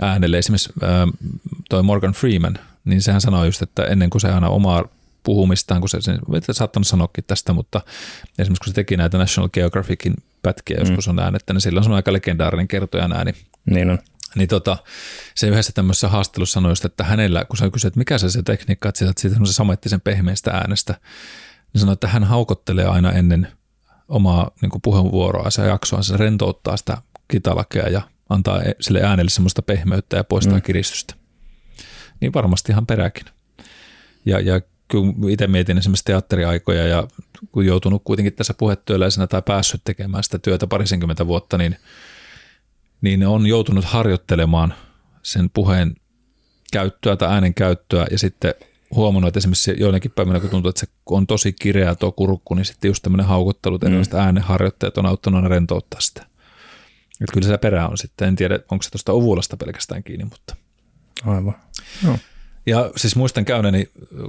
[0.00, 1.08] äänelle, esimerkiksi ää,
[1.70, 4.84] toi Morgan Freeman, niin sehän sanoi just, että ennen kuin se aina omaa
[5.24, 7.80] puhumistaan, kun se, se saattanut sanoakin tästä, mutta
[8.38, 10.80] esimerkiksi kun se teki näitä National Geographicin pätkiä, mm.
[10.80, 13.32] joskus on äänettä, niin sillä on aika legendaarinen kertojan ääni.
[13.66, 13.98] Niin on.
[14.34, 14.76] Niin tota,
[15.34, 18.42] se yhdessä tämmöisessä haastattelussa sanoi just, että hänellä, kun sä kysyt, että mikä se se
[18.42, 20.94] tekniikka, että siitä, siitä samettisen pehmeästä äänestä,
[21.72, 23.48] niin sanoi, että hän haukottelee aina ennen
[24.08, 29.62] omaa niin puheenvuoroa ja jaksoa, se rentouttaa sitä kitalakea ja antaa e- sille äänelle semmoista
[29.62, 30.62] pehmeyttä ja poistaa mm.
[30.62, 31.14] kiristystä.
[32.20, 33.26] Niin varmasti ihan peräkin.
[34.26, 34.60] Ja, ja
[34.94, 37.08] kun itse mietin esimerkiksi teatteriaikoja ja
[37.52, 41.76] kun joutunut kuitenkin tässä puhetyöläisenä tai päässyt tekemään sitä työtä parisenkymmentä vuotta, niin,
[43.00, 44.74] niin on joutunut harjoittelemaan
[45.22, 45.94] sen puheen
[46.72, 48.54] käyttöä tai äänen käyttöä ja sitten
[48.94, 52.64] huomannut, että esimerkiksi joidenkin päivinä, kun tuntuu, että se on tosi kireä tuo kurkku, niin
[52.64, 53.86] sitten just tämmöinen haukottelu, mm.
[53.86, 56.26] erilaiset äänenharjoitteet on auttanut aina rentouttaa sitä.
[57.20, 60.56] Että kyllä se perä on sitten, en tiedä, onko se tuosta ovulasta pelkästään kiinni, mutta.
[61.26, 61.54] Aivan.
[62.02, 62.18] No.
[62.66, 63.88] Ja siis muistan käyneeni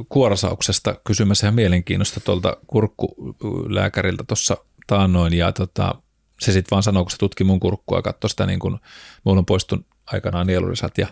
[0.09, 4.57] kuorasauksesta kysymässä ihan mielenkiinnosta tuolta kurkkulääkäriltä tuossa
[4.88, 5.33] taannoin.
[5.33, 5.95] Ja tota,
[6.39, 8.77] se sitten vaan sanoi, kun se tutki mun kurkkua ja katsoi sitä niin kuin,
[9.23, 11.07] mulla on poistun aikanaan nielurisat ja,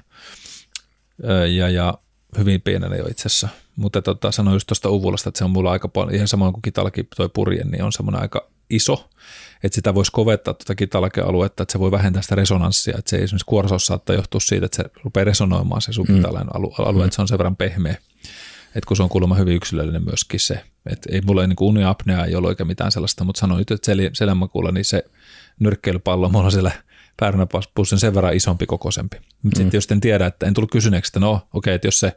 [1.58, 1.94] ja, ja
[2.38, 5.72] hyvin pienenä jo itse asiassa, mutta tota, sanoin just tuosta uvulasta, että se on mulla
[5.72, 9.10] aika paljon, ihan samoin kuin kitalaki toi purje, niin on semmoinen aika iso,
[9.64, 13.46] että sitä voisi kovettaa tuota kitalakealuetta, että se voi vähentää sitä resonanssia, että se esimerkiksi
[13.46, 16.72] kuorsaus saattaa johtua siitä, että se rupeaa resonoimaan se subkitalainen mm.
[16.78, 17.98] alue, että se on sen verran pehmeä,
[18.68, 22.36] että kun se on kuulemma hyvin yksilöllinen myöskin se, että ei mulla niin uniapnea ei
[22.36, 25.04] ole oikein mitään sellaista, mutta sanoin että sel, selänmakuulla niin se
[25.60, 26.72] nyrkkeilypallo mulla on siellä
[27.20, 29.18] päärynäpussin sen verran isompi kokoisempi.
[29.18, 29.64] Mutta mm.
[29.64, 32.16] sitten jos en tiedä, että en tullut kysyneeksi, että no okei, okay, että jos se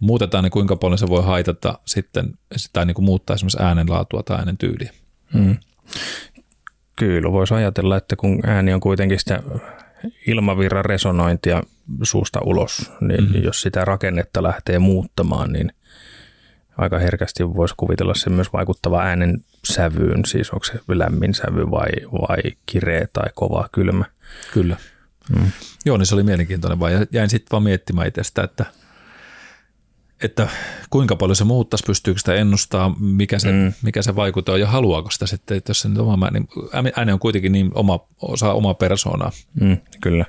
[0.00, 2.38] muutetaan, niin kuinka paljon se voi haitata sitten,
[2.72, 4.92] tai niin kuin muuttaa esimerkiksi äänenlaatua tai äänen tyyliä.
[5.34, 5.56] Mm.
[6.98, 9.42] Kyllä, voisi ajatella, että kun ääni on kuitenkin sitä
[10.26, 11.62] ilmavirran resonointia
[12.02, 13.42] suusta ulos, niin mm.
[13.42, 15.72] jos sitä rakennetta lähtee muuttamaan, niin
[16.76, 21.88] aika herkästi voisi kuvitella sen myös vaikuttava äänen sävyyn, siis onko se lämmin sävy vai,
[22.12, 24.04] vai kireä tai kova kylmä.
[24.52, 24.76] Kyllä.
[25.36, 25.50] Mm.
[25.84, 26.92] Joo, niin se oli mielenkiintoinen vaan.
[26.92, 28.64] Ja jäin sitten vaan miettimään itsestä, että,
[30.22, 30.48] että
[30.90, 33.72] kuinka paljon se muuttaisi, pystyykö sitä ennustaa, mikä se, mm.
[33.82, 36.48] mikä se vaikuttaa ja haluaako sitä sitten, että jos se nyt oma, niin
[36.96, 39.32] ääni on kuitenkin niin oma, osa omaa persoonaa.
[39.60, 40.24] Mm, kyllä.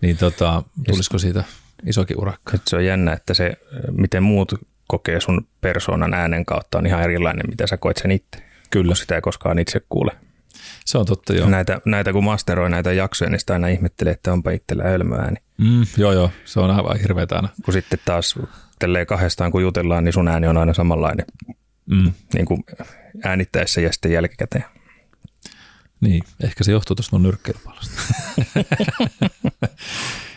[0.00, 1.44] Niin tota, tulisiko siitä
[1.86, 2.58] isokin urakka?
[2.66, 3.56] Se on jännä, että se,
[3.90, 4.54] miten muut
[4.88, 8.42] kokee sun persoonan äänen kautta on ihan erilainen, mitä sä koet sen itse.
[8.70, 8.94] Kyllä.
[8.94, 10.12] Sitä ei koskaan itse kuule.
[10.84, 11.48] Se on totta, joo.
[11.48, 15.36] Näitä, näitä kun masteroi näitä jaksoja, niin sitä aina ihmettelee, että onpa itsellä ääni.
[15.58, 16.30] Mm, joo, joo.
[16.44, 17.48] Se on aivan hirveetä aina.
[17.64, 18.34] Kun sitten taas
[18.78, 21.26] tälleen kahdestaan kun jutellaan, niin sun ääni on aina samanlainen.
[21.90, 22.12] Mm.
[22.34, 22.64] Niin kuin
[23.24, 24.64] äänittäessä ja sitten jälkikäteen.
[26.00, 27.94] Niin, ehkä se johtuu tuosta mun nyrkkeilypallosta.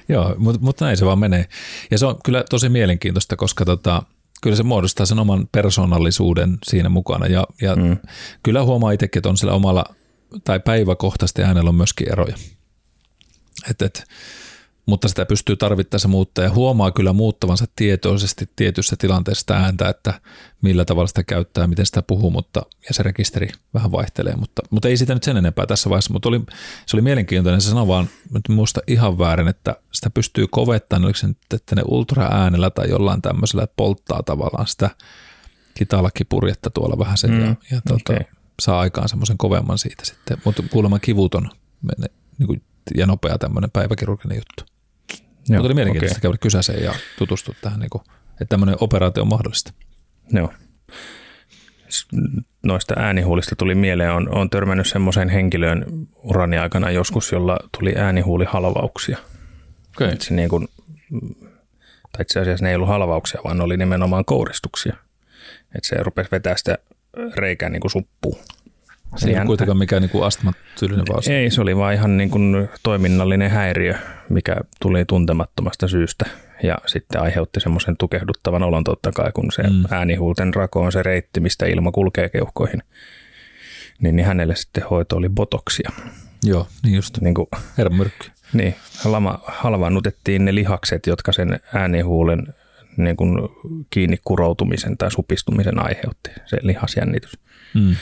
[0.09, 1.45] Joo, mutta, mutta näin se vaan menee.
[1.91, 4.03] Ja se on kyllä tosi mielenkiintoista, koska tota,
[4.41, 7.27] kyllä se muodostaa sen oman persoonallisuuden siinä mukana.
[7.27, 7.97] Ja, ja mm.
[8.43, 9.85] kyllä huomaa itsekin, että on sillä omalla
[10.43, 12.35] tai päiväkohtaisesti äänellä on myöskin eroja.
[13.69, 14.03] Et, et,
[14.89, 20.21] mutta sitä pystyy tarvittaessa muuttaa ja huomaa kyllä muuttavansa tietoisesti tietyssä tilanteessa sitä ääntä, että
[20.61, 24.87] millä tavalla sitä käyttää, miten sitä puhuu, mutta, ja se rekisteri vähän vaihtelee, mutta, mutta
[24.87, 26.41] ei sitä nyt sen enempää tässä vaiheessa, mutta oli,
[26.85, 31.17] se oli mielenkiintoinen, se sanoi vaan, nyt muista ihan väärin, että sitä pystyy kovettamaan, oliko
[31.17, 34.89] se nyt, että ne ultraäänellä tai jollain tämmöisellä polttaa tavallaan sitä
[35.73, 38.25] kitalakipurjetta tuolla vähän sen mm, ja, ja tuota, okay.
[38.61, 41.49] saa aikaan semmoisen kovemman siitä sitten, mutta kuulemma kivuton
[42.37, 42.61] niin kuin,
[42.97, 44.78] ja nopea tämmöinen päiväkirurginen juttu.
[45.49, 46.21] Joo, Mutta oli mielenkiintoista okay.
[46.21, 49.73] käydä kysäseen ja tutustua tähän, niin kuin, että tämmöinen operaatio on mahdollista.
[50.31, 50.53] Joo.
[52.63, 55.85] Noista äänihuulista tuli mieleen, on, on törmännyt semmoiseen henkilöön
[56.23, 59.17] urani aikana joskus, jolla tuli äänihuulihalvauksia.
[59.95, 60.15] Okay.
[60.19, 60.67] se niin kuin,
[62.11, 64.95] tai itse asiassa ne ei ollut halvauksia, vaan ne oli nimenomaan kouristuksia.
[65.75, 66.77] Että se rupesi vetää sitä
[67.35, 68.39] reikää niin kuin suppuun.
[69.15, 71.33] Se ei kuitenkaan mikään niin astmatyylinen vauva.
[71.33, 73.95] Ei, se oli vaan ihan niin kuin toiminnallinen häiriö,
[74.29, 76.25] mikä tuli tuntemattomasta syystä.
[76.63, 79.83] Ja sitten aiheutti semmoisen tukehduttavan olon totta kai, kun se mm.
[79.91, 82.83] äänihuulten rako on se reitti, mistä ilma kulkee keuhkoihin.
[84.01, 85.89] Niin, niin hänelle sitten hoito oli botoksia.
[86.43, 87.17] Joo, niin just.
[87.21, 87.47] Niin kuin,
[87.77, 88.27] Hermyrkky.
[88.53, 92.47] Niin, lama, halvaannutettiin ne lihakset, jotka sen äänihuulen
[92.97, 93.39] niin kuin
[93.89, 97.31] kiinni kuroutumisen tai supistumisen aiheutti, se lihasjännitys.
[97.73, 97.95] Mm.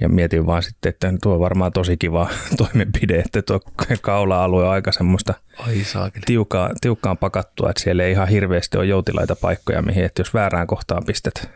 [0.00, 3.60] Ja mietin vaan sitten, että tuo on varmaan tosi kiva toimenpide, että tuo
[4.00, 5.82] kaula-alue on aika semmoista Ai
[6.26, 10.66] tiukkaa, tiukkaan pakattua, että siellä ei ihan hirveästi ole joutilaita paikkoja, mihin, että jos väärään
[10.66, 11.50] kohtaan pistät,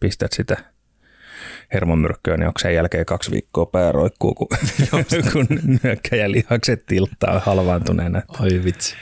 [0.00, 0.56] pistät sitä
[1.72, 4.48] hermomyrkkyä, niin onko sen jälkeen kaksi viikkoa pääroikkuu, kun,
[5.32, 5.46] kun
[5.82, 8.22] nyökkäjälihakset tilttaa halvaantuneena.
[8.40, 8.94] Ai vitsi.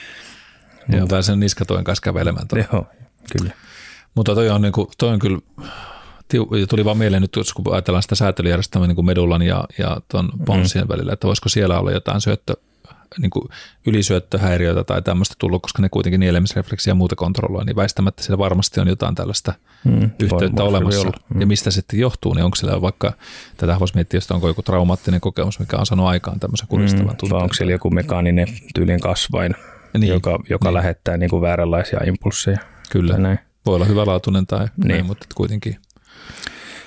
[0.89, 2.47] Joo, pääsen niskatuen kanssa kävelemään.
[2.73, 2.87] Joo,
[3.39, 3.53] kyllä.
[4.15, 5.39] Mutta toi on, niin kuin, toi on kyllä,
[6.69, 10.85] tuli vaan mieleen nyt, kun ajatellaan sitä säätelyjärjestelmää niin kuin Medullan ja, ja tuon Ponsien
[10.85, 10.89] mm.
[10.89, 12.57] välillä, että voisiko siellä olla jotain syöttö,
[13.19, 13.49] niin kuin
[13.87, 18.81] ylisyöttöhäiriöitä tai tämmöistä tullut, koska ne kuitenkin nielemisrefleksiä ja muuta kontrolloi, niin väistämättä siellä varmasti
[18.81, 19.53] on jotain tällaista
[19.85, 21.13] mm, yhteyttä voi, olemassa.
[21.35, 21.41] Mm.
[21.41, 23.13] Ja mistä se sitten johtuu, niin onko siellä vaikka,
[23.57, 27.17] tätä voisi miettiä, että onko joku traumaattinen kokemus, mikä on saanut aikaan tämmöisen kuristavan mm,
[27.17, 27.43] tunteen.
[27.43, 29.55] onko siellä joku mekaaninen tyylin kasvain,
[29.99, 30.75] niin, joka, joka niin.
[30.75, 32.59] lähettää niin kuin vääränlaisia impulseja.
[32.91, 33.39] Kyllä, näin.
[33.67, 34.89] voi olla hyvälaatuinen tai niin.
[34.89, 35.77] näin, mutta kuitenkin.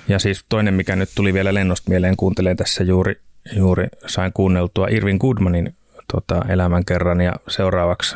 [0.10, 3.22] Ja siis toinen, mikä nyt tuli vielä lennosta mieleen, kuuntelen tässä juuri,
[3.56, 5.76] juuri sain kuunneltua Irvin Goodmanin
[6.14, 8.16] tota, elämän kerran ja seuraavaksi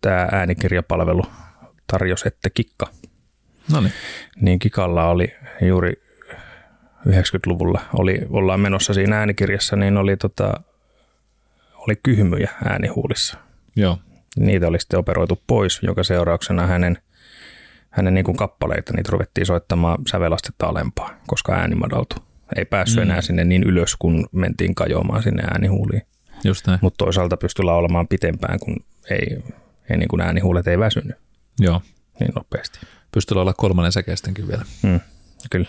[0.00, 1.22] tämä äänikirjapalvelu
[1.86, 2.86] tarjosi, että Kikka.
[3.72, 3.92] Noniin.
[4.40, 5.92] Niin Kikalla oli juuri
[7.08, 10.60] 90-luvulla, oli, ollaan menossa siinä äänikirjassa, niin oli, tota,
[11.74, 13.38] oli kyhmyjä äänihuulissa.
[13.76, 13.98] Joo.
[14.36, 16.98] Niitä oli sitten operoitu pois, joka seurauksena hänen,
[17.96, 22.22] hänen niin kuin kappaleita, niitä ruvettiin soittamaan sävelastetta alempaa, koska ääni madaltui.
[22.56, 23.10] Ei päässyt mm.
[23.10, 26.02] enää sinne niin ylös, kun mentiin kajoamaan sinne äänihuuliin.
[26.44, 26.78] Just näin.
[26.82, 28.76] Mutta toisaalta pystyi laulamaan pitempään, kun
[29.10, 29.38] ei,
[29.90, 31.16] ei niin kuin äänihuulet ei väsynyt
[31.58, 31.82] Joo.
[32.20, 32.78] niin nopeasti.
[33.12, 34.62] Pystyi olla kolmannen säkeistenkin vielä.
[34.82, 35.00] Mm,
[35.50, 35.68] kyllä.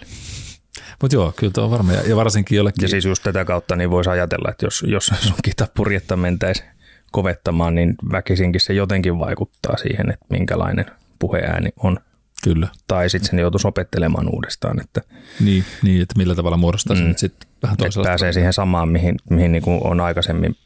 [1.02, 1.94] Mutta joo, kyllä tuo on varma.
[1.94, 2.82] Ja, varsinkin jollekin...
[2.82, 6.64] Ja siis just tätä kautta niin voisi ajatella, että jos, jos sun kitapurjetta mentäisi
[7.12, 10.86] kovettamaan, niin väkisinkin se jotenkin vaikuttaa siihen, että minkälainen
[11.20, 12.00] puheääni on.
[12.44, 12.68] Kyllä.
[12.88, 14.82] Tai sitten sen joutuisi opettelemaan uudestaan.
[14.82, 15.02] Että,
[15.40, 18.08] niin, niin, että millä tavalla muodostaa mm, sen sitten vähän toisella.
[18.08, 20.58] pääsee siihen samaan, mihin, mihin niin kuin on aikaisemmin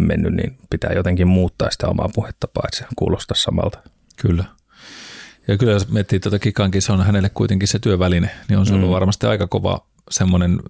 [0.00, 3.78] mennyt, niin pitää jotenkin muuttaa sitä omaa puhetapaa, että se kuulostaa samalta.
[4.16, 4.44] Kyllä.
[5.48, 8.74] Ja kyllä jos miettii tuota kikankin, se on hänelle kuitenkin se työväline, niin on se
[8.74, 8.94] ollut mm.
[8.94, 10.60] varmasti aika kova semmoinen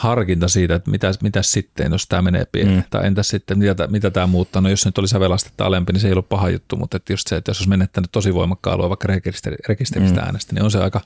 [0.00, 2.76] harkinta siitä, että mitä, mitä sitten, jos tämä menee pieleen.
[2.76, 2.84] Mm.
[2.90, 4.62] Tai entäs sitten, mitä, mitä tämä muuttaa.
[4.62, 7.28] No jos nyt oli sävelastetta alempi, niin se ei ollut paha juttu, mutta että just
[7.28, 10.26] se, että jos olisi menettänyt tosi voimakkaan alueen vaikka rekisteri, rekisteristä mm.
[10.26, 11.00] äänestä, niin on se aika,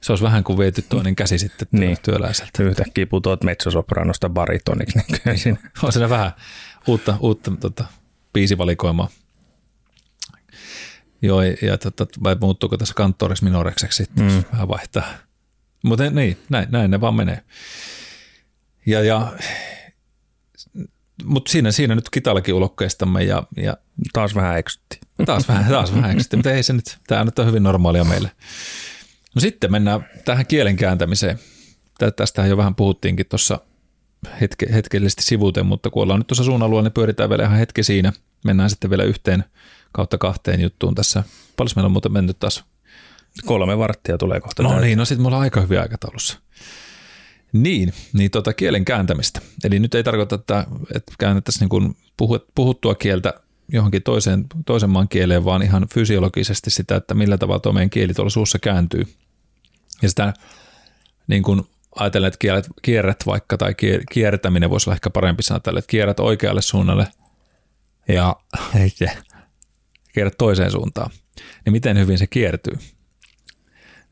[0.00, 1.96] se olisi vähän kuin viety toinen käsi sitten niin.
[2.02, 2.62] työläiseltä.
[2.62, 4.98] Yhtäkkiä putoat metsosopranosta baritoniksi.
[5.24, 6.32] Niin on siinä vähän
[6.86, 7.84] uutta, uutta tota,
[8.32, 9.08] biisivalikoimaa.
[11.22, 14.44] Joo, ja tota, vai muuttuuko tässä kanttorissa minorekseksi sitten, mm.
[14.52, 15.04] vähän vaihtaa.
[15.84, 17.42] Mutta niin, näin, näin ne vaan menee.
[18.86, 19.32] Ja, ja
[21.24, 23.76] mutta siinä, siinä nyt kitallakin ulokkeistamme ja, ja
[24.12, 25.00] taas vähän eksytti.
[25.26, 28.30] Taas vähän, taas vähän eksytti, mutta ei se nyt, tämä nyt on hyvin normaalia meille.
[29.34, 31.38] No sitten mennään tähän kielen kääntämiseen.
[32.16, 33.60] Tästähän jo vähän puhuttiinkin tuossa
[34.40, 37.82] hetke, hetkellisesti sivuuteen, mutta kun ollaan nyt tuossa suun alueella, niin pyöritään vielä ihan hetki
[37.82, 38.12] siinä.
[38.44, 39.44] Mennään sitten vielä yhteen
[39.92, 41.24] kautta kahteen juttuun tässä.
[41.56, 42.64] Paljon meillä on muuten mennyt taas?
[43.44, 44.62] Kolme varttia tulee kohta.
[44.62, 46.38] No niin, no sitten mulla on aika hyvin aikataulussa.
[47.52, 49.40] Niin, niin tota kielen kääntämistä.
[49.64, 51.96] Eli nyt ei tarkoita, että, että käännettäisiin niin
[52.54, 53.34] puhuttua kieltä
[53.72, 58.14] johonkin toiseen, toisen maan kieleen, vaan ihan fysiologisesti sitä, että millä tavalla tuo meidän kieli
[58.14, 59.04] tuolla suussa kääntyy.
[60.02, 60.34] Ja sitä
[61.26, 61.62] niin kuin
[61.96, 63.74] ajatellen, että kierrät, kierrät vaikka, tai
[64.12, 67.06] kiertäminen voisi olla ehkä parempi sanoa tälle, että kierrät oikealle suunnalle
[68.08, 68.36] ja
[70.14, 71.10] kierrät toiseen suuntaan.
[71.64, 72.78] Niin miten hyvin se kiertyy?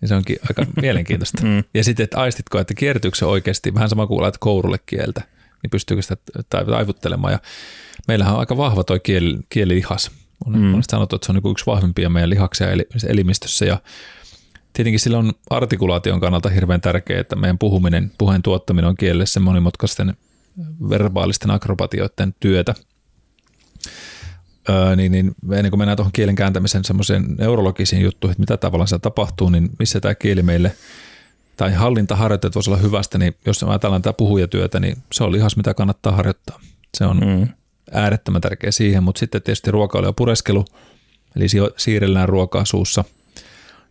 [0.00, 1.42] Niin se onkin aika mielenkiintoista.
[1.42, 1.64] Mm.
[1.74, 5.22] Ja sitten, että aistitko, että kiertyykö se oikeasti, vähän sama kuin laitat kourulle kieltä,
[5.62, 6.16] niin pystyykö sitä
[6.50, 7.32] taivuttelemaan.
[7.32, 7.38] Ja
[8.08, 10.10] meillähän on aika vahva tuo kieli, kielilihas.
[10.46, 10.82] On mm.
[10.90, 12.68] sanottu, että se on niin yksi vahvimpia meidän lihaksia
[13.08, 13.78] elimistössä ja
[14.72, 20.16] tietenkin sillä on artikulaation kannalta hirveän tärkeää, että meidän puhuminen, puheen tuottaminen on kielessä monimutkaisten
[20.88, 22.74] verbaalisten akrobatioiden työtä.
[24.68, 28.88] Öö, niin, niin ennen kuin mennään tuohon kielen kääntämisen semmoiseen neurologisiin juttuihin, että mitä tavallaan
[28.88, 30.72] se tapahtuu, niin missä tämä kieli meille
[31.56, 35.74] tai hallintaharjoitteet voisi olla hyvästä, niin jos ajatellaan tätä puhujatyötä, niin se on lihas, mitä
[35.74, 36.60] kannattaa harjoittaa.
[36.94, 37.48] Se on mm
[37.92, 40.64] äärettömän tärkeä siihen, mutta sitten tietysti ruokailu ja pureskelu,
[41.36, 41.46] eli
[41.76, 43.04] siirrellään ruokaa suussa.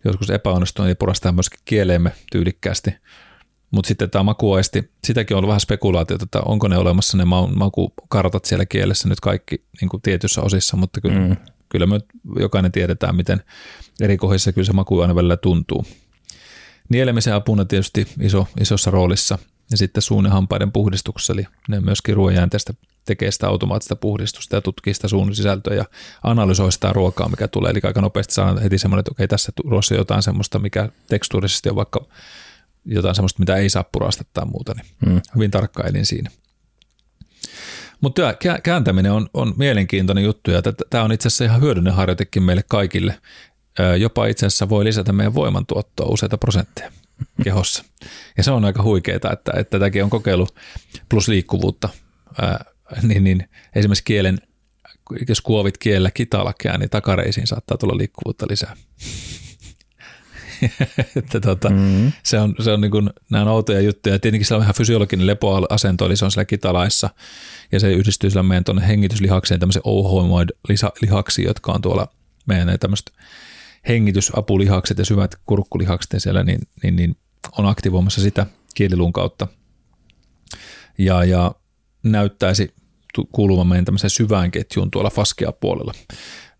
[0.06, 2.96] Joskus epäonnistuu, niin purastaa myöskin kieleemme tyylikkäästi.
[3.76, 8.46] Mutta sitten tämä makuaisti, sitäkin on ollut vähän spekulaatiota, että onko ne olemassa ne makukartat
[8.46, 11.36] siellä kielessä nyt kaikki niin kuin tietyissä osissa, mutta kyllä, mm.
[11.70, 12.00] kyllä me
[12.40, 13.44] jokainen tiedetään, miten
[14.02, 15.86] eri kohdissa kyllä se maku aina välillä tuntuu.
[16.90, 19.38] Nielemisen apuna tietysti iso, isossa roolissa
[19.72, 22.74] ja sitten suun ja hampaiden puhdistuksessa, eli ne myöskin ruoanjäänteestä
[23.06, 25.86] tekee sitä automaattista puhdistusta ja tutkii sitä suun sisältöä ja
[26.24, 27.72] analysoi sitä ruokaa, mikä tulee.
[27.72, 31.76] Eli aika nopeasti saa heti semmoinen, että okei, tässä ruoassa jotain semmoista, mikä tekstuurisesti on
[31.76, 32.06] vaikka
[32.86, 35.22] jotain semmoista, mitä ei saa purasta tai muuta, niin hmm.
[35.36, 36.32] hyvin tarkkailin siinä.
[38.02, 42.64] Mutta kääntäminen on, on mielenkiintoinen juttu ja tämä on itse asiassa ihan hyödyllinen harjoitekin meille
[42.68, 43.20] kaikille.
[44.00, 46.92] Jopa itse asiassa voi lisätä meidän voimantuottoa useita prosentteja
[47.44, 47.84] kehossa.
[48.38, 50.48] Ja se on aika huikeaa, että, että tätäkin on kokeilu
[51.10, 51.90] plus liikkuvuutta
[53.02, 54.40] niin, niin esimerkiksi kielen
[55.28, 58.76] jos kuovit kielellä kitalakea, niin takareisiin saattaa tulla liikkuvuutta lisää.
[61.16, 62.12] että tota, mm-hmm.
[62.24, 64.20] se on, se on niin kuin, nämä on outoja juttuja.
[64.20, 67.10] Tietenkin se on ihan fysiologinen lepoasento, eli se on siellä kitalaissa,
[67.72, 72.08] ja se yhdistyy sillä meidän tuonne hengityslihakseen, tämmöisen ouhoimoid-lihaksiin, jotka on tuolla
[72.46, 73.12] meidän tämmöiset
[73.88, 77.18] hengitysapulihakset ja syvät kurkkulihakset ja siellä, niin, niin, niin
[77.58, 78.46] on aktivoimassa sitä
[78.76, 79.48] kieliluun kautta.
[80.98, 81.56] Ja, ja
[82.04, 82.74] näyttäisi
[83.32, 85.94] kuuluvan meidän tämmöiseen syvään ketjuun tuolla faskia puolella.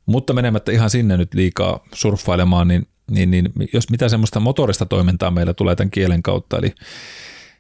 [0.06, 5.32] Mutta menemättä ihan sinne nyt liikaa surffailemaan, niin, niin, niin jos mitä semmoista motorista toimintaa
[5.32, 6.76] meillä tulee tämän kielen kautta, eli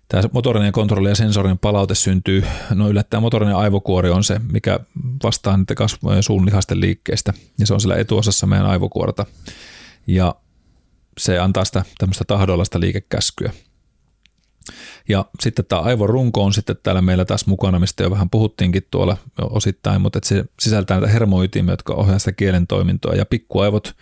[0.08, 4.80] tämä motorinen kontrolli ja sensorinen palaute syntyy, no yllättäen motorinen aivokuori on se, mikä
[5.24, 9.26] vastaa niitä kasvojen suun lihasten liikkeestä, ja se on siellä etuosassa meidän aivokuorta,
[10.08, 10.36] ja
[11.18, 13.52] se antaa sitä tämmöistä tahdollista liikekäskyä.
[15.10, 19.18] Ja sitten tämä aivorunko on sitten täällä meillä taas mukana, mistä jo vähän puhuttiinkin tuolla
[19.42, 23.16] osittain, mutta että se sisältää näitä hermoytimiä, jotka ohjaa sitä kielen toimintoa.
[23.16, 23.96] Ja pikkuaivot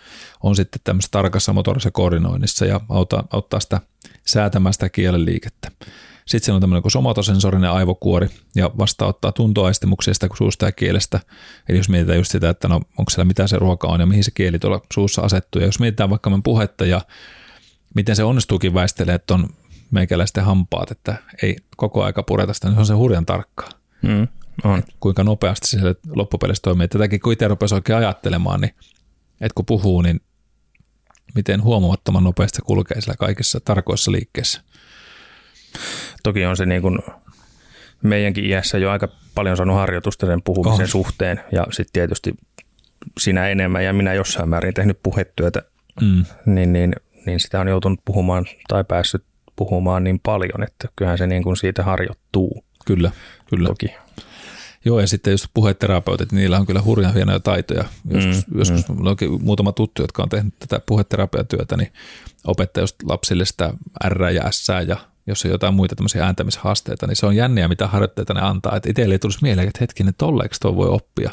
[0.43, 3.81] on sitten tämmöisessä tarkassa motorisessa koordinoinnissa ja auttaa, auttaa sitä
[4.25, 5.71] säätämään sitä kielen liikettä.
[6.25, 11.19] Sitten siellä on tämmöinen kuin somatosensorinen aivokuori ja vastaanottaa tuntoaistimuksia sitä suusta ja kielestä.
[11.69, 14.23] Eli jos mietitään just sitä, että no onko siellä mitä se ruoka on ja mihin
[14.23, 15.61] se kieli tuolla suussa asettuu.
[15.61, 17.01] Ja jos mietitään vaikka puhetta ja
[17.95, 19.49] miten se onnistuukin väistelee on
[19.93, 23.69] meikäläisten hampaat, että ei koko aika pureta sitä, niin se on se hurjan tarkkaa.
[24.01, 24.27] Mm,
[24.63, 24.83] on.
[24.99, 25.79] kuinka nopeasti se
[26.15, 26.87] loppupeleissä toimii.
[26.87, 28.75] Tätäkin kun itse rupesi oikein ajattelemaan, niin
[29.41, 30.21] että kun puhuu, niin
[31.35, 34.61] miten huomamattoman nopeasti se kulkee sillä kaikissa tarkoissa liikkeissä.
[36.23, 36.99] Toki on se niin kuin
[38.03, 40.89] meidänkin iässä jo aika paljon saanut harjoitusta sen puhumisen oh.
[40.89, 42.33] suhteen ja sitten tietysti
[43.19, 45.61] sinä enemmän ja minä jossain määrin tehnyt puhetyötä,
[46.01, 46.25] mm.
[46.45, 49.23] niin, niin, niin sitä on joutunut puhumaan tai päässyt
[49.55, 52.63] puhumaan niin paljon, että kyllähän se niin kuin siitä harjoittuu.
[52.85, 53.11] Kyllä,
[53.49, 53.67] kyllä.
[53.67, 53.87] Toki.
[54.85, 57.85] Joo, ja sitten just puheterapeutit, niin niillä on kyllä hurjan hienoja taitoja.
[58.09, 59.07] Joskus, mm, joskus mm.
[59.07, 61.93] on muutama tuttu, jotka on tehnyt tätä puheterapiatyötä, niin
[62.47, 63.73] opettaa just lapsille sitä
[64.07, 64.97] R ja S ja
[65.27, 68.75] jos on jotain muita tämmöisiä ääntämishaasteita, niin se on jänniä, mitä harjoitteita ne antaa.
[68.75, 71.31] Että itselle ei tulisi mieleen, että hetkinen, tolleeksi tuo voi oppia.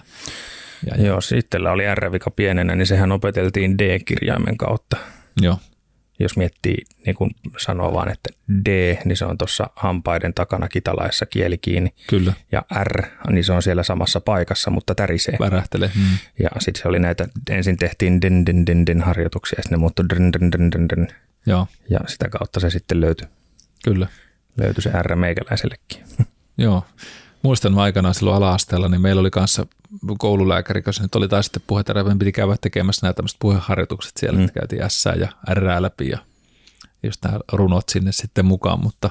[0.86, 4.96] Ja, Joo, sitten oli R-vika pienenä, niin sehän opeteltiin D-kirjaimen kautta.
[5.40, 5.56] Joo
[6.20, 8.30] jos miettii, niin kuin sanoo vaan, että
[8.66, 11.94] D, niin se on tuossa hampaiden takana kitalaissa kieli kiinni.
[12.06, 12.32] Kyllä.
[12.52, 15.36] Ja R, niin se on siellä samassa paikassa, mutta tärisee.
[15.40, 15.90] Värähtelee.
[15.94, 16.18] Mm.
[16.42, 19.80] Ja sitten se oli näitä, ensin tehtiin den, den, den, den harjoituksia, ja sitten ne
[19.80, 21.08] muuttui den, den, den, den, den.
[21.46, 21.66] Joo.
[21.90, 23.28] Ja sitä kautta se sitten löytyi.
[23.84, 24.06] Kyllä.
[24.56, 26.04] Löytyi se R meikäläisellekin.
[26.58, 26.84] Joo
[27.42, 29.66] muistan aikanaan silloin ala-asteella, niin meillä oli kanssa
[30.18, 34.44] koululääkäri, koska nyt oli taas sitten puheterapeutin, piti käydä tekemässä nämä tämmöiset puheharjoitukset siellä, mm.
[34.44, 36.18] että käytiin S ja R läpi ja
[37.02, 39.10] just nämä runot sinne sitten mukaan, mutta,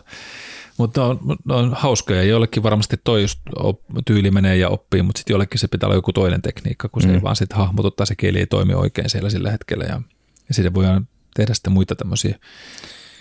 [0.77, 1.19] mutta on,
[1.49, 2.23] on hauskoja.
[2.23, 5.97] Jollekin varmasti toi just op, tyyli menee ja oppii, mutta sitten jollekin se pitää olla
[5.97, 7.13] joku toinen tekniikka, kun se mm.
[7.13, 10.01] ei vaan sitten hahmotu tai se kieli ei toimi oikein siellä sillä hetkellä ja,
[10.47, 12.39] ja sitten voidaan tehdä sitten muita tämmöisiä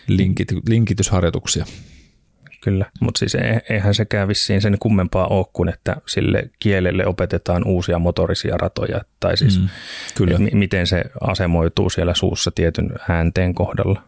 [0.07, 1.67] linkit, linkitysharjoituksia.
[2.69, 3.37] Kyllä, mutta siis
[3.69, 9.37] eihän sekään vissiin sen kummempaa ole kuin, että sille kielelle opetetaan uusia motorisia ratoja, tai
[9.37, 9.69] siis mm,
[10.15, 10.39] kyllä.
[10.39, 14.03] M- miten se asemoituu siellä suussa tietyn äänteen kohdalla.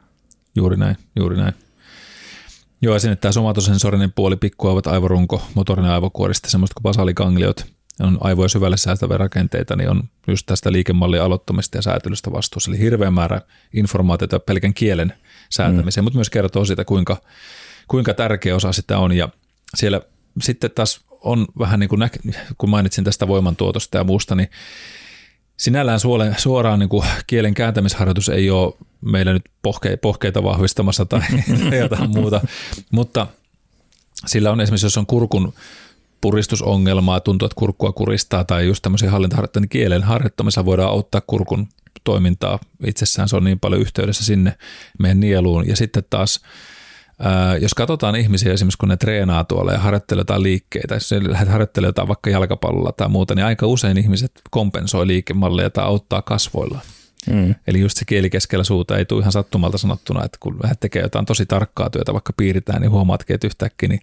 [0.57, 1.55] Juuri näin, juuri näin.
[2.83, 7.67] Joo, ja sinne tämä somatosensorinen puoli, pikkuaivot, aivorunko, motorinen aivokuorista, semmoista kuin basaligangliot,
[8.01, 12.71] on aivoja syvälle säästäviä rakenteita, niin on just tästä liikemallin aloittamista ja säätelystä vastuussa.
[12.71, 13.41] Eli hirveä määrä
[13.75, 15.13] informaatiota pelkän kielen
[15.51, 16.07] säätämiseen, mm.
[16.07, 17.17] mutta myös kertoo siitä, kuinka
[17.91, 19.13] kuinka tärkeä osa sitä on.
[19.13, 19.29] Ja
[19.75, 20.01] siellä
[20.43, 22.11] sitten taas on vähän niin kuin,
[22.59, 24.49] kun mainitsin tästä voimantuotosta ja muusta, niin
[25.57, 26.01] sinällään
[26.37, 31.21] suoraan niin kuin kielen kääntämisharjoitus ei ole meillä nyt pohke- pohkeita vahvistamassa tai
[31.81, 32.41] jotain muuta,
[32.91, 33.27] mutta
[34.27, 35.55] sillä on esimerkiksi, jos on kurkun
[36.21, 41.69] puristusongelmaa, tuntuu, että kurkkua kuristaa tai just tämmöisiä hallintaharjoitteita, niin kielen harjoittamisella voidaan auttaa kurkun
[42.05, 42.59] toimintaa.
[42.87, 44.59] Itsessään se on niin paljon yhteydessä sinne
[44.99, 45.69] meidän nieluun.
[45.69, 46.41] Ja sitten taas
[47.61, 51.89] jos katsotaan ihmisiä esimerkiksi, kun ne treenaa tuolla ja harjoittelee jotain liikkeitä, jos lähdet harjoittelemaan
[51.89, 56.81] jotain vaikka jalkapallolla tai muuta, niin aika usein ihmiset kompensoi liikemalleja tai auttaa kasvoilla.
[57.31, 57.55] Mm.
[57.67, 61.05] Eli just se kieli keskellä suuta ei tule ihan sattumalta sanottuna, että kun lähdet tekemään
[61.05, 64.01] jotain tosi tarkkaa työtä, vaikka piiritään, niin huomaatkin, että yhtäkkiä niin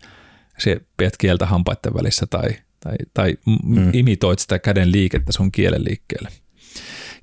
[0.57, 2.49] se pidät kieltä hampaiden välissä tai,
[2.80, 3.89] tai, tai mm.
[3.93, 6.30] imitoit sitä käden liikettä sun kielen liikkeelle.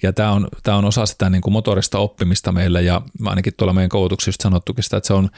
[0.02, 3.72] Ja tämä on, tämä on osa sitä niin kuin motorista oppimista meillä ja ainakin tuolla
[3.72, 5.30] meidän koulutuksessa sanottukin sitä, että se on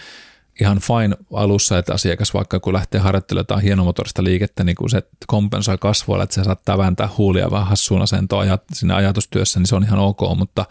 [0.61, 5.03] ihan fine alussa, että asiakas vaikka kun lähtee harjoittelemaan jotain hienomotorista liikettä, niin kun se
[5.27, 9.85] kompensoi kasvoilla, että se saattaa vääntää huulia vähän hassuun asentoon siinä ajatustyössä, niin se on
[9.85, 10.67] ihan ok, mutta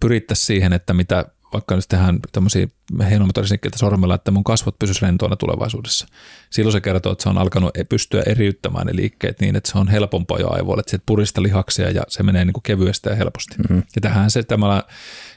[0.00, 2.66] pyrittäisiin siihen, että mitä vaikka nyt tehdään tämmöisiä
[3.00, 6.06] heinomotorisinkkeitä sormella, että mun kasvot pysyisivät rentoina tulevaisuudessa.
[6.50, 9.88] Silloin se kertoo, että se on alkanut pystyä eriyttämään ne liikkeet niin, että se on
[9.88, 13.54] helpompaa jo aivoille, että se purista lihaksia ja se menee niin kuin kevyesti ja helposti.
[13.58, 13.82] Mm-hmm.
[13.94, 14.82] Ja tähän se, tämä,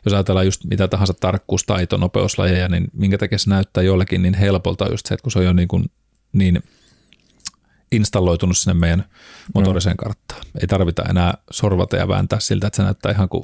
[0.05, 4.33] jos ajatellaan just mitä tahansa tarkkuus, taito, nopeuslajeja, niin minkä takia se näyttää jollekin niin
[4.33, 5.85] helpolta just se, että kun se on jo niin, kuin,
[6.33, 6.63] niin
[7.91, 9.05] installoitunut sinne meidän
[9.55, 10.41] motoriseen karttaan.
[10.61, 13.43] Ei tarvita enää sorvata ja vääntää siltä, että se näyttää ihan kuin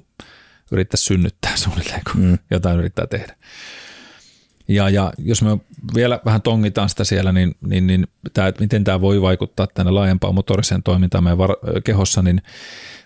[0.71, 2.37] yrittää synnyttää suunnilleen, kun mm.
[2.51, 3.35] jotain yrittää tehdä.
[4.67, 5.57] Ja, ja jos me
[5.95, 9.91] vielä vähän tongitaan sitä siellä, niin, niin, niin tämä, että miten tämä voi vaikuttaa tänne
[9.91, 12.41] laajempaan motoriseen toimintaan meidän var- kehossa, niin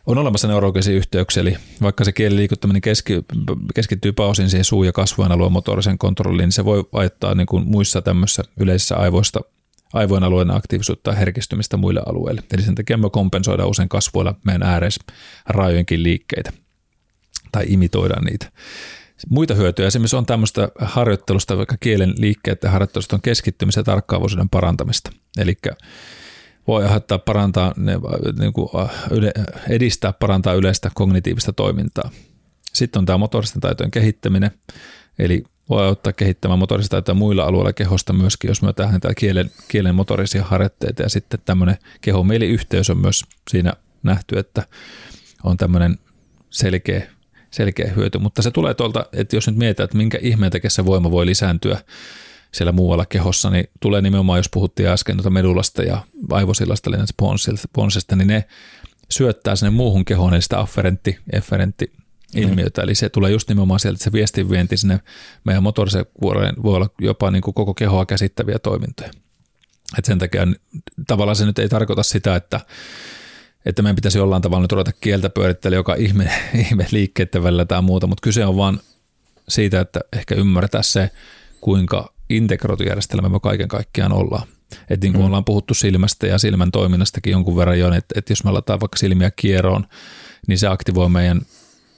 [0.06, 3.14] on olemassa neurologisia yhteyksiä, eli vaikka se kieliliikuttaminen keski,
[3.76, 7.68] keskittyy pääosin siihen suu- ja kasvojen alueen motorisen kontrolliin, niin se voi vaikuttaa niin kuin
[7.68, 9.40] muissa tämmöisissä yleisissä aivoista
[9.94, 12.44] aivojen alueen aktiivisuutta ja herkistymistä muille alueille.
[12.54, 16.52] Eli sen takia me kompensoidaan usein kasvoilla meidän ääreisrajojenkin liikkeitä
[17.52, 18.52] tai imitoidaan niitä.
[19.30, 25.12] Muita hyötyjä esimerkiksi on tämmöistä harjoittelusta, vaikka kielen liikkeiden harjoittelusta on keskittymisen ja tarkkaavaisuuden parantamista.
[25.38, 25.56] Eli
[26.68, 27.74] voi aiheuttaa parantaa,
[28.40, 28.70] niin kuin
[29.70, 32.12] edistää, parantaa yleistä kognitiivista toimintaa.
[32.74, 34.52] Sitten on tämä motoristen taitojen kehittäminen,
[35.20, 39.96] eli voi auttaa kehittämään motorista taitoja muilla alueilla kehosta myöskin, jos me tähän kielen, kielen
[39.96, 41.04] motorisia harjoitteita.
[41.04, 43.74] Ja sitten tämmöinen keho-mieli-yhteys on myös siinä
[44.04, 44.64] nähty, että
[45.44, 45.98] on tämmöinen
[46.50, 47.12] selkeä,
[47.52, 48.18] selkeä hyöty.
[48.18, 51.84] Mutta se tulee tuolta, että jos nyt mietitään, että minkä ihmeen se voima voi lisääntyä
[52.52, 56.98] siellä muualla kehossa, niin tulee nimenomaan, jos puhuttiin äsken tuota medulasta ja aivosillasta, eli
[57.74, 58.46] ponsista, niin ne
[59.10, 61.92] syöttää sinne muuhun kehoon, eli sitä afferentti, efferentti
[62.36, 62.82] ilmiötä.
[62.82, 62.84] Mm.
[62.84, 65.00] Eli se tulee just nimenomaan sieltä, että se viestinvienti sinne
[65.44, 69.12] meidän motorisen kuoreen voi olla jopa niin kuin koko kehoa käsittäviä toimintoja.
[69.98, 70.48] Et sen takia
[71.08, 72.60] tavallaan se nyt ei tarkoita sitä, että,
[73.66, 76.32] että meidän pitäisi jollain tavalla nyt ruveta kieltä pyörittellä joka ihme,
[76.68, 78.80] ihme liikkeiden välillä tai muuta, mutta kyse on vaan
[79.50, 81.10] siitä, että ehkä ymmärtää se,
[81.62, 84.48] kuinka integroitu järjestelmä me kaiken kaikkiaan ollaan.
[84.90, 85.26] Että niin kuin mm.
[85.26, 88.98] ollaan puhuttu silmästä ja silmän toiminnastakin jonkun verran jo, että, että jos me laitetaan vaikka
[88.98, 89.88] silmiä kieroon,
[90.48, 91.42] niin se aktivoi meidän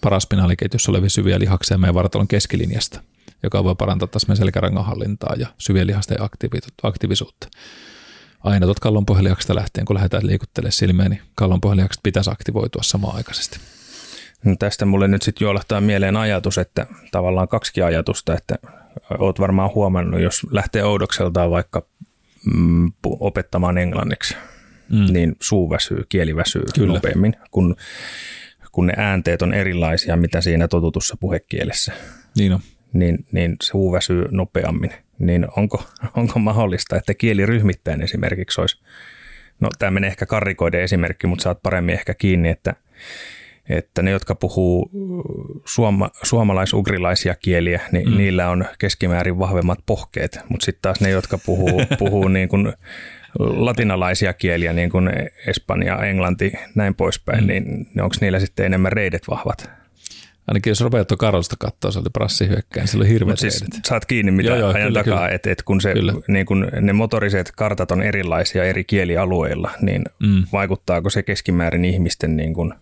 [0.01, 3.01] paraspinaaliketjussa olevia syviä lihaksia meidän vartalon keskilinjasta,
[3.43, 6.18] joka voi parantaa taas meidän selkärangan hallintaa ja syvien lihasten
[6.84, 7.47] aktiivisuutta.
[8.43, 13.59] Aina tuot kallonpohjalihaksesta lähtien, kun lähdetään liikuttelemaan silmiä, niin kallonpohjalihakset pitäisi aktivoitua samaan aikaisesti.
[14.45, 18.55] No tästä mulle nyt sitten juolahtaa mieleen ajatus, että tavallaan kaksi ajatusta, että
[19.19, 21.85] oot varmaan huomannut, jos lähtee oudokseltaan vaikka
[22.55, 24.35] mm, opettamaan englanniksi,
[24.89, 25.13] mm.
[25.13, 26.93] niin suu väsyy, kieli väsyy Kyllä.
[26.93, 27.75] nopeammin, kun
[28.73, 31.91] kun ne äänteet on erilaisia, mitä siinä totutussa puhekielessä.
[32.37, 32.59] Niin on.
[32.93, 34.91] Niin, niin se huu väsyy nopeammin.
[35.24, 35.84] Niin onko,
[36.17, 38.82] onko mahdollista, että kieliryhmittäin esimerkiksi olisi,
[39.59, 42.76] no tämä menee ehkä karrikoiden esimerkki, mutta saat paremmin ehkä kiinni, että,
[43.69, 44.91] että ne, jotka puhuu
[45.65, 48.17] suoma, suomalais-ugrilaisia kieliä, niin mm.
[48.17, 52.74] niillä on keskimäärin vahvemmat pohkeet, mutta sitten taas ne, jotka puhuu, puhuu niin kuin
[53.39, 55.09] latinalaisia kieliä, niin kuin
[55.47, 57.47] Espanja, Englanti, näin poispäin, mm.
[57.47, 59.82] niin onko niillä sitten enemmän reidet vahvat?
[60.47, 64.31] Ainakin jos Roberto Carlosta katsoo, se oli prassi hyökkäin, se oli hirveät siis saat kiinni
[64.31, 65.93] mitä joo, joo, ajan kyllä, takaa, että et kun, se,
[66.27, 70.43] niin kun ne motoriset kartat on erilaisia eri kielialueilla, niin mm.
[70.51, 72.73] vaikuttaako se keskimäärin ihmisten niin kuin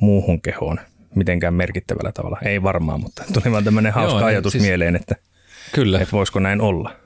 [0.00, 0.80] muuhun kehoon
[1.14, 2.38] mitenkään merkittävällä tavalla?
[2.42, 5.16] Ei varmaan, mutta tuli vaan tämmöinen hauska joo, ajatus siis, mieleen, että,
[5.72, 6.00] kyllä.
[6.00, 6.96] että voisiko näin olla.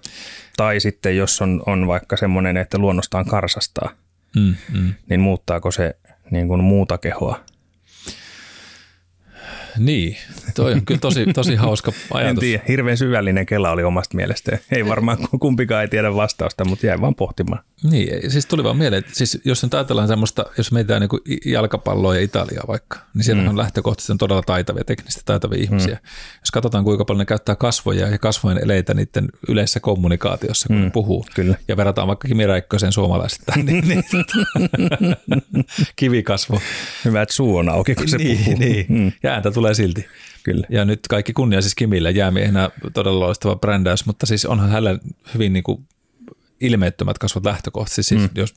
[0.57, 3.90] Tai sitten jos on, on vaikka semmoinen, että luonnostaan karsastaa,
[4.36, 4.94] mm, mm.
[5.11, 5.97] niin muuttaako se
[6.30, 7.40] niin kuin muuta kehoa
[9.79, 10.16] niin,
[10.55, 12.31] toi on kyllä tosi, tosi hauska ajatus.
[12.31, 14.59] En tiedä, hirveän syvällinen kela oli omasta mielestä.
[14.72, 17.62] Ei varmaan kumpikaan ei tiedä vastausta, mutta jäi vaan pohtimaan.
[17.83, 22.14] Niin, siis tuli vaan mieleen, että siis jos nyt ajatellaan semmoista, jos mietitään niin jalkapalloa
[22.14, 23.49] ja Italiaa vaikka, niin siellä mm.
[23.49, 25.95] on lähtökohtaisesti on todella taitavia, teknisesti taitavia ihmisiä.
[25.95, 26.09] Mm.
[26.41, 30.83] Jos katsotaan kuinka paljon ne käyttää kasvoja ja kasvojen eleitä niiden yleisessä kommunikaatiossa, kun mm.
[30.83, 31.57] ne puhuu, kyllä.
[31.68, 34.05] ja verrataan vaikka Kimi Räikkösen suomalaisittain, niin, niin
[35.97, 36.61] kivikasvo.
[37.05, 38.59] Hyvä, että suu on auki, kun se niin, puhuu.
[38.59, 39.12] Niin, mm.
[39.22, 40.07] ja ääntä tulee silti.
[40.43, 40.66] Kyllä.
[40.70, 44.99] Ja nyt kaikki kunnia siis Kimille jäämiehenä todella loistava brändäys, mutta siis onhan hänellä
[45.35, 45.87] hyvin niin kuin
[46.61, 48.31] ilmeettömät kasvot lähtökohtaisesti, siis mm.
[48.35, 48.55] jos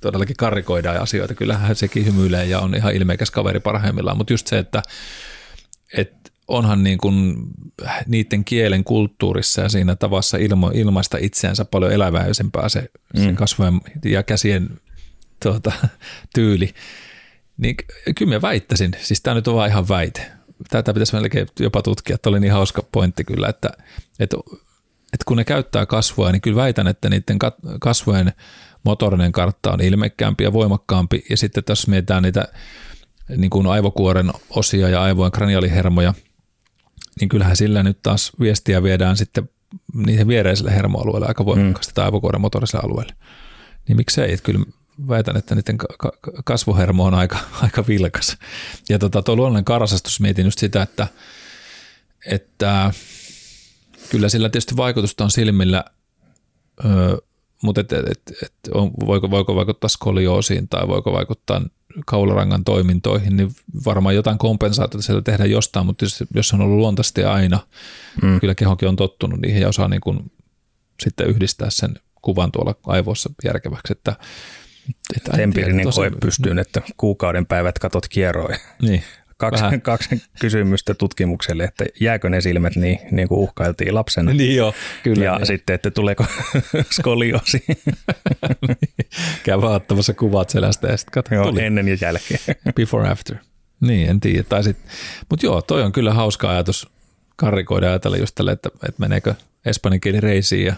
[0.00, 4.58] todellakin karikoidaan asioita, kyllähän sekin hymyilee ja on ihan ilmeikäs kaveri parhaimmillaan, mutta just se,
[4.58, 4.82] että,
[5.96, 7.36] että onhan niin kuin
[8.06, 13.22] niiden kielen kulttuurissa ja siinä tavassa ilmo, ilmaista itseänsä paljon eläväisempää se, mm.
[13.24, 14.70] sen kasvojen ja käsien
[15.42, 15.72] tuota,
[16.34, 16.74] tyyli.
[17.56, 17.76] Niin
[18.18, 20.30] kyllä mä väittäisin, siis tämä nyt on vaan ihan väite.
[20.70, 23.70] Tätä pitäisi melkein jopa tutkia, että oli niin hauska pointti kyllä, että,
[24.20, 24.36] että
[25.14, 27.38] että kun ne käyttää kasvoja, niin kyllä väitän, että niiden
[27.80, 28.32] kasvojen
[28.84, 31.24] motorinen kartta on ilmekkäämpi ja voimakkaampi.
[31.30, 32.48] Ja sitten tässä mietitään niitä
[33.36, 36.14] niin kuin aivokuoren osia ja aivojen kranialihermoja,
[37.20, 39.50] niin kyllähän sillä nyt taas viestiä viedään sitten
[39.94, 41.94] niihin viereisille hermoalueille aika voimakkaasti mm.
[41.94, 43.14] tai avokuoren motoriselle alueelle.
[43.88, 44.64] Niin miksei, että kyllä
[45.08, 45.78] väitän, että niiden
[46.44, 48.36] kasvuhermo on aika, aika vilkas.
[48.88, 51.06] Ja tota, tuo luonnollinen karasastus mietin just sitä, että,
[52.26, 52.92] että
[54.10, 55.84] kyllä sillä tietysti vaikutusta on silmillä,
[56.84, 57.16] öö,
[57.62, 61.62] mutta et, et, et on, voiko, voiko vaikuttaa skolioosiin tai voiko vaikuttaa
[62.06, 67.58] kaularangan toimintoihin, niin varmaan jotain kompensaatiota siellä tehdään jostain, mutta jos on ollut luontaisesti aina,
[68.22, 68.40] mm.
[68.40, 70.32] kyllä kehokin on tottunut niihin ja osaa niin kuin
[71.02, 74.16] sitten yhdistää sen kuvan tuolla aivoissa järkeväksi, että
[75.16, 78.58] että Empiirinen koe pystyyn, että kuukauden päivät katot kierroin.
[78.82, 79.02] Niin.
[79.36, 84.32] Kaksi, kaksi kysymystä tutkimukselle, että jääkö ne silmät niin, niin kuin uhkailtiin lapsena.
[84.32, 85.24] Niin joo, kyllä.
[85.24, 85.46] Ja niin.
[85.46, 86.24] sitten, että tuleeko
[86.96, 87.64] skolioosi.
[89.44, 91.62] Käy vaattamassa kuvat selästä ja sitten katso, joo, tuli.
[91.62, 92.40] ennen ja jälkeen.
[92.74, 93.36] Before after.
[93.80, 94.42] Niin, en tiedä.
[94.42, 94.76] Tai sit,
[95.30, 96.88] mutta joo, toi on kyllä hauska ajatus
[97.36, 99.34] karikoida ajatella just tälle, että, että meneekö
[99.66, 100.74] espanjan kieli reisiin ja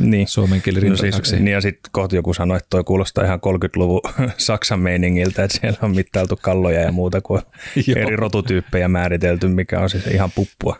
[0.00, 0.28] niin.
[0.28, 4.00] suomen kieli no siis, niin ja sitten kohta joku sanoi, että toi kuulostaa ihan 30-luvun
[4.36, 7.42] Saksan meiningiltä, että siellä on mittailtu kalloja ja muuta kuin
[7.96, 10.76] eri rotutyyppejä määritelty, mikä on siis ihan puppua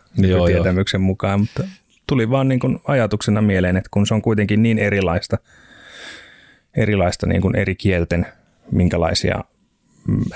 [0.47, 1.03] tietämyksen jo.
[1.03, 1.65] mukaan, mutta
[2.07, 5.39] tuli vaan niin kuin ajatuksena mieleen, että kun se on kuitenkin niin erilaista,
[6.77, 8.27] erilaista niin kuin eri kielten,
[8.73, 9.45] minkälaisia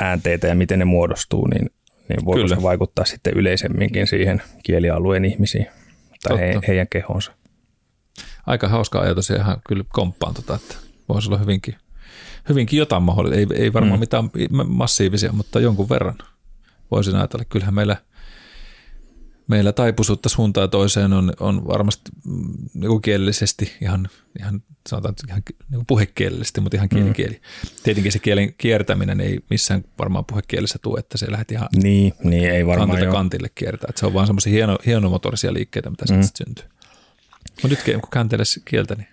[0.00, 1.70] äänteitä ja miten ne muodostuu, niin,
[2.08, 2.56] niin voiko Kyllä.
[2.56, 5.66] se vaikuttaa sitten yleisemminkin siihen kielialueen ihmisiin
[6.22, 7.32] tai he, heidän kehonsa
[8.46, 10.74] aika hauska ajatus ja ihan kyllä komppaan tota, että
[11.08, 11.74] voisi olla hyvinkin,
[12.48, 13.38] hyvinkin jotain mahdollista.
[13.38, 14.00] Ei, ei varmaan mm.
[14.00, 14.30] mitään
[14.66, 16.18] massiivisia, mutta jonkun verran
[16.90, 17.44] voisin ajatella.
[17.44, 17.96] Kyllähän meillä,
[19.46, 22.10] meillä taipuisuutta suuntaan toiseen on, on varmasti
[22.74, 27.34] niin kielellisesti ihan, ihan sanotaan ihan niin puhekielellisesti, mutta ihan kielikieli.
[27.34, 27.68] Mm.
[27.82, 32.50] Tietenkin se kielen kiertäminen ei missään varmaan puhekielessä tule, että se lähti ihan niin, niin
[32.50, 33.86] ei varmaan kantille kiertää.
[33.88, 36.22] Että se on vaan semmoisia hieno, hienomotorisia liikkeitä, mitä mm.
[36.22, 36.73] sitten syntyy.
[37.62, 39.08] Mutta nyt kun kääntelee kieltä, niin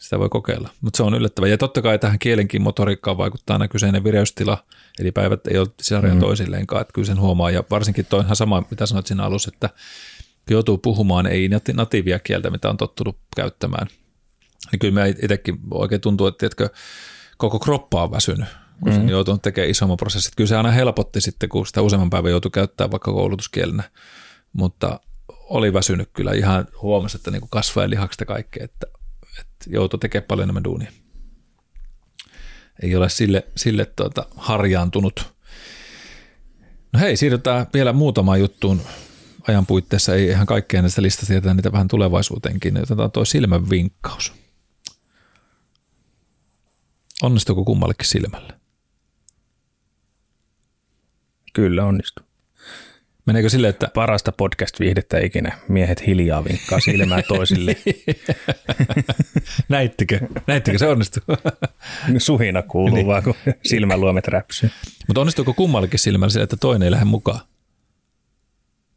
[0.00, 0.70] sitä voi kokeilla.
[0.80, 1.48] Mutta se on yllättävää.
[1.48, 4.64] Ja totta kai tähän kielenkin motoriikkaan vaikuttaa aina kyseinen vireystila,
[4.98, 6.20] eli päivät ei ole sarjan mm.
[6.20, 7.50] toisilleenkaan, että kyllä sen huomaa.
[7.50, 9.70] Ja varsinkin toi ihan sama, mitä sanoit siinä alussa, että
[10.50, 13.86] joutuu puhumaan ei natiivia kieltä, mitä on tottunut käyttämään.
[14.72, 16.68] Niin kyllä me itsekin oikein tuntuu, että tiedätkö,
[17.36, 18.48] koko kroppa on väsynyt,
[18.80, 18.94] kun mm.
[18.94, 20.32] sen joutunut tekemään isomman prosessin.
[20.36, 23.82] Kyllä se aina helpotti sitten, kun sitä useamman päivän joutuu käyttämään vaikka koulutuskielenä.
[24.52, 25.00] Mutta
[25.48, 28.86] oli väsynyt kyllä ihan huomasi, että niin kasvojen lihakset ja kaikkea, että,
[29.40, 30.92] että joutui tekemään paljon enemmän duunia.
[32.82, 35.34] Ei ole sille, sille tuota, harjaantunut.
[36.92, 38.80] No hei, siirrytään vielä muutamaan juttuun
[39.48, 40.14] ajan puitteissa.
[40.14, 42.82] Ei ihan kaikkea näistä listasta tietää niitä vähän tulevaisuuteenkin.
[42.82, 44.32] Otetaan tuo silmän vinkkaus.
[47.22, 48.52] Onnistuuko kummallekin silmälle?
[51.52, 52.26] Kyllä onnistuu.
[53.26, 53.90] Meneekö sille, että...
[53.94, 55.58] Parasta podcast-viihdettä ikinä.
[55.68, 57.76] Miehet hiljaa vinkkaa silmää toisille.
[59.68, 60.20] Näittekö?
[60.46, 61.22] Näittekö se onnistuu?
[62.18, 63.06] Suhina kuuluu niin.
[63.06, 64.70] vaan, kun silmäluomet räpsyy.
[65.06, 67.40] Mutta onnistuuko kummallakin silmällä sille, että toinen ei lähde mukaan?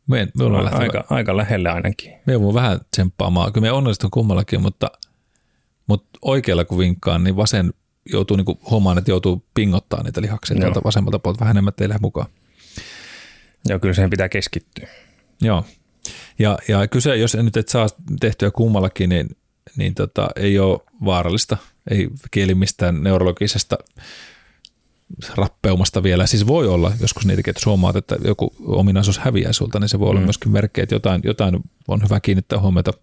[0.07, 2.13] Me, me no, aika, aika lähelle ainakin.
[2.25, 3.53] Me on vähän tsemppaamaan.
[3.53, 4.91] Kyllä me onnistun kummallakin, mutta,
[5.87, 7.73] mutta oikealla kun vinkkaan, niin vasen
[8.11, 11.89] joutuu niin huomaan, että joutuu pingottaa niitä lihaksia tuolta vasemmalta puolta vähän enemmän, että ei
[11.89, 12.27] lähde mukaan.
[13.69, 14.87] Joo, kyllä siihen pitää keskittyä.
[15.41, 15.65] Joo.
[16.39, 17.87] Ja, ja kyse, jos nyt et saa
[18.19, 19.29] tehtyä kummallakin, niin,
[19.75, 21.57] niin tota, ei ole vaarallista.
[21.91, 23.77] Ei kieli mistään neurologisesta
[25.35, 26.25] rappeumasta vielä.
[26.25, 30.09] Siis voi olla joskus niitäkin, että suomaat, että joku ominaisuus häviää sulta, niin se voi
[30.09, 30.25] olla mm.
[30.25, 32.93] myöskin merkkejä, että jotain, jotain on hyvä kiinnittää huomiota.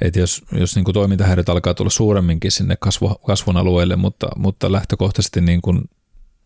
[0.00, 5.40] Että jos, jos niin toimintahäiriöt alkaa tulla suuremminkin sinne kasvu, kasvun alueelle, mutta, mutta lähtökohtaisesti
[5.40, 5.82] niin kuin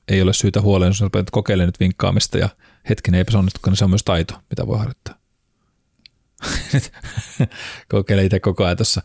[0.08, 2.48] ei ole syytä huoleen, jos että kokeile nyt vinkkaamista ja
[2.88, 5.14] hetkinen eipä se onnistukaan, niin se on myös taito, mitä voi harjoittaa.
[7.88, 9.02] kokeile itse koko ajan tuossa.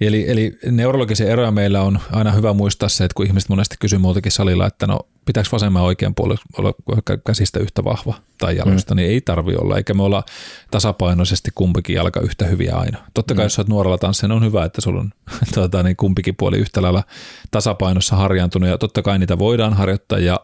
[0.00, 3.98] Eli, eli neurologisia eroja meillä on aina hyvä muistaa se, että kun ihmiset monesti kysyy
[3.98, 8.96] muutakin salilla, että no pitääkö vasemman oikean puolella olla käsistä yhtä vahva tai jaloista, mm.
[8.96, 10.22] niin ei tarvi olla, eikä me olla
[10.70, 12.98] tasapainoisesti kumpikin jalka yhtä hyviä aina.
[13.14, 13.46] Totta kai mm.
[13.46, 15.10] jos olet nuorella tanssija, on hyvä, että sulla on
[15.54, 17.02] tuota, niin kumpikin puoli yhtä lailla
[17.50, 20.40] tasapainossa harjaantunut ja totta kai niitä voidaan harjoittaa ja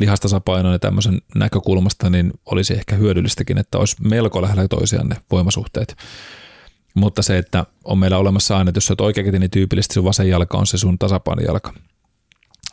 [0.00, 5.96] lihastasapainon ja tämmöisen näkökulmasta, niin olisi ehkä hyödyllistäkin, että olisi melko lähellä toisiaan ne voimasuhteet.
[6.94, 10.28] Mutta se, että on meillä olemassa aina, että jos olet oikeakätinen niin tyypillisesti sun vasen
[10.28, 11.72] jalka on se sun tasapainojalka.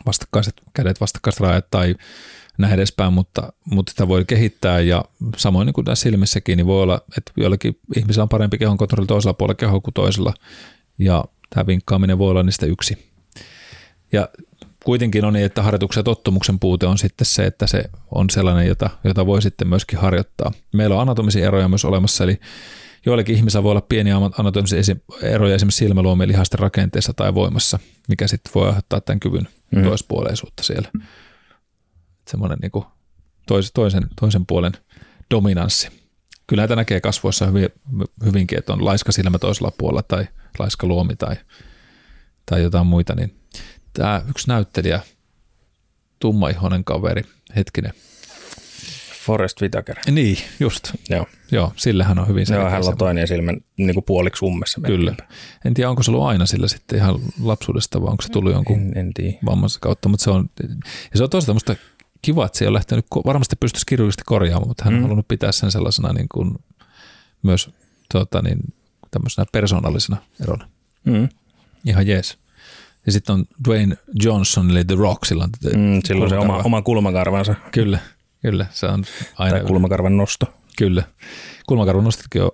[0.05, 1.95] Vastakkaiset kädet, vastakkaiset rajat tai
[2.57, 5.05] näin edespäin, mutta, mutta sitä voi kehittää ja
[5.37, 9.07] samoin niin kuin tässä silmissäkin, niin voi olla, että joillakin ihmisillä on parempi kehon kontrolli
[9.07, 10.33] toisella puolella kehoa kuin toisella
[10.99, 13.11] ja tämä vinkkaaminen voi olla niistä yksi.
[14.11, 14.29] Ja
[14.83, 18.67] kuitenkin on niin, että harjoituksen ja tottumuksen puute on sitten se, että se on sellainen,
[18.67, 20.51] jota, jota voi sitten myöskin harjoittaa.
[20.73, 22.39] Meillä on anatomisia eroja myös olemassa, eli
[23.05, 24.79] joillekin ihmisillä voi olla pieniä anatomisia
[25.21, 29.83] eroja esimerkiksi silmäluomien lihasten rakenteessa tai voimassa, mikä sitten voi aiheuttaa tämän kyvyn mm.
[29.83, 30.91] toispuoleisuutta siellä.
[32.27, 32.85] Semmoinen niin kuin
[33.47, 34.71] tois, toisen, toisen puolen
[35.31, 35.89] dominanssi.
[36.47, 37.69] Kyllä näitä näkee kasvoissa hyvin,
[38.25, 40.27] hyvinkin, että on laiska silmä toisella puolella tai
[40.59, 41.35] laiska luomi tai,
[42.45, 43.35] tai jotain muita, niin
[43.93, 44.99] tämä yksi näyttelijä,
[46.19, 47.23] tummaihoinen kaveri,
[47.55, 47.93] hetkinen.
[49.25, 49.95] Forrest Whitaker.
[50.11, 50.93] Niin, just.
[51.09, 51.25] Joo.
[51.51, 54.81] Joo, sillähän on hyvin Joo, hän on toinen silmä niin kuin puoliksi ummessa.
[54.81, 55.15] Kyllä.
[55.65, 58.79] En tiedä, onko se ollut aina sillä sitten ihan lapsuudesta, vai onko se tullut jonkun
[58.79, 59.37] en, en tiedä.
[59.45, 60.49] vammansa kautta, mutta se on,
[61.11, 61.75] ja se on tosi tämmöistä
[62.21, 64.97] kiva, että se on lähtenyt, varmasti pystyisi kirurgisesti korjaamaan, mutta hän mm.
[64.97, 66.55] on halunnut pitää sen sellaisena niin kuin
[67.43, 67.69] myös
[68.13, 68.57] tota, niin,
[69.11, 70.69] tämmöisenä persoonallisena erona.
[71.03, 71.29] Mm.
[71.85, 72.37] Ihan jees.
[73.05, 76.81] Ja sitten on Dwayne Johnson, eli The Rock, sillä on, mm, silloin se oma, oma
[76.81, 77.55] kulmakarvansa.
[77.71, 77.99] Kyllä,
[78.45, 78.65] kyllä.
[78.71, 79.03] Se on
[79.37, 80.53] aina tai kulmakarvan nosto.
[80.77, 81.03] Kyllä.
[81.67, 82.51] Kulmakarvan nostotkin on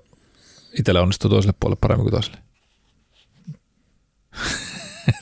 [0.80, 2.38] itsellä onnistuu toiselle puolelle paremmin kuin toiselle.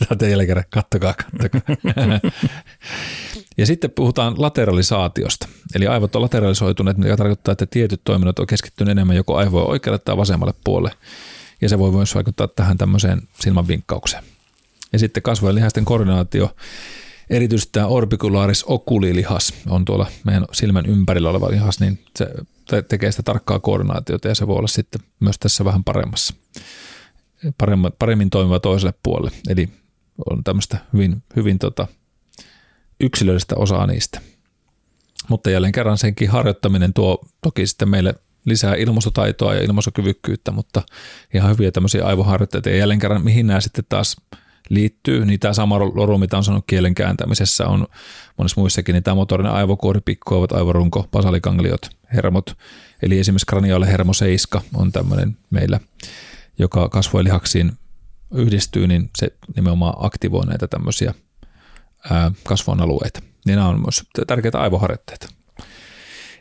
[0.17, 1.61] Tämä jälleen kerran, kattokaa, kattokaa.
[3.57, 5.47] ja sitten puhutaan lateralisaatiosta.
[5.75, 9.99] Eli aivot on lateralisoituneet, mikä tarkoittaa, että tietyt toiminnot on keskittynyt enemmän joko aivoja oikealle
[9.99, 10.97] tai vasemmalle puolelle.
[11.61, 14.23] Ja se voi myös vaikuttaa tähän tämmöiseen silmän vinkkaukseen.
[14.93, 16.55] Ja sitten kasvojen lihasten koordinaatio,
[17.29, 22.27] erityisesti tämä orbicularis oculilihas on tuolla meidän silmän ympärillä oleva lihas, niin se
[22.81, 26.33] tekee sitä tarkkaa koordinaatiota ja se voi olla sitten myös tässä vähän paremmassa.
[27.99, 29.31] Paremmin, toimiva toiselle puolelle.
[29.49, 29.69] Eli
[30.29, 31.87] on tämmöistä hyvin, hyvin tota,
[32.99, 34.21] yksilöllistä osaa niistä.
[35.29, 38.13] Mutta jälleen kerran senkin harjoittaminen tuo toki sitten meille
[38.45, 40.81] lisää ilmaisutaitoa ja ilmaisukyvykkyyttä, mutta
[41.33, 42.69] ihan hyviä tämmöisiä aivoharjoitteita.
[42.69, 44.17] Ja jälleen kerran, mihin nämä sitten taas
[44.69, 47.87] liittyy, niin tämä sama loru, mitä on sanonut kielen kääntämisessä, on
[48.37, 52.57] monissa muissakin, niin tämä motorinen aivokuori, pikkuaivat, aivorunko, basalikangliot, hermot,
[53.01, 55.79] eli esimerkiksi kraniaali hermo 7 on tämmöinen meillä,
[56.59, 57.71] joka kasvojen lihaksiin
[58.33, 61.13] yhdistyy, niin se nimenomaan aktivoi näitä tämmöisiä
[62.43, 63.21] kasvon alueita.
[63.45, 65.27] Niin nämä on myös tärkeitä aivoharjoitteita.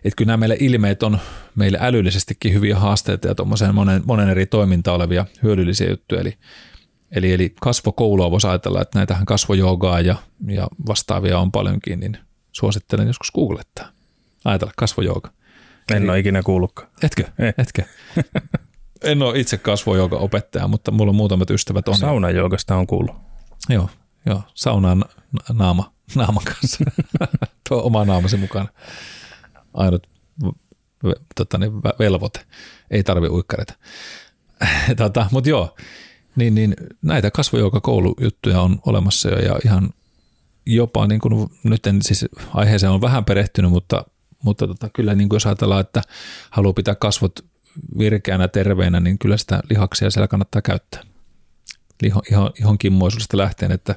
[0.04, 1.18] Että kyllä nämä meille ilmeet on
[1.54, 6.20] meille älyllisestikin hyviä haasteita ja monen, monen eri toiminta olevia hyödyllisiä juttuja.
[6.20, 6.34] Eli,
[7.12, 12.18] eli, eli kasvokoulua voisi ajatella, että näitähän kasvojoogaa ja, ja vastaavia on paljonkin, niin
[12.52, 13.88] suosittelen joskus googlettaa.
[14.44, 15.30] Ajatella kasvojooga.
[15.90, 16.88] En eli, ole ikinä kuullutkaan.
[17.02, 17.24] Etkö?
[17.38, 17.52] Ei.
[17.58, 17.82] Etkö?
[19.02, 21.96] en ole itse kasvojooga opettaja, mutta mulla on muutamat ystävät on.
[21.96, 23.16] Saunajoogasta on kuullut.
[23.68, 23.90] Joo,
[24.26, 24.42] joo.
[24.54, 25.04] Saunaan
[25.52, 26.84] naama, naaman kanssa.
[27.68, 28.68] Tuo oma naamasi mukana
[29.74, 30.06] ainut
[31.34, 32.40] tota, niin, velvoite.
[32.90, 33.74] Ei tarvi uikkareita.
[34.96, 35.76] tota, Mutta joo,
[36.38, 37.30] niin, niin näitä
[37.82, 39.90] koulujuttuja on olemassa jo ja ihan
[40.66, 42.24] jopa, niin kuin, nyt en siis
[42.54, 44.04] aiheeseen on vähän perehtynyt, mutta,
[44.42, 46.02] mutta tota, kyllä niin kuin jos ajatellaan, että
[46.50, 47.44] haluaa pitää kasvot
[47.98, 51.02] virkeänä, terveenä, niin kyllä sitä lihaksia siellä kannattaa käyttää.
[52.02, 53.94] Liho, ihon, ihon kimmoisuudesta lähtien, että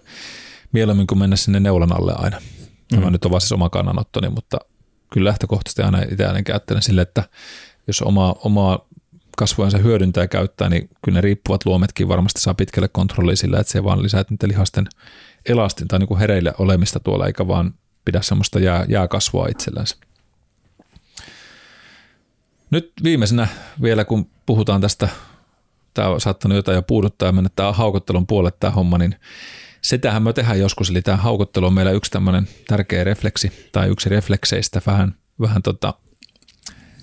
[0.72, 2.42] mieluummin kuin mennä sinne neulan alle aina.
[2.90, 3.12] Tämä mm.
[3.12, 4.58] nyt on vaan siis oma kannanottoni, mutta
[5.14, 7.24] kyllä lähtökohtaisesti aina itse ainakin ajattelen sille, että
[7.88, 8.88] jos oma, omaa
[9.38, 13.72] kasvojensa hyödyntää ja käyttää, niin kyllä ne riippuvat luometkin varmasti saa pitkälle kontrollia sillä, että
[13.72, 14.88] se vaan lisää niiden lihasten
[15.46, 17.74] elastin tai niin hereillä olemista tuolla, eikä vaan
[18.06, 19.96] pidä semmoista jää, jääkasvua itsellänsä.
[22.72, 23.48] Nyt viimeisenä
[23.82, 25.10] vielä, kun puhutaan tästä,
[25.94, 29.16] tämä on saattanut jotain jo puuduttaa ja mennä tämä haukottelun puolelle tämä homma, niin
[29.82, 34.10] Sitähän me tehdään joskus, eli tämä haukottelu on meillä yksi tämmöinen tärkeä refleksi, tai yksi
[34.10, 35.94] reflekseistä vähän, vähän tota,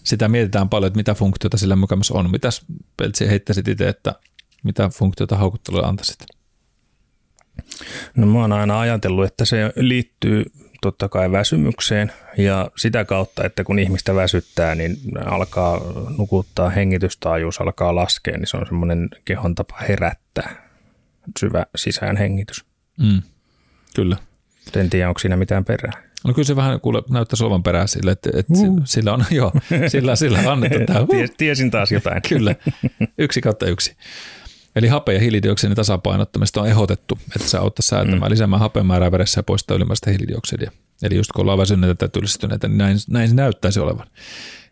[0.09, 2.31] sitä mietitään paljon, että mitä funktiota sillä mukamassa on.
[2.31, 2.63] Mitäs
[2.97, 4.15] Peltsi heittäisit itse, että
[4.63, 6.19] mitä funktiota haukottelulle antaisit?
[8.17, 10.45] No mä oon aina ajatellut, että se liittyy
[10.83, 15.81] totta kai väsymykseen ja sitä kautta, että kun ihmistä väsyttää, niin alkaa
[16.19, 20.69] nukuttaa, hengitystaajuus alkaa laskea, niin se on semmoinen kehon tapa herättää
[21.39, 22.65] syvä sisäänhengitys.
[22.99, 23.23] Mm,
[23.95, 24.17] kyllä.
[24.77, 26.08] En tiedä, onko siinä mitään perää.
[26.25, 28.81] No kyllä se vähän kuule, näyttäisi olevan perää sille, että, että uh.
[28.85, 29.53] sillä on, joo,
[29.89, 31.01] sillä, sillä on annettu tämä.
[31.01, 31.09] Uh.
[31.37, 32.23] Tiesin taas jotain.
[32.29, 32.55] kyllä,
[33.19, 33.97] yksi kautta yksi.
[34.77, 38.31] Eli hape- ja hiilidioksidin tasapainottamista on ehdotettu, että se auttaa säätämään, mm.
[38.31, 40.71] lisäämään hapen määrää veressä ja poistaa ylimääräistä hiilidioksidia.
[41.03, 44.07] Eli just kun ollaan väsyneitä tai tylsistyneitä, niin näin, näin se näyttäisi olevan.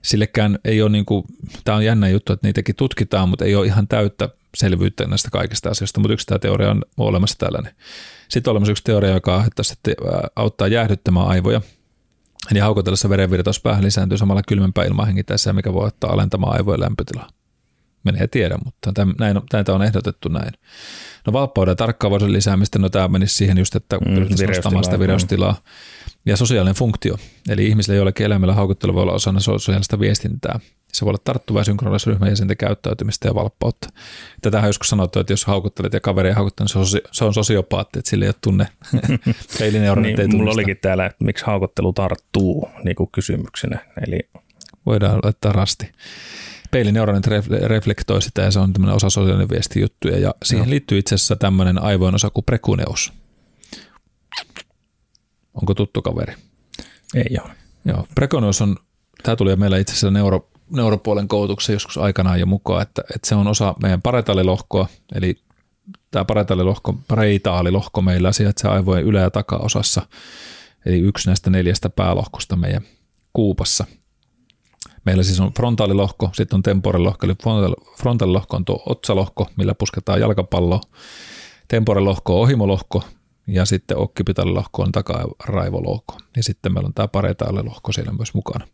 [0.07, 1.25] Sillekään ei ole, niin kuin,
[1.65, 5.71] tämä on jännä juttu, että niitäkin tutkitaan, mutta ei ole ihan täyttä selvyyttä näistä kaikista
[5.71, 7.75] asioista, mutta yksi tämä teoria on olemassa tällainen.
[8.29, 9.45] Sitten on olemassa yksi teoria, joka
[10.37, 11.61] auttaa jäähdyttämään aivoja.
[12.51, 17.29] Eli haukotellessa verenvirtaus päähän lisääntyy samalla kylmempää ilmaa hengittäessä, mikä voi ottaa alentamaan aivojen lämpötilaa.
[18.05, 20.53] Menee tiedä, mutta täm, näin, näitä on ehdotettu näin.
[21.27, 25.57] No valppauden ja tarkkaavuuden lisäämistä, no tämä menisi siihen just, että mm, nostamaan sitä vireystilaa.
[26.27, 27.17] Ja sosiaalinen funktio,
[27.49, 30.61] eli ihmisille joillekin eläimillä haukuttelu voi olla osana sosiaalista viestintää.
[30.93, 33.89] Se voi olla tarttuva ja synkronaisryhmän jäsenten käyttäytymistä ja valppautta.
[34.43, 37.25] Tätä on joskus sanottu, että jos haukuttelet ja kaveri ei haukuttanut, niin se on, se
[37.25, 38.69] on sosiopaatti, että sillä ei ole tunne.
[39.61, 43.79] niin, ei mulla olikin täällä, että miksi haukuttelu tarttuu niin kuin kysymyksenä.
[44.07, 44.21] Eli...
[44.87, 45.93] Voidaan laittaa rasti
[46.71, 47.27] peilineuronit
[47.67, 50.71] reflektoi sitä ja se on tämmöinen osa sosiaalinen viestijuttuja ja siihen no.
[50.71, 53.13] liittyy itse asiassa tämmöinen aivojen osa kuin prekuneus.
[55.57, 56.35] Onko tuttu kaveri?
[57.15, 57.53] Ei ole.
[57.85, 58.77] Joo, prekuneus on,
[59.23, 63.35] tämä tuli meillä itse asiassa neuro, neuropuolen koulutuksessa joskus aikanaan jo mukaan, että, että se
[63.35, 65.43] on osa meidän paretaalilohkoa, eli
[66.11, 70.07] tämä paretaalilohko, pareitaalilohko meillä sijaitsee aivojen ylä- ja takaosassa,
[70.87, 72.83] eli yksi näistä neljästä päälohkosta meidän
[73.33, 73.85] kuupassa–
[75.07, 77.35] Meillä siis on frontaalilohko, sitten on temporelohko, eli
[77.99, 80.81] frontaalilohko on tuo otsalohko, millä pusketaan jalkapallo.
[81.69, 83.05] Temporelohko on ohimolohko
[83.47, 86.19] ja sitten okkipitaalilohko on takaraivolohko.
[86.37, 88.69] Ja sitten meillä on tämä paretaalilohko siellä myös mukana.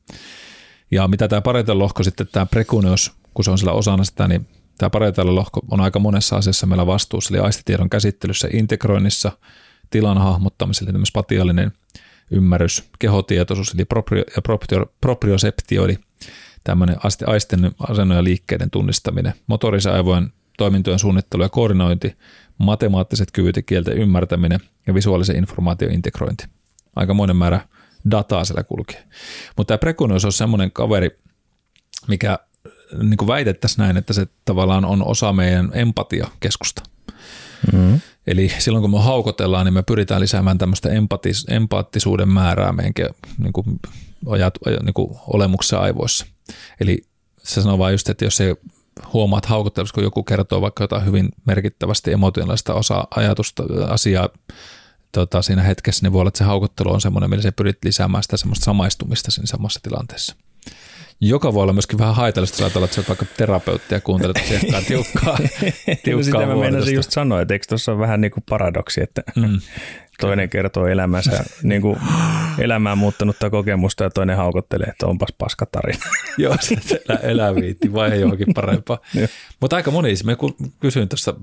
[0.90, 4.46] Ja mitä tämä paretaalilohko sitten, tämä prekuneus, kun se on sillä osana sitä, niin
[4.78, 9.32] tämä paretaalilohko on aika monessa asiassa meillä vastuussa, eli aistitiedon käsittelyssä, integroinnissa,
[9.90, 11.72] tilan hahmottamisella, eli spatiaalinen
[12.30, 15.98] ymmärrys, kehotietoisuus, eli proprio, proprio, proprioseptio, eli
[16.64, 16.96] tämmöinen
[17.26, 22.16] aisten asennon ja liikkeiden tunnistaminen, motorisen aivojen toimintojen suunnittelu ja koordinointi,
[22.58, 26.44] matemaattiset kyvyt ja kielten ymmärtäminen ja visuaalisen informaation integrointi.
[26.96, 27.60] Aikamoinen määrä
[28.10, 29.04] dataa siellä kulkee.
[29.56, 31.18] Mutta tämä prekuneus on semmoinen kaveri,
[32.08, 32.38] mikä
[33.02, 36.82] niin kuin väitettäisiin näin, että se tavallaan on osa meidän empatiakeskusta.
[37.72, 38.00] Mm-hmm.
[38.26, 42.92] Eli silloin kun me haukotellaan, niin me pyritään lisäämään tämmöistä empatis, empaattisuuden määrää meidän
[43.38, 43.80] niin kuin,
[44.26, 46.26] ajat, niin kuin olemuksessa aivoissa.
[46.80, 47.02] Eli
[47.42, 48.56] se sanoo vain just, että jos se
[49.12, 54.28] huomaat haukottelussa, kun joku kertoo vaikka jotain hyvin merkittävästi emotionaalista osa ajatusta, asiaa
[55.12, 58.22] tota, siinä hetkessä, niin voi olla, että se haukottelu on semmoinen, millä se pyrit lisäämään
[58.22, 60.36] sitä semmoista samaistumista siinä samassa tilanteessa.
[61.20, 64.36] Joka voi olla myöskin vähän haitallista, jos ajatellaan, että se on vaikka terapeutti ja kuuntelet
[64.36, 65.38] asiakkaan tiukkaa,
[66.04, 69.22] tiukkaa Sitä mä meinasin just sanoa, että eikö tuossa ole vähän niin kuin paradoksi, että
[69.36, 69.60] mm.
[70.22, 71.98] toinen kertoo elämänsä, niin kuin
[72.58, 76.04] elämään muuttanutta kokemusta ja toinen haukottelee, että onpas paska tarina.
[76.38, 78.98] Joo, se elä, elää viitti, vai johonkin parempaa.
[79.60, 80.36] Mutta aika moni, me
[80.80, 81.34] kysyin tuossa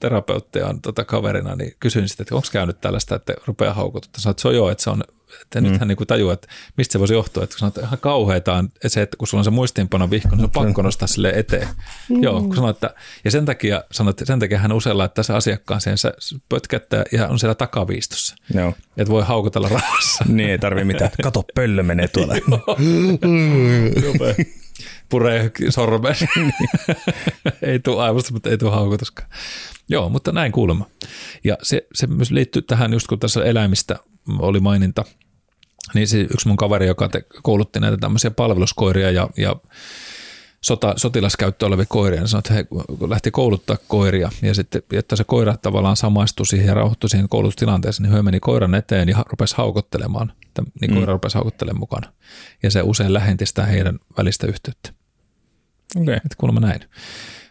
[0.00, 4.20] terapeuttia tota kaverina, niin kysyin sitten, että onko käynyt tällaista, että rupeaa haukotutta.
[4.20, 5.02] Sanoit, että se on joo, että se on
[5.42, 5.66] että mm.
[5.66, 8.68] nythän niin tajuaa, että mistä se voisi johtua, että kun sanoit, että ihan kauheita on
[8.86, 11.68] se, että kun sulla on se muistiinpano vihko, niin se on pakko nostaa sille eteen.
[12.08, 12.22] Mm.
[12.22, 15.80] Joo, kun sanoit, että, ja sen takia, sanoit, sen takia hän usein laittaa se asiakkaan
[15.80, 15.96] sen
[16.48, 18.36] pötkättä ja on siellä takaviistossa.
[18.54, 18.74] Joo.
[18.96, 20.24] Että voi haukotella rahassa.
[20.28, 21.10] niin, ei tarvi mitään.
[21.22, 22.34] Kato, pöllö menee tuolla.
[25.08, 26.14] Puree sormen.
[27.62, 29.28] ei tule aivosta, mutta ei tule haukotuskaan.
[29.88, 30.86] Joo, mutta näin kuulemma.
[31.44, 33.96] Ja se, se myös liittyy tähän, just kun tässä eläimistä
[34.38, 35.04] oli maininta,
[35.94, 39.56] niin se yksi mun kaveri, joka te, koulutti näitä tämmöisiä palveluskoiria ja, ja
[40.60, 42.66] sota, sotilaskäyttö olevia koiria, niin sanoi, että he
[43.08, 48.02] lähti kouluttaa koiria ja sitten, että se koira tavallaan samaistui siihen ja rauhoittui siihen koulutustilanteeseen,
[48.02, 50.32] niin he meni koiran eteen ja rupesi haukottelemaan,
[50.80, 51.12] niin koira mm.
[51.12, 52.12] rupesi haukottelemaan mukana.
[52.62, 54.90] Ja se usein lähentyi sitä heidän välistä yhteyttä.
[55.96, 56.14] Okay.
[56.14, 56.80] Että kuulemma näin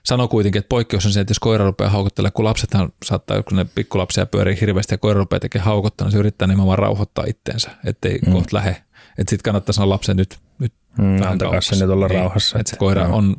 [0.08, 3.58] sanoi kuitenkin, että poikkeus on se, että jos koira rupeaa haukottelemaan, kun lapsethan saattaa, kun
[3.58, 7.72] ne pikkulapsia pyörii hirveästi ja koira rupeaa tekemään haukottaa, niin se yrittää nimenomaan rauhoittaa itteensä,
[7.86, 8.34] ettei mm.
[8.34, 8.70] kohta lähe.
[9.18, 11.72] Että sitten kannattaa sanoa lapsen nyt, nyt mm, vähän kauas.
[11.72, 12.60] nyt olla niin, rauhassa.
[12.60, 13.36] Että se koira on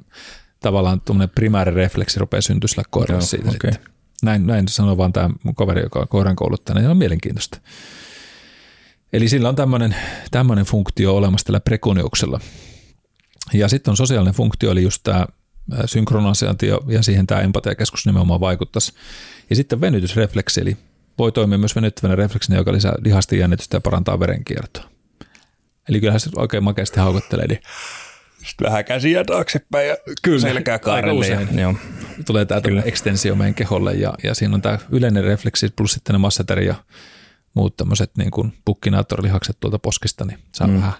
[0.60, 3.72] tavallaan tuommoinen primäärirefleksi rupeaa syntyä sillä koiralle siitä okay.
[3.72, 3.92] sitten.
[4.22, 7.58] Näin, näin sanoo vaan tämä mun kaveri, joka on koiran kouluttajana, niin on mielenkiintoista.
[9.12, 9.56] Eli sillä on
[10.30, 12.40] tämmöinen funktio olemassa tällä prekoniuksella.
[13.52, 15.26] Ja sitten on sosiaalinen funktio, eli just tämä
[15.86, 18.92] synkronisointi ja siihen tämä empatiakeskus nimenomaan vaikuttaisi.
[19.50, 20.76] Ja sitten venytysrefleksi, eli
[21.18, 24.84] voi toimia myös venyttävänä refleksinä, joka lisää lihasti jännitystä ja parantaa verenkiertoa.
[25.88, 27.46] Eli kyllähän se oikein makeasti haukottelee.
[27.46, 27.60] Niin
[28.46, 31.26] sitten vähän käsiä taaksepäin ja Kyllä, selkää kaarelle.
[31.26, 31.74] Ja, joo.
[32.26, 36.18] Tulee tämä ekstensio meidän keholle ja, ja siinä on tämä yleinen refleksi plus sitten ne
[36.18, 36.74] massateri ja
[37.54, 40.74] muut tämmöiset niin kuin pukkinaattorilihakset tuolta poskista, niin saa mm.
[40.74, 40.92] vähän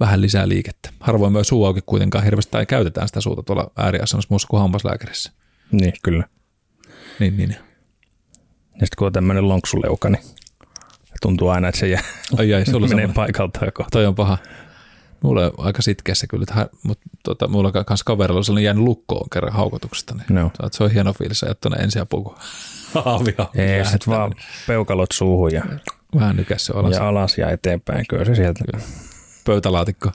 [0.00, 0.90] vähän lisää liikettä.
[1.00, 5.32] Harvoin myös suu auki kuitenkaan hirveästi tai käytetään sitä suuta tuolla ääriasennossa muussa kuin hammaslääkärissä.
[5.72, 6.24] Niin, kyllä.
[7.20, 7.50] Niin, niin.
[7.50, 10.22] Ja sitten kun on tämmöinen lonksuleuka, niin
[11.22, 12.02] tuntuu aina, että se jää,
[12.38, 13.90] ai, ai, sulla menee paikalta kohta.
[13.90, 14.38] Toi on paha.
[15.22, 19.52] Mulla on aika sitkeässä kyllä, mutta tota, mulla on myös kaverilla sellainen jäänyt lukkoon kerran
[19.52, 20.14] haukotuksesta.
[20.14, 20.50] Niin no.
[20.72, 22.34] Se on hieno fiilis ajaa tuonne ensiapuun, kun
[23.04, 24.34] haavia Ei, sitten vaan
[24.66, 25.62] peukalot suuhun ja,
[26.14, 26.92] Vähän nykäs se alas.
[26.92, 28.64] Ja alas ja eteenpäin, kyllä se sieltä.
[28.64, 28.84] Kyllä
[29.46, 30.10] pöytälaatikko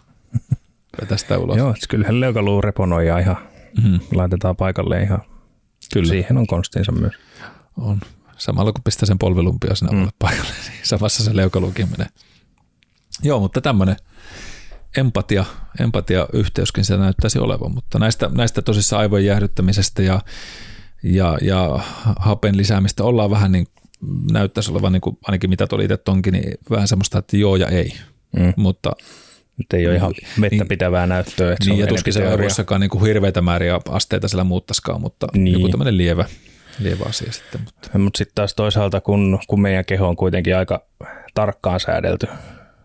[1.01, 1.57] vetästä ulos.
[1.57, 3.37] Joo, kyllähän leukaluu reponoi ihan
[3.83, 3.99] mm.
[4.13, 5.21] laitetaan paikalle ihan.
[5.93, 6.07] Kyllä.
[6.07, 7.13] Siihen on konstinsa myös.
[7.77, 8.01] On.
[8.37, 10.09] Samalla kun pistää sen polvilumpia sinne mm.
[10.19, 12.07] paikalle, niin samassa se leukaluukin menee.
[13.23, 13.95] Joo, mutta tämmöinen
[14.97, 15.45] empatia,
[15.79, 20.21] empatia yhteyskin se näyttäisi olevan, mutta näistä, näistä tosissaan aivojen jäähdyttämisestä ja,
[21.03, 21.79] ja, ja
[22.19, 23.67] hapen lisäämistä ollaan vähän niin,
[24.31, 27.67] näyttäisi olevan niin kuin, ainakin mitä tuli itse tonkin, niin vähän semmoista, että joo ja
[27.67, 27.93] ei,
[28.37, 28.53] mm.
[28.55, 28.91] mutta
[29.57, 31.53] nyt ei ole ihan vettä niin, pitävää näyttöä.
[31.53, 35.53] Että niin, se ja tuskin se arvoissakaan niin hirveitä määriä asteita sillä muuttaisikaan, mutta niin.
[35.53, 36.25] joku tämmöinen lievä,
[36.79, 37.61] lievä asia sitten.
[37.61, 40.85] Mutta Mut sitten taas toisaalta, kun, kun meidän keho on kuitenkin aika
[41.33, 42.27] tarkkaan säädelty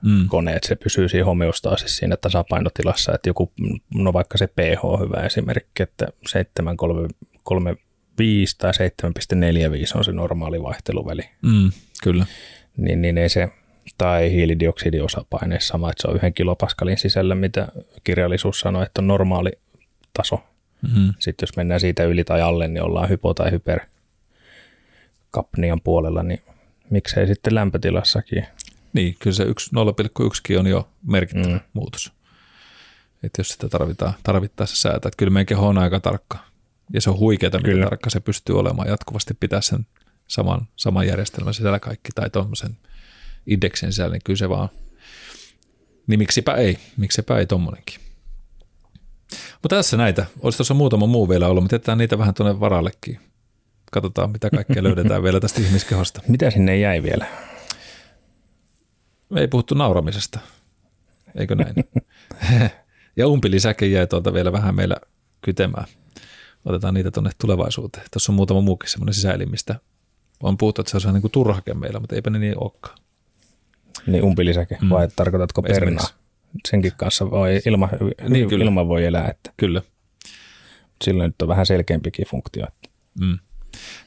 [0.02, 0.28] mm.
[0.28, 3.52] kone, että se pysyy siinä homeostaasissa siinä tasapainotilassa, että joku,
[3.94, 8.78] no vaikka se pH on hyvä esimerkki, että 735 tai 7,45
[9.94, 11.23] on se normaali vaihteluväli.
[11.43, 11.70] Mm,
[12.02, 12.27] kyllä.
[12.77, 13.48] Niin, niin ei se,
[13.98, 17.68] tai hiilidioksidiosapaine sama, että se on yhden kilopaskalin sisällä, mitä
[18.04, 19.52] kirjallisuus sanoo, että on normaali
[20.12, 20.44] taso.
[20.82, 21.14] Mm-hmm.
[21.18, 26.42] Sitten jos mennään siitä yli tai alle, niin ollaan hypo- tai hyperkapnian puolella, niin
[26.90, 28.46] miksei sitten lämpötilassakin.
[28.92, 29.50] Niin, kyllä se 0,1
[30.58, 31.60] on jo merkittävä mm.
[31.72, 32.12] muutos.
[33.22, 35.08] Että jos sitä tarvitaan, tarvittaessa säätää.
[35.08, 36.38] Että kyllä meidän keho on aika tarkka.
[36.92, 38.88] Ja se on huikeaa, miten tarkka se pystyy olemaan.
[38.88, 39.86] Jatkuvasti pitää sen
[40.28, 42.76] saman, saman järjestelmän sisällä kaikki tai tuommoisen
[43.47, 44.68] indeksin sisällä, niin kyllä se vaan,
[46.06, 48.01] niin miksipä ei, miksipä ei tommonenkin.
[49.62, 53.20] Mutta tässä näitä, olisi tuossa muutama muu vielä ollut, mutta jätetään niitä vähän tuonne varallekin.
[53.93, 56.23] Katsotaan, mitä kaikkea löydetään vielä tästä ihmiskehosta.
[56.28, 57.27] Mitä sinne jäi vielä?
[59.36, 60.39] ei puhuttu nauramisesta,
[61.35, 61.74] eikö näin?
[63.16, 64.97] ja umpilisäke jäi tuolta vielä vähän meillä
[65.40, 65.86] kytemään.
[66.64, 68.06] Otetaan niitä tuonne tulevaisuuteen.
[68.12, 69.74] Tuossa on muutama muukin semmoinen sisäelin, mistä
[70.43, 72.98] on puhuttu, että se on niin kuin turhake meillä, mutta eipä ne niin olekaan.
[74.06, 74.88] Niin umpilisäke, mm.
[74.88, 76.06] vai tarkoitatko pernaa?
[76.68, 77.88] Senkin kanssa voi ilma,
[78.28, 78.64] niin, kyllä.
[78.64, 79.28] ilma voi elää.
[79.28, 79.82] Että kyllä.
[81.04, 82.66] Silloin nyt on vähän selkeämpikin funktio.
[83.20, 83.38] Mm.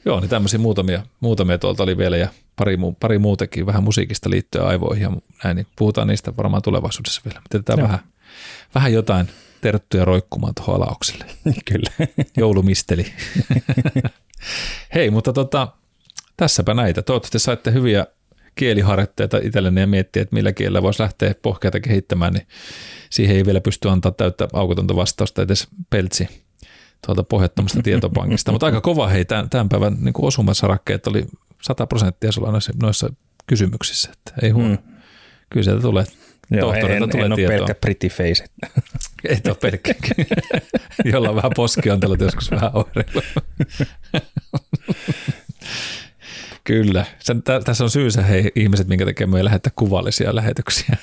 [0.04, 4.66] Joo, niin tämmöisiä muutamia, muutamia tuolta oli vielä ja pari, pari muutakin vähän musiikista liittyen
[4.66, 5.10] aivoihin ja
[5.44, 7.42] näin, niin puhutaan niistä varmaan tulevaisuudessa vielä.
[7.52, 7.98] Mutta vähän,
[8.74, 9.28] vähän jotain
[9.60, 11.24] terttuja roikkumaan tuohon alaukselle.
[11.70, 12.08] Kyllä.
[12.36, 13.06] Joulumisteli.
[14.94, 15.68] Hei, mutta tota,
[16.36, 17.02] tässäpä näitä.
[17.02, 18.06] Toivottavasti saitte hyviä
[18.60, 22.46] kieliharjoitteita itsellenne ja miettiä, että millä kielellä voisi lähteä pohkeita kehittämään, niin
[23.10, 26.28] siihen ei vielä pysty antaa täyttä aukotonta vastausta edes peltsi
[27.06, 28.52] tuolta pohjattomasta tietopankista.
[28.52, 31.26] Mutta aika kova hei, tämän, tämän päivän niin osumasarakkeet oli
[31.62, 33.12] 100 prosenttia sulla noissa, noissa
[33.46, 34.10] kysymyksissä.
[34.12, 34.68] Että ei huono.
[34.74, 34.78] Mm.
[35.50, 36.04] Kyllä sieltä tulee
[36.50, 37.34] Joo, en, tulee en tietoa.
[37.34, 38.44] ole pelkkä pretty face.
[39.28, 39.94] Ei ole pelkkä.
[41.12, 43.22] Jolla on vähän poskiontelut joskus vähän oireilu.
[46.70, 47.04] Kyllä.
[47.18, 50.96] Sen, tä, tässä on syysä hei ihmiset, minkä takia me ei lähettää kuvallisia lähetyksiä.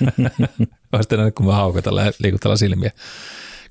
[1.00, 2.90] Sitten näin, kun me haukata liikutella silmiä.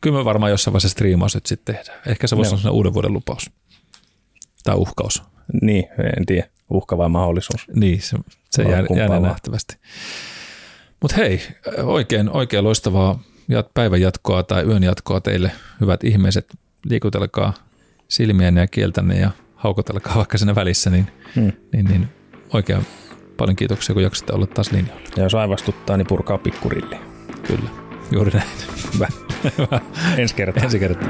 [0.02, 2.02] Kyllä me varmaan jossain vaiheessa striimaus nyt sitten tehdään.
[2.08, 3.50] Ehkä se voisi olla uuden vuoden lupaus.
[4.64, 5.24] Tai uhkaus.
[5.62, 5.88] Niin,
[6.18, 6.48] en tiedä.
[6.70, 7.68] Uhka vai mahdollisuus.
[7.76, 8.18] Niin, se,
[8.50, 9.78] se jää, jää nähtävästi.
[11.02, 11.42] Mutta hei,
[11.84, 13.20] oikein, oikein loistavaa
[13.74, 15.52] päivän jatkoa tai yön jatkoa teille,
[15.82, 16.58] hyvät ihmiset.
[16.90, 17.54] Liikutelkaa
[18.08, 21.52] silmiänne ja kieltänne ja haukotelkaa vaikka siinä välissä, niin, hmm.
[21.74, 22.08] niin, niin
[22.54, 22.86] oikein
[23.38, 25.02] paljon kiitoksia, kun jaksatte olla taas linjalla.
[25.18, 26.98] Ja jos aivastuttaa, niin purkaa pikkurilli.
[27.48, 27.70] Kyllä,
[28.12, 28.50] juuri näin.
[28.94, 29.08] Hyvä.
[30.18, 30.64] Ensi kertaa.
[30.64, 31.10] Ensi kertaa.